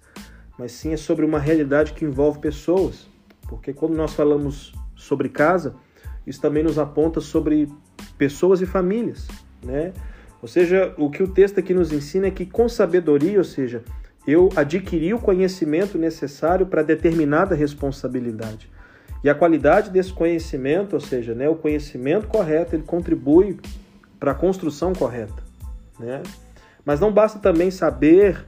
mas 0.58 0.72
sim 0.72 0.94
é 0.94 0.98
sobre 0.98 1.24
uma 1.24 1.40
realidade 1.40 1.94
que 1.94 2.04
envolve 2.04 2.40
pessoas. 2.40 3.08
Porque 3.48 3.72
quando 3.72 3.96
nós 3.96 4.14
falamos 4.14 4.74
sobre 4.96 5.30
casa, 5.30 5.76
isso 6.26 6.42
também 6.42 6.64
nos 6.64 6.80
aponta 6.80 7.22
sobre 7.22 7.72
pessoas 8.18 8.62
e 8.62 8.66
famílias, 8.66 9.28
né? 9.64 9.94
Ou 10.42 10.48
seja, 10.48 10.94
o 10.98 11.10
que 11.10 11.24
o 11.24 11.28
texto 11.28 11.60
aqui 11.60 11.74
nos 11.74 11.92
ensina 11.92 12.28
é 12.28 12.32
que 12.32 12.46
com 12.46 12.70
sabedoria, 12.70 13.38
ou 13.38 13.44
seja, 13.44 13.84
eu 14.28 14.50
adquiri 14.56 15.14
o 15.14 15.20
conhecimento 15.20 15.98
necessário 15.98 16.66
para 16.66 16.84
determinada 16.84 17.56
responsabilidade. 17.56 18.70
E 19.24 19.30
a 19.30 19.36
qualidade 19.36 19.90
desse 19.90 20.14
conhecimento, 20.14 20.94
ou 20.94 21.00
seja, 21.00 21.34
né, 21.34 21.50
o 21.50 21.56
conhecimento 21.56 22.28
correto, 22.28 22.76
ele 22.76 22.84
contribui 22.84 23.58
para 24.20 24.32
a 24.32 24.36
construção 24.36 24.94
correta. 24.94 25.44
Né? 26.00 26.22
Mas 26.86 27.00
não 27.00 27.12
basta 27.12 27.40
também 27.40 27.72
saber 27.72 28.46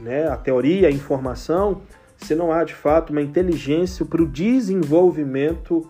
né, 0.00 0.26
a 0.28 0.36
teoria, 0.36 0.88
a 0.88 0.90
informação, 0.90 1.82
se 2.16 2.34
não 2.34 2.52
há 2.52 2.64
de 2.64 2.74
fato 2.74 3.10
uma 3.10 3.20
inteligência 3.20 4.04
para 4.04 4.22
o 4.22 4.26
desenvolvimento 4.26 5.88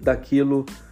daquilo 0.00 0.64
que 0.64 0.85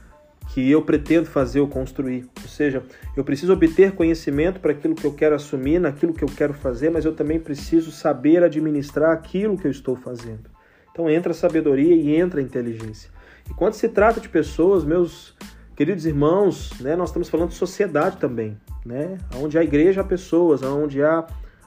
eu 0.61 0.83
pretendo 0.83 1.27
fazer 1.27 1.61
ou 1.61 1.69
construir. 1.69 2.29
Ou 2.43 2.49
seja, 2.49 2.83
eu 3.17 3.25
preciso 3.25 3.53
obter 3.53 3.93
conhecimento 3.93 4.61
para 4.61 4.73
aquilo 4.73 4.95
que 4.95 5.05
eu 5.05 5.13
quero 5.13 5.35
assumir, 5.35 5.81
naquilo 5.81 6.13
que 6.13 6.23
eu 6.23 6.29
quero 6.29 6.55
fazer, 6.55 6.91
mas 6.91 7.05
eu 7.05 7.15
também 7.15 7.41
preciso 7.41 7.91
saber 7.91 8.43
administrar 8.43 9.13
aquilo 9.13 9.59
que 9.59 9.67
eu 9.67 9.71
estou 9.71 9.97
fazendo. 9.97 10.51
Então 10.93 11.11
entra 11.11 11.33
a 11.33 11.35
sabedoria 11.35 11.95
e 11.95 12.15
entra 12.15 12.41
a 12.41 12.43
inteligência. 12.43 13.11
E 13.51 13.55
quando 13.55 13.75
se 13.75 13.89
trata 13.89 14.21
de 14.21 14.29
pessoas, 14.29 14.85
meus 14.85 15.37
queridos 15.75 16.07
irmãos, 16.07 16.73
né, 16.81 16.95
nós 16.95 17.09
estamos 17.09 17.29
falando 17.29 17.49
de 17.49 17.57
sociedade 17.57 18.19
também, 18.19 18.57
né? 18.87 19.19
Onde 19.37 19.59
a 19.59 19.65
igreja 19.65 20.03
há 20.03 20.05
pessoas, 20.05 20.63
onde 20.63 21.03
há 21.03 21.27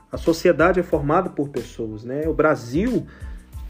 A 0.10 0.16
sociedade 0.16 0.80
é 0.80 0.84
formada 0.84 1.30
por 1.30 1.50
pessoas, 1.50 2.06
né? 2.06 2.26
O 2.26 2.34
Brasil, 2.34 3.06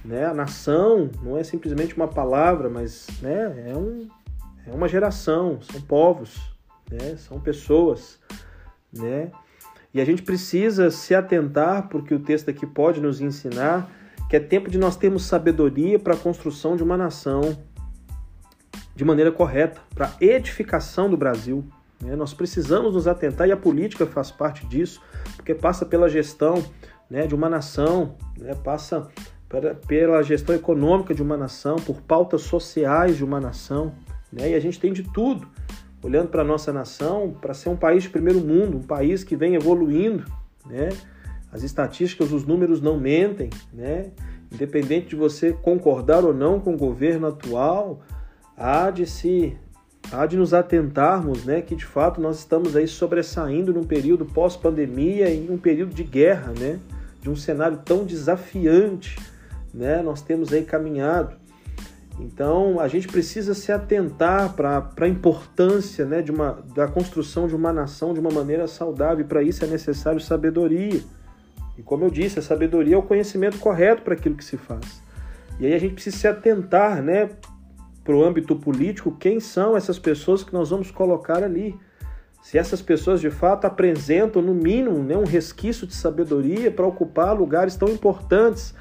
né, 0.05 0.26
a 0.26 0.34
nação, 0.36 1.09
não 1.24 1.36
é 1.36 1.43
simplesmente 1.43 1.95
uma 1.95 2.07
palavra, 2.07 2.70
mas 2.70 3.07
né, 3.22 3.65
é, 3.68 3.76
um, 3.76 4.07
é 4.68 4.74
uma 4.74 4.88
geração, 4.88 5.61
são 5.61 5.82
povos, 5.82 6.38
né, 6.91 7.15
são 7.18 7.39
pessoas, 7.39 8.20
né? 8.93 9.32
E 9.93 10.01
a 10.01 10.05
gente 10.05 10.22
precisa 10.22 10.91
se 10.91 11.15
atentar, 11.15 11.88
porque 11.89 12.13
o 12.13 12.20
texto 12.20 12.49
aqui 12.49 12.68
pode 12.68 13.01
nos 13.01 13.22
ensinar 13.22 13.89
que 14.30 14.36
é 14.36 14.39
tempo 14.39 14.70
de 14.70 14.78
nós 14.78 14.95
termos 14.95 15.24
sabedoria 15.24 15.97
para 15.97 16.13
a 16.13 16.18
construção 16.18 16.76
de 16.76 16.84
uma 16.84 16.97
nação 16.97 17.57
de 18.93 19.05
maneira 19.05 19.32
correta, 19.32 19.80
para 19.93 20.07
a 20.07 20.13
edificação 20.20 21.09
do 21.09 21.15
Brasil. 21.15 21.63
Né? 22.01 22.15
Nós 22.15 22.34
precisamos 22.34 22.95
nos 22.95 23.07
atentar, 23.07 23.47
e 23.47 23.51
a 23.51 23.57
política 23.57 24.05
faz 24.05 24.32
parte 24.32 24.65
disso, 24.65 25.01
porque 25.36 25.53
passa 25.53 25.86
pela 25.86 26.09
gestão 26.09 26.63
né, 27.09 27.28
de 27.28 27.36
uma 27.36 27.47
nação, 27.47 28.15
né, 28.38 28.55
passa 28.55 29.07
pela 29.88 30.22
gestão 30.24 30.53
econômica 30.53 31.13
de 31.13 31.22
uma 31.22 31.38
nação, 31.38 31.78
por 31.78 32.01
pautas 32.01 32.41
sociais 32.41 33.15
de 33.15 33.24
uma 33.24 33.39
nação. 33.39 33.93
Né? 34.39 34.51
E 34.51 34.55
a 34.55 34.59
gente 34.59 34.79
tem 34.79 34.93
de 34.93 35.03
tudo, 35.03 35.47
olhando 36.03 36.29
para 36.29 36.41
a 36.41 36.45
nossa 36.45 36.71
nação, 36.71 37.35
para 37.39 37.53
ser 37.53 37.69
um 37.69 37.75
país 37.75 38.03
de 38.03 38.09
primeiro 38.09 38.39
mundo, 38.39 38.77
um 38.77 38.83
país 38.83 39.23
que 39.23 39.35
vem 39.35 39.55
evoluindo. 39.55 40.25
Né? 40.65 40.89
As 41.51 41.63
estatísticas, 41.63 42.31
os 42.31 42.45
números 42.45 42.81
não 42.81 42.99
mentem, 42.99 43.49
né? 43.73 44.11
Independente 44.53 45.07
de 45.09 45.15
você 45.15 45.53
concordar 45.53 46.23
ou 46.23 46.33
não 46.33 46.59
com 46.59 46.73
o 46.73 46.77
governo 46.77 47.27
atual, 47.27 48.01
há 48.55 48.91
de 48.91 49.05
se 49.05 49.57
há 50.11 50.25
de 50.25 50.38
nos 50.38 50.53
atentarmos, 50.53 51.43
né, 51.43 51.61
que 51.61 51.75
de 51.75 51.85
fato 51.85 52.21
nós 52.21 52.39
estamos 52.39 52.75
aí 52.75 52.88
sobressaindo 52.88 53.73
num 53.73 53.83
período 53.83 54.25
pós-pandemia 54.25 55.29
e 55.29 55.49
um 55.49 55.57
período 55.57 55.93
de 55.93 56.03
guerra, 56.03 56.53
né, 56.57 56.79
de 57.21 57.29
um 57.29 57.35
cenário 57.35 57.79
tão 57.83 58.05
desafiante, 58.05 59.17
né, 59.73 60.01
nós 60.01 60.21
temos 60.21 60.53
aí 60.53 60.63
caminhado. 60.63 61.35
Então 62.20 62.80
a 62.80 62.88
gente 62.88 63.07
precisa 63.07 63.53
se 63.53 63.72
atentar 63.72 64.53
para 64.53 64.91
a 64.99 65.07
importância, 65.07 66.05
né, 66.05 66.22
de 66.22 66.32
uma, 66.32 66.63
da 66.74 66.88
construção 66.88 67.47
de 67.47 67.55
uma 67.55 67.72
nação 67.72 68.13
de 68.13 68.20
uma 68.20 68.32
maneira 68.32 68.68
saudável. 68.68 69.24
E 69.24 69.28
para 69.28 69.43
isso 69.43 69.63
é 69.63 69.68
necessário 69.68 70.20
sabedoria. 70.20 71.01
E 71.78 71.84
como 71.84 72.05
eu 72.05 72.09
disse, 72.09 72.39
a 72.39 72.41
sabedoria 72.41 72.95
é 72.95 72.97
o 72.97 73.03
conhecimento 73.03 73.59
correto 73.59 74.01
para 74.01 74.15
aquilo 74.15 74.36
que 74.36 74.43
se 74.43 74.57
faz. 74.57 75.01
E 75.59 75.65
aí 75.65 75.74
a 75.74 75.80
gente 75.80 75.93
precisa 75.93 76.18
se 76.18 76.28
atentar, 76.28 77.01
né, 77.03 77.30
para 78.03 78.15
o 78.15 78.24
âmbito 78.24 78.55
político, 78.55 79.15
quem 79.20 79.39
são 79.39 79.76
essas 79.76 79.99
pessoas 79.99 80.43
que 80.43 80.53
nós 80.53 80.70
vamos 80.70 80.89
colocar 80.89 81.43
ali. 81.43 81.76
Se 82.41 82.57
essas 82.57 82.82
pessoas 82.82 83.20
de 83.20 83.30
fato 83.30 83.65
apresentam, 83.65 84.41
no 84.41 84.53
mínimo, 84.53 85.03
né, 85.03 85.18
um 85.18 85.26
resquício 85.26 85.86
de 85.86 85.93
sabedoria 85.93 86.72
para 86.72 86.88
ocupar 86.88 87.38
lugares 87.38 87.76
tão 87.76 87.89
importantes, 87.89 88.74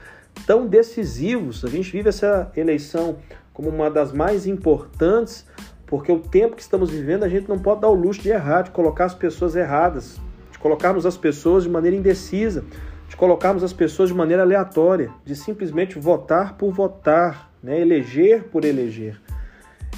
tão 0.47 0.67
decisivos. 0.67 1.65
A 1.65 1.69
gente 1.69 1.91
vive 1.91 2.09
essa 2.09 2.51
eleição 2.57 3.17
como 3.53 3.69
uma 3.69 3.91
das 3.91 4.13
mais 4.13 4.47
importantes, 4.47 5.47
porque 5.87 6.13
o 6.13 6.19
tempo 6.19 6.57
que 6.57 6.63
estamos 6.63 6.91
vivendo 6.91 7.23
a 7.23 7.29
gente 7.29 7.49
não 7.49 7.59
pode 7.59 7.81
dar 7.81 7.89
o 7.89 7.95
luxo 7.95 8.21
de 8.21 8.29
errar, 8.29 8.63
de 8.63 8.71
colocar 8.71 9.07
as 9.07 9.15
pessoas 9.15 9.57
erradas, 9.57 10.21
de 10.51 10.59
colocarmos 10.59 11.07
as 11.07 11.17
pessoas 11.17 11.65
de 11.65 11.71
maneira 11.71 11.97
indecisa, 11.97 12.65
de 13.09 13.17
colocarmos 13.17 13.63
as 13.63 13.73
pessoas 13.73 14.09
de 14.09 14.15
maneira 14.15 14.43
aleatória, 14.43 15.11
de 15.25 15.35
simplesmente 15.35 15.99
votar 15.99 16.57
por 16.57 16.73
votar, 16.73 17.51
né? 17.63 17.81
eleger 17.81 18.45
por 18.45 18.65
eleger. 18.65 19.21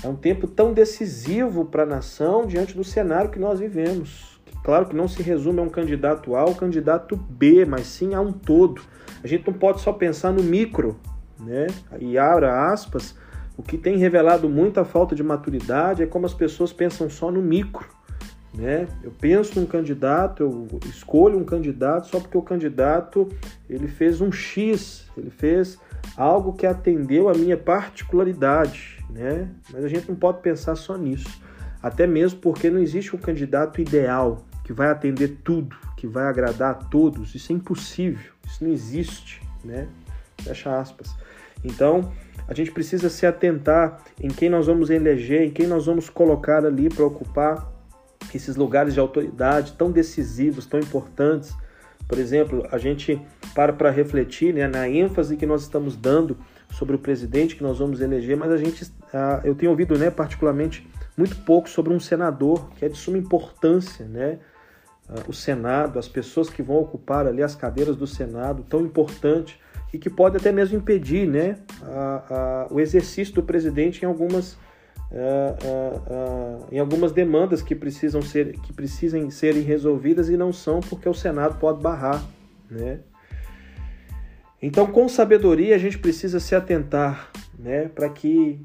É 0.04 0.06
um 0.06 0.14
tempo 0.14 0.46
tão 0.46 0.72
decisivo 0.72 1.64
para 1.64 1.82
a 1.82 1.86
nação 1.86 2.46
diante 2.46 2.76
do 2.76 2.84
cenário 2.84 3.30
que 3.30 3.38
nós 3.38 3.58
vivemos. 3.58 4.37
Claro 4.68 4.84
que 4.84 4.94
não 4.94 5.08
se 5.08 5.22
resume 5.22 5.60
a 5.60 5.62
um 5.62 5.70
candidato 5.70 6.36
A 6.36 6.44
ou 6.44 6.54
candidato 6.54 7.16
B, 7.16 7.64
mas 7.64 7.86
sim 7.86 8.12
a 8.12 8.20
um 8.20 8.30
todo. 8.30 8.82
A 9.24 9.26
gente 9.26 9.46
não 9.46 9.54
pode 9.54 9.80
só 9.80 9.94
pensar 9.94 10.30
no 10.30 10.42
micro, 10.42 11.00
né? 11.40 11.68
E 11.98 12.18
abra 12.18 12.70
aspas, 12.70 13.16
o 13.56 13.62
que 13.62 13.78
tem 13.78 13.96
revelado 13.96 14.46
muita 14.46 14.84
falta 14.84 15.14
de 15.14 15.22
maturidade 15.22 16.02
é 16.02 16.06
como 16.06 16.26
as 16.26 16.34
pessoas 16.34 16.70
pensam 16.70 17.08
só 17.08 17.30
no 17.30 17.40
micro. 17.40 17.88
Né? 18.52 18.86
Eu 19.02 19.10
penso 19.10 19.58
num 19.58 19.64
candidato, 19.64 20.42
eu 20.42 20.80
escolho 20.84 21.38
um 21.38 21.44
candidato 21.44 22.08
só 22.08 22.20
porque 22.20 22.36
o 22.36 22.42
candidato 22.42 23.26
ele 23.70 23.88
fez 23.88 24.20
um 24.20 24.30
X, 24.30 25.10
ele 25.16 25.30
fez 25.30 25.78
algo 26.14 26.52
que 26.52 26.66
atendeu 26.66 27.30
a 27.30 27.32
minha 27.32 27.56
particularidade, 27.56 29.02
né? 29.08 29.48
Mas 29.72 29.82
a 29.82 29.88
gente 29.88 30.10
não 30.10 30.16
pode 30.16 30.42
pensar 30.42 30.76
só 30.76 30.94
nisso, 30.94 31.40
até 31.82 32.06
mesmo 32.06 32.38
porque 32.40 32.68
não 32.68 32.80
existe 32.80 33.16
um 33.16 33.18
candidato 33.18 33.80
ideal 33.80 34.44
que 34.68 34.72
vai 34.74 34.90
atender 34.90 35.38
tudo, 35.42 35.74
que 35.96 36.06
vai 36.06 36.26
agradar 36.26 36.72
a 36.72 36.74
todos. 36.74 37.34
Isso 37.34 37.50
é 37.50 37.54
impossível, 37.54 38.32
isso 38.46 38.62
não 38.62 38.70
existe, 38.70 39.40
né? 39.64 39.88
Fecha 40.42 40.78
aspas. 40.78 41.16
Então, 41.64 42.12
a 42.46 42.52
gente 42.52 42.70
precisa 42.70 43.08
se 43.08 43.24
atentar 43.24 43.98
em 44.22 44.28
quem 44.28 44.50
nós 44.50 44.66
vamos 44.66 44.90
eleger, 44.90 45.40
em 45.40 45.50
quem 45.50 45.66
nós 45.66 45.86
vamos 45.86 46.10
colocar 46.10 46.66
ali 46.66 46.90
para 46.90 47.02
ocupar 47.02 47.66
esses 48.34 48.56
lugares 48.56 48.92
de 48.92 49.00
autoridade 49.00 49.72
tão 49.72 49.90
decisivos, 49.90 50.66
tão 50.66 50.78
importantes. 50.78 51.56
Por 52.06 52.18
exemplo, 52.18 52.68
a 52.70 52.76
gente 52.76 53.18
para 53.54 53.72
para 53.72 53.88
refletir 53.88 54.52
né, 54.52 54.68
na 54.68 54.86
ênfase 54.86 55.38
que 55.38 55.46
nós 55.46 55.62
estamos 55.62 55.96
dando 55.96 56.36
sobre 56.68 56.94
o 56.94 56.98
presidente 56.98 57.56
que 57.56 57.62
nós 57.62 57.78
vamos 57.78 58.02
eleger, 58.02 58.36
mas 58.36 58.52
a 58.52 58.58
gente, 58.58 58.84
eu 59.44 59.54
tenho 59.54 59.70
ouvido, 59.70 59.96
né, 59.96 60.10
particularmente, 60.10 60.86
muito 61.16 61.36
pouco 61.36 61.70
sobre 61.70 61.90
um 61.90 61.98
senador 61.98 62.68
que 62.76 62.84
é 62.84 62.88
de 62.90 62.98
suma 62.98 63.16
importância, 63.16 64.06
né? 64.06 64.38
O 65.26 65.32
Senado, 65.32 65.98
as 65.98 66.06
pessoas 66.06 66.50
que 66.50 66.62
vão 66.62 66.76
ocupar 66.76 67.26
ali 67.26 67.42
as 67.42 67.54
cadeiras 67.54 67.96
do 67.96 68.06
Senado, 68.06 68.64
tão 68.68 68.80
importante 68.82 69.58
e 69.92 69.98
que 69.98 70.10
pode 70.10 70.36
até 70.36 70.52
mesmo 70.52 70.76
impedir, 70.76 71.26
né, 71.26 71.56
o 72.70 72.78
exercício 72.78 73.34
do 73.34 73.42
presidente 73.42 74.02
em 74.02 74.06
algumas 74.06 74.58
é, 75.10 75.54
é, 75.64 76.76
em 76.76 76.78
algumas 76.78 77.12
demandas 77.12 77.62
que 77.62 77.74
precisam 77.74 78.20
ser 78.20 78.58
que 78.60 78.74
precisem 78.74 79.30
serem 79.30 79.62
resolvidas 79.62 80.28
e 80.28 80.36
não 80.36 80.52
são 80.52 80.80
porque 80.80 81.08
o 81.08 81.14
Senado 81.14 81.58
pode 81.58 81.80
barrar, 81.80 82.22
né? 82.70 83.00
Então, 84.60 84.88
com 84.88 85.08
sabedoria, 85.08 85.74
a 85.74 85.78
gente 85.78 85.98
precisa 85.98 86.40
se 86.40 86.54
atentar, 86.54 87.30
né, 87.58 87.88
para 87.88 88.08
que 88.08 88.60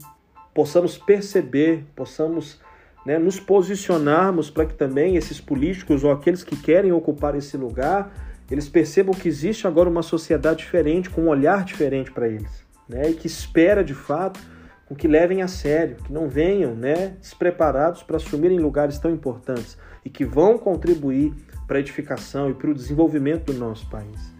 possamos 0.53 0.97
perceber, 0.97 1.85
possamos 1.95 2.59
né, 3.05 3.17
nos 3.17 3.39
posicionarmos 3.39 4.49
para 4.49 4.65
que 4.65 4.73
também 4.73 5.15
esses 5.15 5.39
políticos 5.41 6.03
ou 6.03 6.11
aqueles 6.11 6.43
que 6.43 6.55
querem 6.55 6.91
ocupar 6.91 7.35
esse 7.35 7.57
lugar, 7.57 8.11
eles 8.49 8.69
percebam 8.69 9.13
que 9.13 9.27
existe 9.27 9.67
agora 9.67 9.89
uma 9.89 10.03
sociedade 10.03 10.59
diferente, 10.59 11.09
com 11.09 11.23
um 11.23 11.29
olhar 11.29 11.63
diferente 11.63 12.11
para 12.11 12.27
eles, 12.27 12.65
né, 12.87 13.09
e 13.09 13.13
que 13.13 13.27
espera 13.27 13.83
de 13.83 13.93
fato 13.93 14.39
com 14.85 14.95
que 14.95 15.07
levem 15.07 15.41
a 15.41 15.47
sério, 15.47 15.95
que 15.97 16.11
não 16.11 16.27
venham 16.27 16.75
né, 16.75 17.15
despreparados 17.19 18.03
para 18.03 18.17
assumirem 18.17 18.59
lugares 18.59 18.99
tão 18.99 19.11
importantes 19.11 19.77
e 20.03 20.09
que 20.09 20.25
vão 20.25 20.57
contribuir 20.57 21.33
para 21.65 21.77
a 21.77 21.79
edificação 21.79 22.49
e 22.49 22.53
para 22.53 22.69
o 22.69 22.73
desenvolvimento 22.73 23.51
do 23.51 23.57
nosso 23.57 23.89
país. 23.89 24.32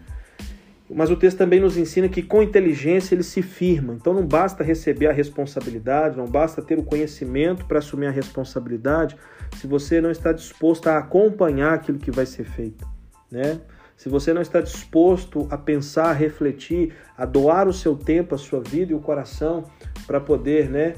Mas 0.90 1.10
o 1.10 1.16
texto 1.16 1.38
também 1.38 1.60
nos 1.60 1.78
ensina 1.78 2.08
que 2.08 2.22
com 2.22 2.42
inteligência 2.42 3.14
ele 3.14 3.22
se 3.22 3.40
firma. 3.40 3.94
Então 3.94 4.12
não 4.12 4.26
basta 4.26 4.62
receber 4.62 5.06
a 5.06 5.12
responsabilidade, 5.12 6.16
não 6.16 6.26
basta 6.26 6.60
ter 6.60 6.78
o 6.78 6.82
conhecimento 6.82 7.64
para 7.64 7.78
assumir 7.78 8.06
a 8.06 8.10
responsabilidade, 8.10 9.16
se 9.56 9.66
você 9.66 10.00
não 10.00 10.10
está 10.10 10.32
disposto 10.32 10.88
a 10.88 10.98
acompanhar 10.98 11.74
aquilo 11.74 11.98
que 11.98 12.10
vai 12.10 12.26
ser 12.26 12.44
feito, 12.44 12.86
né? 13.30 13.60
Se 13.96 14.08
você 14.08 14.34
não 14.34 14.42
está 14.42 14.60
disposto 14.60 15.46
a 15.50 15.56
pensar, 15.56 16.10
a 16.10 16.12
refletir, 16.12 16.94
a 17.16 17.24
doar 17.24 17.68
o 17.68 17.72
seu 17.72 17.96
tempo, 17.96 18.34
a 18.34 18.38
sua 18.38 18.60
vida 18.60 18.92
e 18.92 18.94
o 18.94 19.00
coração 19.00 19.64
para 20.06 20.20
poder 20.20 20.68
né, 20.68 20.94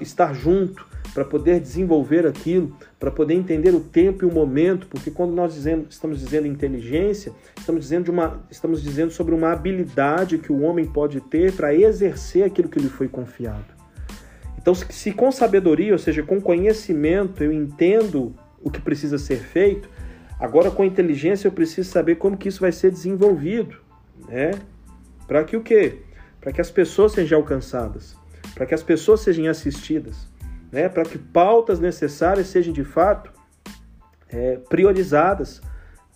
estar 0.00 0.34
junto, 0.34 0.84
para 1.12 1.24
poder 1.24 1.60
desenvolver 1.60 2.26
aquilo, 2.26 2.74
para 2.98 3.10
poder 3.10 3.34
entender 3.34 3.70
o 3.74 3.80
tempo 3.80 4.24
e 4.24 4.28
o 4.28 4.32
momento, 4.32 4.86
porque 4.86 5.10
quando 5.10 5.32
nós 5.32 5.54
estamos 5.88 6.20
dizendo 6.20 6.46
inteligência, 6.46 7.32
estamos 7.58 7.82
dizendo, 7.82 8.10
uma, 8.10 8.42
estamos 8.50 8.82
dizendo 8.82 9.10
sobre 9.10 9.34
uma 9.34 9.52
habilidade 9.52 10.38
que 10.38 10.50
o 10.50 10.62
homem 10.62 10.86
pode 10.86 11.20
ter 11.20 11.52
para 11.52 11.74
exercer 11.74 12.44
aquilo 12.44 12.68
que 12.68 12.78
lhe 12.78 12.88
foi 12.88 13.08
confiado. 13.08 13.82
Então, 14.58 14.74
se 14.74 15.12
com 15.12 15.30
sabedoria, 15.30 15.92
ou 15.92 15.98
seja, 15.98 16.22
com 16.22 16.40
conhecimento, 16.40 17.42
eu 17.42 17.52
entendo 17.52 18.34
o 18.62 18.70
que 18.70 18.80
precisa 18.80 19.18
ser 19.18 19.38
feito, 19.38 19.90
agora 20.38 20.70
com 20.70 20.84
inteligência 20.84 21.48
eu 21.48 21.52
preciso 21.52 21.90
saber 21.90 22.16
como 22.16 22.36
que 22.36 22.48
isso 22.48 22.60
vai 22.60 22.72
ser 22.72 22.90
desenvolvido, 22.90 23.76
né? 24.28 24.52
Para 25.26 25.44
que 25.44 25.56
o 25.56 25.62
quê? 25.62 25.98
Para 26.40 26.52
que 26.52 26.60
as 26.60 26.70
pessoas 26.70 27.12
sejam 27.12 27.38
alcançadas 27.38 28.16
para 28.54 28.66
que 28.66 28.74
as 28.74 28.82
pessoas 28.82 29.20
sejam 29.20 29.48
assistidas, 29.48 30.28
né? 30.72 30.88
para 30.88 31.04
que 31.04 31.18
pautas 31.18 31.78
necessárias 31.78 32.48
sejam 32.48 32.72
de 32.72 32.82
fato 32.82 33.30
é, 34.28 34.56
priorizadas, 34.68 35.60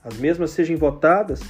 as 0.03 0.17
mesmas 0.19 0.51
sejam 0.51 0.77
votadas, 0.77 1.43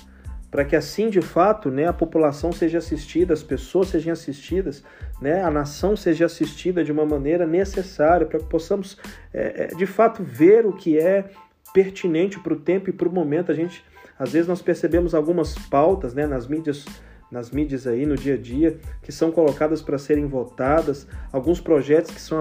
para 0.51 0.65
que 0.65 0.75
assim 0.75 1.09
de 1.11 1.21
fato 1.21 1.71
né, 1.71 1.87
a 1.87 1.93
população 1.93 2.51
seja 2.51 2.79
assistida, 2.79 3.35
as 3.35 3.43
pessoas 3.43 3.89
sejam 3.89 4.13
assistidas, 4.13 4.83
né, 5.21 5.43
a 5.43 5.51
nação 5.51 5.97
seja 5.97 6.27
assistida 6.27 6.83
de 6.83 6.91
uma 6.91 7.05
maneira 7.05 7.47
necessária, 7.47 8.27
para 8.27 8.39
que 8.39 8.47
possamos 8.47 8.99
é, 9.33 9.65
é, 9.65 9.77
de 9.77 9.87
fato 9.87 10.23
ver 10.23 10.67
o 10.67 10.73
que 10.73 10.99
é 10.99 11.27
pertinente 11.73 12.41
para 12.41 12.55
o 12.55 12.61
tempo 12.61 12.89
e 12.89 12.93
para 12.93 13.09
o 13.09 13.13
momento. 13.13 13.53
A 13.53 13.55
gente 13.55 13.85
Às 14.19 14.33
vezes 14.33 14.49
nós 14.49 14.63
percebemos 14.63 15.15
algumas 15.15 15.55
pautas 15.69 16.15
né, 16.15 16.27
nas 16.27 16.47
mídias 16.47 16.85
nas 17.31 17.51
mídias 17.51 17.89
aí 17.89 18.07
no 18.07 18.15
dia 18.15 18.35
a 18.35 18.37
dia 18.37 18.79
que 19.03 19.11
são 19.11 19.33
colocadas 19.33 19.83
para 19.83 19.99
serem 19.99 20.27
votadas, 20.27 21.09
alguns 21.33 21.61
projetos 21.61 22.13
que 22.13 22.21
são, 22.21 22.39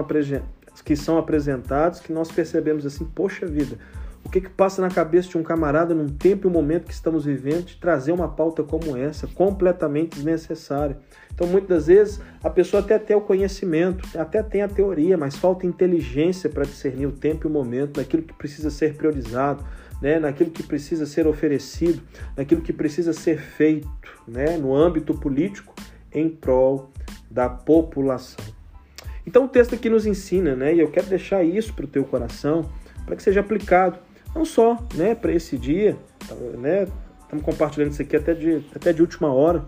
que 0.82 0.96
são 0.96 1.18
apresentados 1.18 2.00
que 2.00 2.12
nós 2.12 2.30
percebemos 2.30 2.84
assim, 2.86 3.04
poxa 3.04 3.46
vida, 3.46 3.78
o 4.26 4.28
que, 4.28 4.40
que 4.40 4.50
passa 4.50 4.82
na 4.82 4.90
cabeça 4.90 5.28
de 5.28 5.38
um 5.38 5.42
camarada 5.44 5.94
num 5.94 6.08
tempo 6.08 6.46
e 6.46 6.50
um 6.50 6.52
momento 6.52 6.86
que 6.86 6.92
estamos 6.92 7.24
vivendo 7.24 7.66
de 7.66 7.76
trazer 7.76 8.10
uma 8.10 8.26
pauta 8.26 8.64
como 8.64 8.96
essa, 8.96 9.28
completamente 9.28 10.16
desnecessária? 10.16 10.98
Então, 11.32 11.46
muitas 11.46 11.68
das 11.68 11.86
vezes, 11.86 12.20
a 12.42 12.50
pessoa 12.50 12.82
até 12.82 12.98
tem 12.98 13.16
o 13.16 13.20
conhecimento, 13.20 14.04
até 14.18 14.42
tem 14.42 14.62
a 14.62 14.68
teoria, 14.68 15.16
mas 15.16 15.36
falta 15.36 15.64
inteligência 15.64 16.50
para 16.50 16.64
discernir 16.64 17.06
o 17.06 17.12
tempo 17.12 17.46
e 17.46 17.48
o 17.48 17.52
momento, 17.52 17.98
naquilo 17.98 18.24
que 18.24 18.34
precisa 18.34 18.68
ser 18.68 18.96
priorizado, 18.96 19.64
né, 20.02 20.18
naquilo 20.18 20.50
que 20.50 20.64
precisa 20.64 21.06
ser 21.06 21.28
oferecido, 21.28 22.02
naquilo 22.36 22.62
que 22.62 22.72
precisa 22.72 23.12
ser 23.12 23.38
feito 23.38 23.88
né, 24.26 24.56
no 24.56 24.74
âmbito 24.74 25.14
político 25.14 25.72
em 26.12 26.28
prol 26.28 26.90
da 27.30 27.48
população. 27.48 28.55
Então, 29.26 29.44
o 29.44 29.48
texto 29.48 29.74
aqui 29.74 29.90
nos 29.90 30.06
ensina, 30.06 30.54
né, 30.54 30.74
e 30.74 30.80
eu 30.80 30.88
quero 30.88 31.06
deixar 31.06 31.42
isso 31.42 31.74
para 31.74 31.84
o 31.84 31.88
teu 31.88 32.04
coração, 32.04 32.70
para 33.04 33.16
que 33.16 33.22
seja 33.22 33.40
aplicado 33.40 33.98
não 34.34 34.44
só 34.44 34.78
né, 34.94 35.14
para 35.14 35.32
esse 35.32 35.56
dia, 35.56 35.96
né, 36.58 36.86
estamos 37.22 37.44
compartilhando 37.44 37.90
isso 37.90 38.02
aqui 38.02 38.16
até 38.16 38.34
de, 38.34 38.62
até 38.74 38.92
de 38.92 39.00
última 39.00 39.32
hora, 39.32 39.64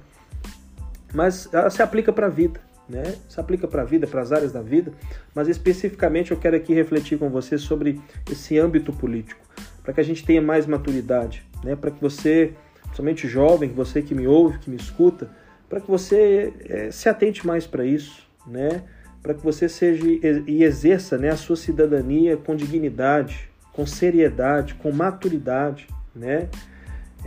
mas 1.13 1.49
ela 1.53 1.71
se 1.71 1.83
aplica 1.83 2.13
para 2.13 2.27
a 2.27 2.31
vida, 2.31 2.61
né? 2.89 3.15
Se 3.29 3.41
aplica 3.41 3.67
para 3.67 3.83
a 3.83 3.85
vida, 3.85 4.07
para 4.07 4.21
as 4.21 4.33
áreas 4.33 4.53
da 4.53 4.63
vida, 4.63 4.93
mas 5.35 5.49
especificamente 5.49 6.31
eu 6.31 6.37
quero 6.37 6.57
aqui 6.57 6.75
refletir 6.75 7.19
com 7.19 7.29
você 7.29 7.59
sobre 7.59 8.01
esse 8.31 8.59
âmbito 8.59 8.93
político, 8.93 9.41
para 9.83 9.93
que 9.93 10.01
a 10.01 10.05
gente 10.05 10.25
tenha 10.25 10.43
mais 10.43 10.67
maturidade, 10.67 11.45
né? 11.65 11.75
Para 11.77 11.91
que 11.91 12.01
você, 12.01 12.53
somente 12.95 13.27
jovem, 13.27 13.71
você 13.71 14.03
que 14.03 14.15
me 14.15 14.27
ouve, 14.27 14.59
que 14.59 14.71
me 14.71 14.77
escuta, 14.77 15.31
para 15.69 15.81
que 15.81 15.91
você 15.91 16.53
é, 16.67 16.91
se 16.91 17.09
atente 17.09 17.47
mais 17.47 17.67
para 17.67 17.85
isso, 17.85 18.27
né? 18.47 18.83
Para 19.29 19.35
que 19.35 19.45
você 19.45 19.69
seja 19.69 20.03
e 20.47 20.65
exerça 20.65 21.19
né, 21.19 21.29
a 21.29 21.37
sua 21.37 21.55
cidadania 21.55 22.39
com 22.39 22.57
dignidade, 22.57 23.51
com 23.75 23.85
seriedade, 23.85 24.73
com 24.77 24.91
maturidade, 24.91 25.87
né? 26.17 26.49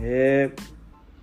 É, 0.00 0.50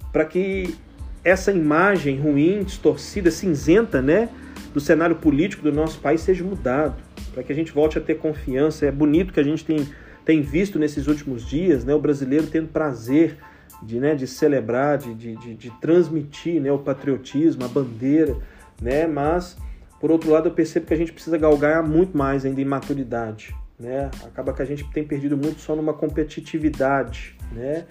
para 0.09 0.23
que 0.23 0.73
essa 1.21 1.51
imagem 1.51 2.17
ruim, 2.17 2.63
distorcida, 2.63 3.29
cinzenta, 3.29 4.01
né, 4.01 4.29
do 4.73 4.79
cenário 4.79 5.17
político 5.17 5.63
do 5.63 5.73
nosso 5.73 5.99
país 5.99 6.21
seja 6.21 6.45
mudado, 6.45 6.95
para 7.33 7.43
que 7.43 7.51
a 7.51 7.55
gente 7.55 7.73
volte 7.73 7.97
a 7.97 8.01
ter 8.01 8.15
confiança. 8.15 8.85
É 8.85 8.91
bonito 8.91 9.33
que 9.33 9.39
a 9.41 9.43
gente 9.43 9.65
tem, 9.65 9.85
tem 10.23 10.41
visto 10.41 10.79
nesses 10.79 11.07
últimos 11.07 11.45
dias, 11.45 11.83
né, 11.83 11.93
o 11.93 11.99
brasileiro 11.99 12.47
tendo 12.47 12.69
prazer 12.69 13.35
de, 13.83 13.99
né, 13.99 14.15
de 14.15 14.25
celebrar, 14.25 14.97
de, 14.97 15.13
de, 15.13 15.35
de, 15.35 15.55
de 15.55 15.71
transmitir 15.81 16.61
né, 16.61 16.71
o 16.71 16.79
patriotismo, 16.79 17.65
a 17.65 17.67
bandeira, 17.67 18.37
né, 18.81 19.05
mas 19.05 19.57
por 19.99 20.11
outro 20.11 20.31
lado 20.31 20.47
eu 20.47 20.53
percebo 20.53 20.85
que 20.85 20.93
a 20.93 20.97
gente 20.97 21.11
precisa 21.11 21.37
galgar 21.37 21.83
muito 21.83 22.17
mais 22.17 22.45
ainda 22.45 22.61
em 22.61 22.65
maturidade, 22.65 23.55
né? 23.79 24.09
Acaba 24.25 24.53
que 24.53 24.61
a 24.61 24.65
gente 24.65 24.89
tem 24.91 25.03
perdido 25.03 25.35
muito 25.35 25.59
só 25.59 25.75
numa 25.75 25.93
competitividade, 25.93 27.35
né? 27.51 27.85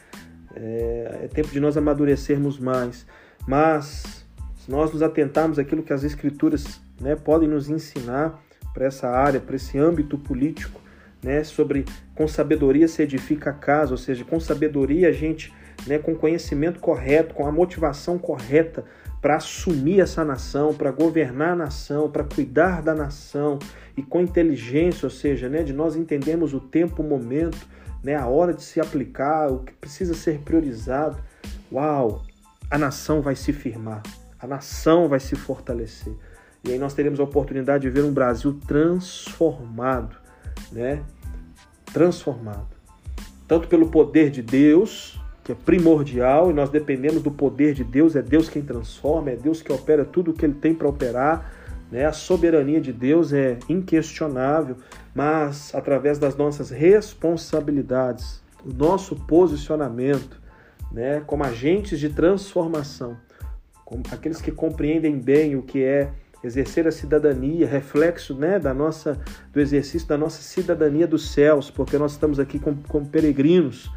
É, 0.56 1.20
é 1.24 1.28
tempo 1.28 1.48
de 1.48 1.60
nós 1.60 1.76
amadurecermos 1.76 2.58
mais. 2.58 3.06
Mas, 3.46 4.24
se 4.56 4.70
nós 4.70 4.92
nos 4.92 5.02
atentarmos 5.02 5.58
àquilo 5.58 5.82
que 5.82 5.92
as 5.92 6.02
Escrituras 6.02 6.80
né, 7.00 7.14
podem 7.14 7.48
nos 7.48 7.68
ensinar 7.68 8.42
para 8.74 8.86
essa 8.86 9.08
área, 9.08 9.40
para 9.40 9.56
esse 9.56 9.78
âmbito 9.78 10.18
político, 10.18 10.80
né, 11.22 11.42
sobre 11.44 11.84
com 12.14 12.26
sabedoria 12.28 12.88
se 12.88 13.02
edifica 13.02 13.50
a 13.50 13.52
casa, 13.52 13.92
ou 13.92 13.98
seja, 13.98 14.24
com 14.24 14.38
sabedoria 14.38 15.08
a 15.08 15.12
gente, 15.12 15.52
né, 15.86 15.98
com 15.98 16.14
conhecimento 16.14 16.80
correto, 16.80 17.34
com 17.34 17.46
a 17.46 17.52
motivação 17.52 18.18
correta 18.18 18.84
para 19.20 19.36
assumir 19.36 20.00
essa 20.00 20.24
nação, 20.24 20.72
para 20.72 20.90
governar 20.90 21.52
a 21.52 21.56
nação, 21.56 22.10
para 22.10 22.24
cuidar 22.24 22.82
da 22.82 22.94
nação 22.94 23.58
e 23.96 24.02
com 24.02 24.20
inteligência, 24.20 25.06
ou 25.06 25.10
seja, 25.10 25.48
né, 25.48 25.62
de 25.62 25.72
nós 25.72 25.96
entendermos 25.96 26.54
o 26.54 26.60
tempo, 26.60 27.02
o 27.02 27.06
momento, 27.06 27.58
né, 28.02 28.14
a 28.14 28.26
hora 28.26 28.54
de 28.54 28.62
se 28.62 28.80
aplicar, 28.80 29.50
o 29.50 29.60
que 29.60 29.72
precisa 29.72 30.14
ser 30.14 30.38
priorizado. 30.40 31.18
Uau, 31.72 32.22
a 32.70 32.78
nação 32.78 33.20
vai 33.20 33.34
se 33.34 33.52
firmar, 33.52 34.02
a 34.38 34.46
nação 34.46 35.08
vai 35.08 35.18
se 35.18 35.34
fortalecer. 35.34 36.14
E 36.64 36.72
aí 36.72 36.78
nós 36.78 36.94
teremos 36.94 37.18
a 37.18 37.24
oportunidade 37.24 37.82
de 37.82 37.90
ver 37.90 38.04
um 38.04 38.12
Brasil 38.12 38.58
transformado, 38.66 40.16
né? 40.70 41.02
Transformado. 41.92 42.68
Tanto 43.46 43.68
pelo 43.68 43.90
poder 43.90 44.30
de 44.30 44.42
Deus, 44.42 45.17
que 45.48 45.52
é 45.52 45.54
primordial, 45.54 46.50
e 46.50 46.52
nós 46.52 46.68
dependemos 46.68 47.22
do 47.22 47.30
poder 47.30 47.72
de 47.72 47.82
Deus, 47.82 48.14
é 48.14 48.20
Deus 48.20 48.50
quem 48.50 48.60
transforma, 48.60 49.30
é 49.30 49.34
Deus 49.34 49.62
que 49.62 49.72
opera 49.72 50.04
tudo 50.04 50.30
o 50.30 50.34
que 50.34 50.44
ele 50.44 50.52
tem 50.52 50.74
para 50.74 50.86
operar, 50.86 51.50
né? 51.90 52.04
A 52.04 52.12
soberania 52.12 52.82
de 52.82 52.92
Deus 52.92 53.32
é 53.32 53.58
inquestionável, 53.66 54.76
mas 55.14 55.74
através 55.74 56.18
das 56.18 56.36
nossas 56.36 56.68
responsabilidades, 56.68 58.42
o 58.62 58.74
nosso 58.74 59.16
posicionamento, 59.16 60.38
né, 60.92 61.22
como 61.26 61.44
agentes 61.44 61.98
de 61.98 62.10
transformação, 62.10 63.16
como 63.86 64.02
aqueles 64.12 64.42
que 64.42 64.52
compreendem 64.52 65.18
bem 65.18 65.56
o 65.56 65.62
que 65.62 65.82
é 65.82 66.10
exercer 66.44 66.86
a 66.86 66.92
cidadania, 66.92 67.66
reflexo 67.66 68.34
né, 68.34 68.58
da 68.58 68.74
nossa, 68.74 69.18
do 69.50 69.60
exercício 69.60 70.06
da 70.06 70.18
nossa 70.18 70.42
cidadania 70.42 71.06
dos 71.06 71.32
céus, 71.32 71.70
porque 71.70 71.96
nós 71.96 72.12
estamos 72.12 72.38
aqui 72.38 72.58
como, 72.58 72.82
como 72.86 73.06
peregrinos. 73.06 73.90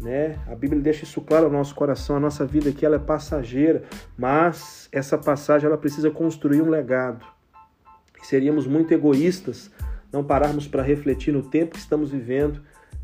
Né? 0.00 0.38
A 0.46 0.54
Bíblia 0.54 0.80
deixa 0.80 1.04
isso 1.04 1.20
claro 1.20 1.46
ao 1.46 1.52
nosso 1.52 1.74
coração, 1.74 2.16
a 2.16 2.20
nossa 2.20 2.46
vida 2.46 2.70
aqui 2.70 2.86
ela 2.86 2.96
é 2.96 2.98
passageira, 2.98 3.82
mas 4.16 4.88
essa 4.90 5.18
passagem 5.18 5.66
ela 5.66 5.76
precisa 5.76 6.10
construir 6.10 6.62
um 6.62 6.70
legado. 6.70 7.24
seríamos 8.22 8.66
muito 8.66 8.92
egoístas 8.92 9.70
não 10.12 10.24
pararmos 10.24 10.66
para 10.66 10.82
refletir 10.82 11.32
no 11.32 11.42
tempo 11.42 11.72
que 11.72 11.78
estamos 11.78 12.10
vivendo 12.10 12.60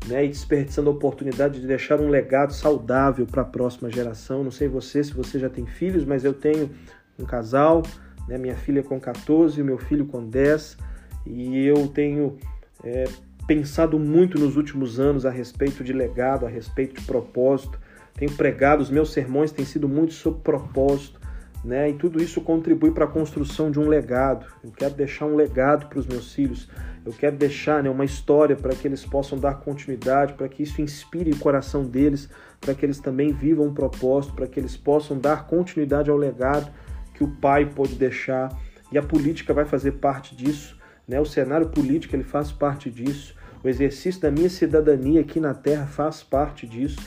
né, 0.07 0.25
e 0.25 0.27
desperdiçando 0.27 0.89
a 0.89 0.93
oportunidade 0.93 1.61
de 1.61 1.67
deixar 1.67 1.99
um 1.99 2.09
legado 2.09 2.53
saudável 2.53 3.25
para 3.25 3.41
a 3.41 3.45
próxima 3.45 3.89
geração. 3.89 4.43
Não 4.43 4.51
sei 4.51 4.67
você 4.67 5.03
se 5.03 5.13
você 5.13 5.39
já 5.39 5.49
tem 5.49 5.65
filhos, 5.65 6.05
mas 6.05 6.23
eu 6.23 6.33
tenho 6.33 6.69
um 7.17 7.25
casal, 7.25 7.83
né, 8.27 8.37
minha 8.37 8.55
filha 8.55 8.83
com 8.83 8.99
14 8.99 9.59
e 9.59 9.63
meu 9.63 9.77
filho 9.77 10.05
com 10.05 10.27
10, 10.27 10.77
e 11.25 11.65
eu 11.65 11.87
tenho 11.87 12.37
é, 12.83 13.05
pensado 13.47 13.97
muito 13.97 14.37
nos 14.37 14.57
últimos 14.57 14.99
anos 14.99 15.25
a 15.25 15.29
respeito 15.29 15.83
de 15.83 15.93
legado, 15.93 16.45
a 16.45 16.49
respeito 16.49 16.99
de 16.99 17.07
propósito. 17.07 17.79
Tenho 18.13 18.31
pregado, 18.33 18.83
os 18.83 18.89
meus 18.89 19.13
sermões 19.13 19.51
têm 19.51 19.63
sido 19.63 19.87
muito 19.87 20.13
sobre 20.13 20.41
propósito, 20.41 21.19
né? 21.63 21.89
E 21.89 21.93
tudo 21.93 22.21
isso 22.21 22.41
contribui 22.41 22.91
para 22.91 23.05
a 23.05 23.07
construção 23.07 23.71
de 23.71 23.79
um 23.79 23.87
legado. 23.87 24.45
Eu 24.63 24.71
quero 24.71 24.93
deixar 24.93 25.25
um 25.25 25.35
legado 25.35 25.87
para 25.87 25.99
os 25.99 26.05
meus 26.05 26.33
filhos. 26.33 26.69
Eu 27.05 27.13
quero 27.13 27.37
deixar 27.37 27.81
né, 27.81 27.89
uma 27.89 28.03
história 28.03 28.55
para 28.55 28.75
que 28.75 28.85
eles 28.85 29.05
possam 29.05 29.39
dar 29.39 29.55
continuidade, 29.55 30.33
para 30.33 30.49
que 30.49 30.63
isso 30.63 30.81
inspire 30.81 31.31
o 31.31 31.39
coração 31.39 31.85
deles, 31.85 32.29
para 32.59 32.73
que 32.73 32.85
eles 32.85 32.99
também 32.99 33.31
vivam 33.31 33.67
um 33.67 33.73
propósito, 33.73 34.33
para 34.33 34.47
que 34.47 34.59
eles 34.59 34.75
possam 34.75 35.17
dar 35.17 35.47
continuidade 35.47 36.09
ao 36.09 36.17
legado 36.17 36.69
que 37.13 37.23
o 37.23 37.29
pai 37.37 37.65
pôde 37.65 37.95
deixar. 37.95 38.49
E 38.91 38.97
a 38.97 39.03
política 39.03 39.53
vai 39.53 39.63
fazer 39.63 39.93
parte 39.93 40.35
disso, 40.35 40.77
né? 41.07 41.19
O 41.19 41.25
cenário 41.25 41.69
político 41.69 42.15
ele 42.15 42.23
faz 42.23 42.51
parte 42.51 42.89
disso. 42.89 43.36
O 43.63 43.67
exercício 43.67 44.21
da 44.21 44.31
minha 44.31 44.49
cidadania 44.49 45.21
aqui 45.21 45.39
na 45.39 45.53
Terra 45.53 45.85
faz 45.85 46.23
parte 46.23 46.67
disso. 46.67 46.99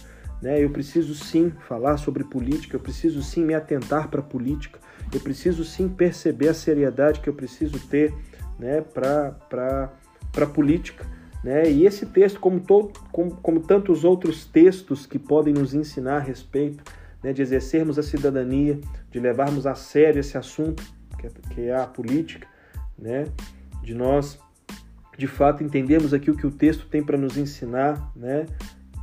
Né? 0.43 0.63
Eu 0.63 0.71
preciso 0.71 1.15
sim 1.15 1.53
falar 1.69 1.97
sobre 1.97 2.25
política, 2.25 2.77
eu 2.77 2.81
preciso 2.81 3.23
sim 3.23 3.45
me 3.45 3.55
atentar 3.55 4.09
para 4.09 4.21
a 4.21 4.25
política, 4.25 4.79
eu 5.13 5.21
preciso 5.21 5.65
sim 5.65 5.89
perceber 5.89 6.49
a 6.49 6.55
seriedade 6.55 7.21
que 7.21 7.29
eu 7.29 7.35
preciso 7.35 7.79
ter 7.89 8.15
né, 8.59 8.81
para 8.81 9.93
a 10.37 10.47
política. 10.47 11.05
Né? 11.45 11.71
E 11.71 11.87
esse 11.87 12.07
texto, 12.07 12.39
como, 12.41 12.61
todo, 12.61 12.93
como, 13.13 13.33
como 13.37 13.61
tantos 13.61 14.05
outros 14.05 14.45
textos 14.45 15.07
que 15.07 15.19
podem 15.19 15.55
nos 15.55 15.75
ensinar 15.75 16.17
a 16.17 16.21
respeito 16.21 16.83
né, 17.23 17.33
de 17.33 17.43
exercermos 17.43 17.99
a 17.99 18.03
cidadania, 18.03 18.81
de 19.11 19.21
levarmos 19.21 19.67
a 19.67 19.75
sério 19.75 20.21
esse 20.21 20.37
assunto, 20.37 20.83
que 21.19 21.27
é, 21.27 21.31
que 21.51 21.61
é 21.63 21.77
a 21.77 21.87
política, 21.87 22.47
né? 22.99 23.27
de 23.83 23.95
nós, 23.95 24.39
de 25.17 25.27
fato, 25.27 25.63
entendermos 25.63 26.15
aqui 26.15 26.31
o 26.31 26.37
que 26.37 26.47
o 26.47 26.51
texto 26.51 26.87
tem 26.87 27.03
para 27.03 27.19
nos 27.19 27.37
ensinar, 27.37 28.13
né? 28.17 28.47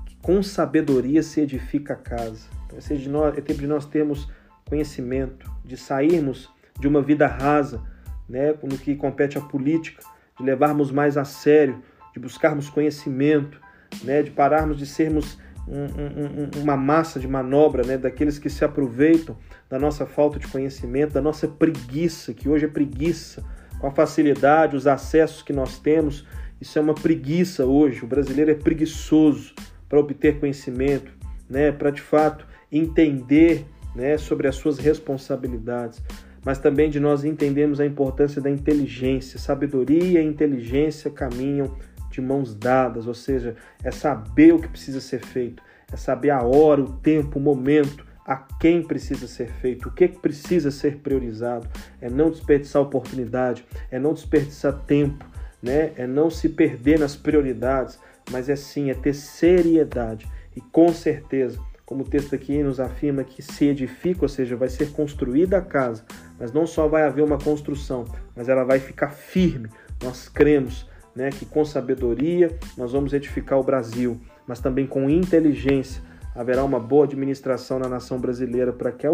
que 0.06 0.16
com 0.18 0.42
sabedoria 0.42 1.22
se 1.22 1.42
edifica 1.42 1.94
a 1.94 1.98
casa. 1.98 2.48
Então, 2.66 2.80
é, 2.80 3.08
nós, 3.08 3.38
é 3.38 3.42
tempo 3.42 3.60
de 3.60 3.68
nós 3.68 3.86
termos 3.86 4.30
conhecimento, 4.68 5.50
de 5.64 5.78
sairmos 5.78 6.50
de 6.80 6.88
uma 6.88 7.02
vida 7.02 7.28
rasa, 7.28 7.82
né, 8.28 8.54
no 8.62 8.78
que 8.78 8.96
compete 8.96 9.38
à 9.38 9.42
política, 9.42 10.04
de 10.38 10.44
levarmos 10.44 10.92
mais 10.92 11.18
a 11.18 11.24
sério, 11.24 11.82
de 12.14 12.20
buscarmos 12.20 12.70
conhecimento, 12.70 13.60
né, 14.04 14.22
de 14.22 14.32
pararmos 14.32 14.78
de 14.78 14.86
sermos 14.86 15.38
um, 15.68 16.60
um, 16.60 16.62
uma 16.62 16.78
massa 16.78 17.20
de 17.20 17.28
manobra 17.28 17.84
né, 17.84 17.98
daqueles 17.98 18.40
que 18.40 18.50
se 18.50 18.64
aproveitam 18.64 19.38
da 19.70 19.78
nossa 19.78 20.06
falta 20.06 20.40
de 20.40 20.48
conhecimento, 20.48 21.14
da 21.14 21.22
nossa 21.22 21.48
preguiça, 21.48 22.34
que 22.34 22.48
hoje 22.48 22.66
é 22.66 22.70
preguiça, 22.70 23.44
com 23.80 23.88
a 23.88 23.92
facilidade, 23.92 24.76
os 24.76 24.88
acessos 24.88 25.42
que 25.42 25.54
nós 25.54 25.78
temos, 25.78 26.26
isso 26.60 26.78
é 26.78 26.82
uma 26.82 26.94
preguiça 26.94 27.66
hoje. 27.66 28.04
O 28.04 28.08
brasileiro 28.08 28.52
é 28.52 28.56
preguiçoso 28.56 29.54
para 29.88 30.00
obter 30.00 30.40
conhecimento, 30.40 31.12
né, 31.50 31.72
para 31.72 31.92
de 31.92 32.02
fato 32.02 32.46
entender 32.72 33.66
né, 33.96 34.18
sobre 34.18 34.48
as 34.48 34.56
suas 34.56 34.78
responsabilidades, 34.78 36.02
mas 36.44 36.60
também 36.60 36.90
de 36.90 37.00
nós 37.00 37.24
entendermos 37.24 37.80
a 37.80 37.86
importância 37.86 38.42
da 38.42 38.50
inteligência. 38.50 39.40
Sabedoria 39.40 40.22
e 40.22 40.26
inteligência 40.26 41.10
caminham 41.12 41.76
de 42.10 42.22
mãos 42.22 42.56
dadas, 42.56 43.06
ou 43.08 43.14
seja, 43.14 43.56
é 43.84 43.92
saber 43.92 44.54
o 44.54 44.60
que 44.60 44.68
precisa 44.68 45.00
ser 45.00 45.20
feito, 45.20 45.62
é 45.92 45.98
saber 45.98 46.32
a 46.32 46.42
hora, 46.42 46.82
o 46.82 46.94
tempo, 46.94 47.38
o 47.38 47.42
momento, 47.42 48.06
a 48.28 48.36
quem 48.60 48.84
precisa 48.84 49.26
ser 49.26 49.48
feito, 49.48 49.88
o 49.88 49.92
que 49.92 50.06
precisa 50.10 50.70
ser 50.70 50.98
priorizado, 50.98 51.66
é 52.02 52.10
não 52.10 52.30
desperdiçar 52.30 52.82
oportunidade, 52.82 53.66
é 53.90 53.98
não 53.98 54.14
desperdiçar 54.14 54.74
tempo, 54.86 55.26
né? 55.64 55.94
é 55.96 56.06
não 56.06 56.30
se 56.30 56.50
perder 56.50 57.00
nas 57.00 57.16
prioridades, 57.16 57.98
mas 58.30 58.50
é 58.50 58.56
sim, 58.58 58.90
é 58.90 58.94
ter 58.94 59.14
seriedade. 59.14 60.28
E 60.54 60.60
com 60.60 60.92
certeza, 60.92 61.58
como 61.86 62.04
o 62.04 62.08
texto 62.08 62.36
aqui 62.36 62.62
nos 62.62 62.82
afirma 62.82 63.24
que 63.24 63.42
se 63.42 63.64
edifica, 63.64 64.24
ou 64.24 64.30
seja, 64.30 64.58
vai 64.58 64.68
ser 64.68 64.92
construída 64.92 65.60
a 65.60 65.62
casa, 65.62 66.04
mas 66.38 66.52
não 66.52 66.68
só 66.68 66.86
vai 66.86 67.04
haver 67.04 67.24
uma 67.24 67.38
construção, 67.38 68.04
mas 68.36 68.50
ela 68.50 68.66
vai 68.66 68.78
ficar 68.78 69.12
firme. 69.12 69.70
Nós 70.04 70.28
cremos 70.28 70.86
né, 71.16 71.30
que 71.30 71.46
com 71.46 71.64
sabedoria 71.64 72.54
nós 72.78 72.92
vamos 72.92 73.14
edificar 73.14 73.58
o 73.58 73.64
Brasil, 73.64 74.20
mas 74.46 74.60
também 74.60 74.86
com 74.86 75.10
inteligência 75.10 76.04
haverá 76.38 76.64
uma 76.64 76.80
boa 76.80 77.06
administração 77.06 77.80
na 77.80 77.90
nação 77.90 78.20
brasileira 78.20 78.72
para 78.72 78.92
que 78.92 79.08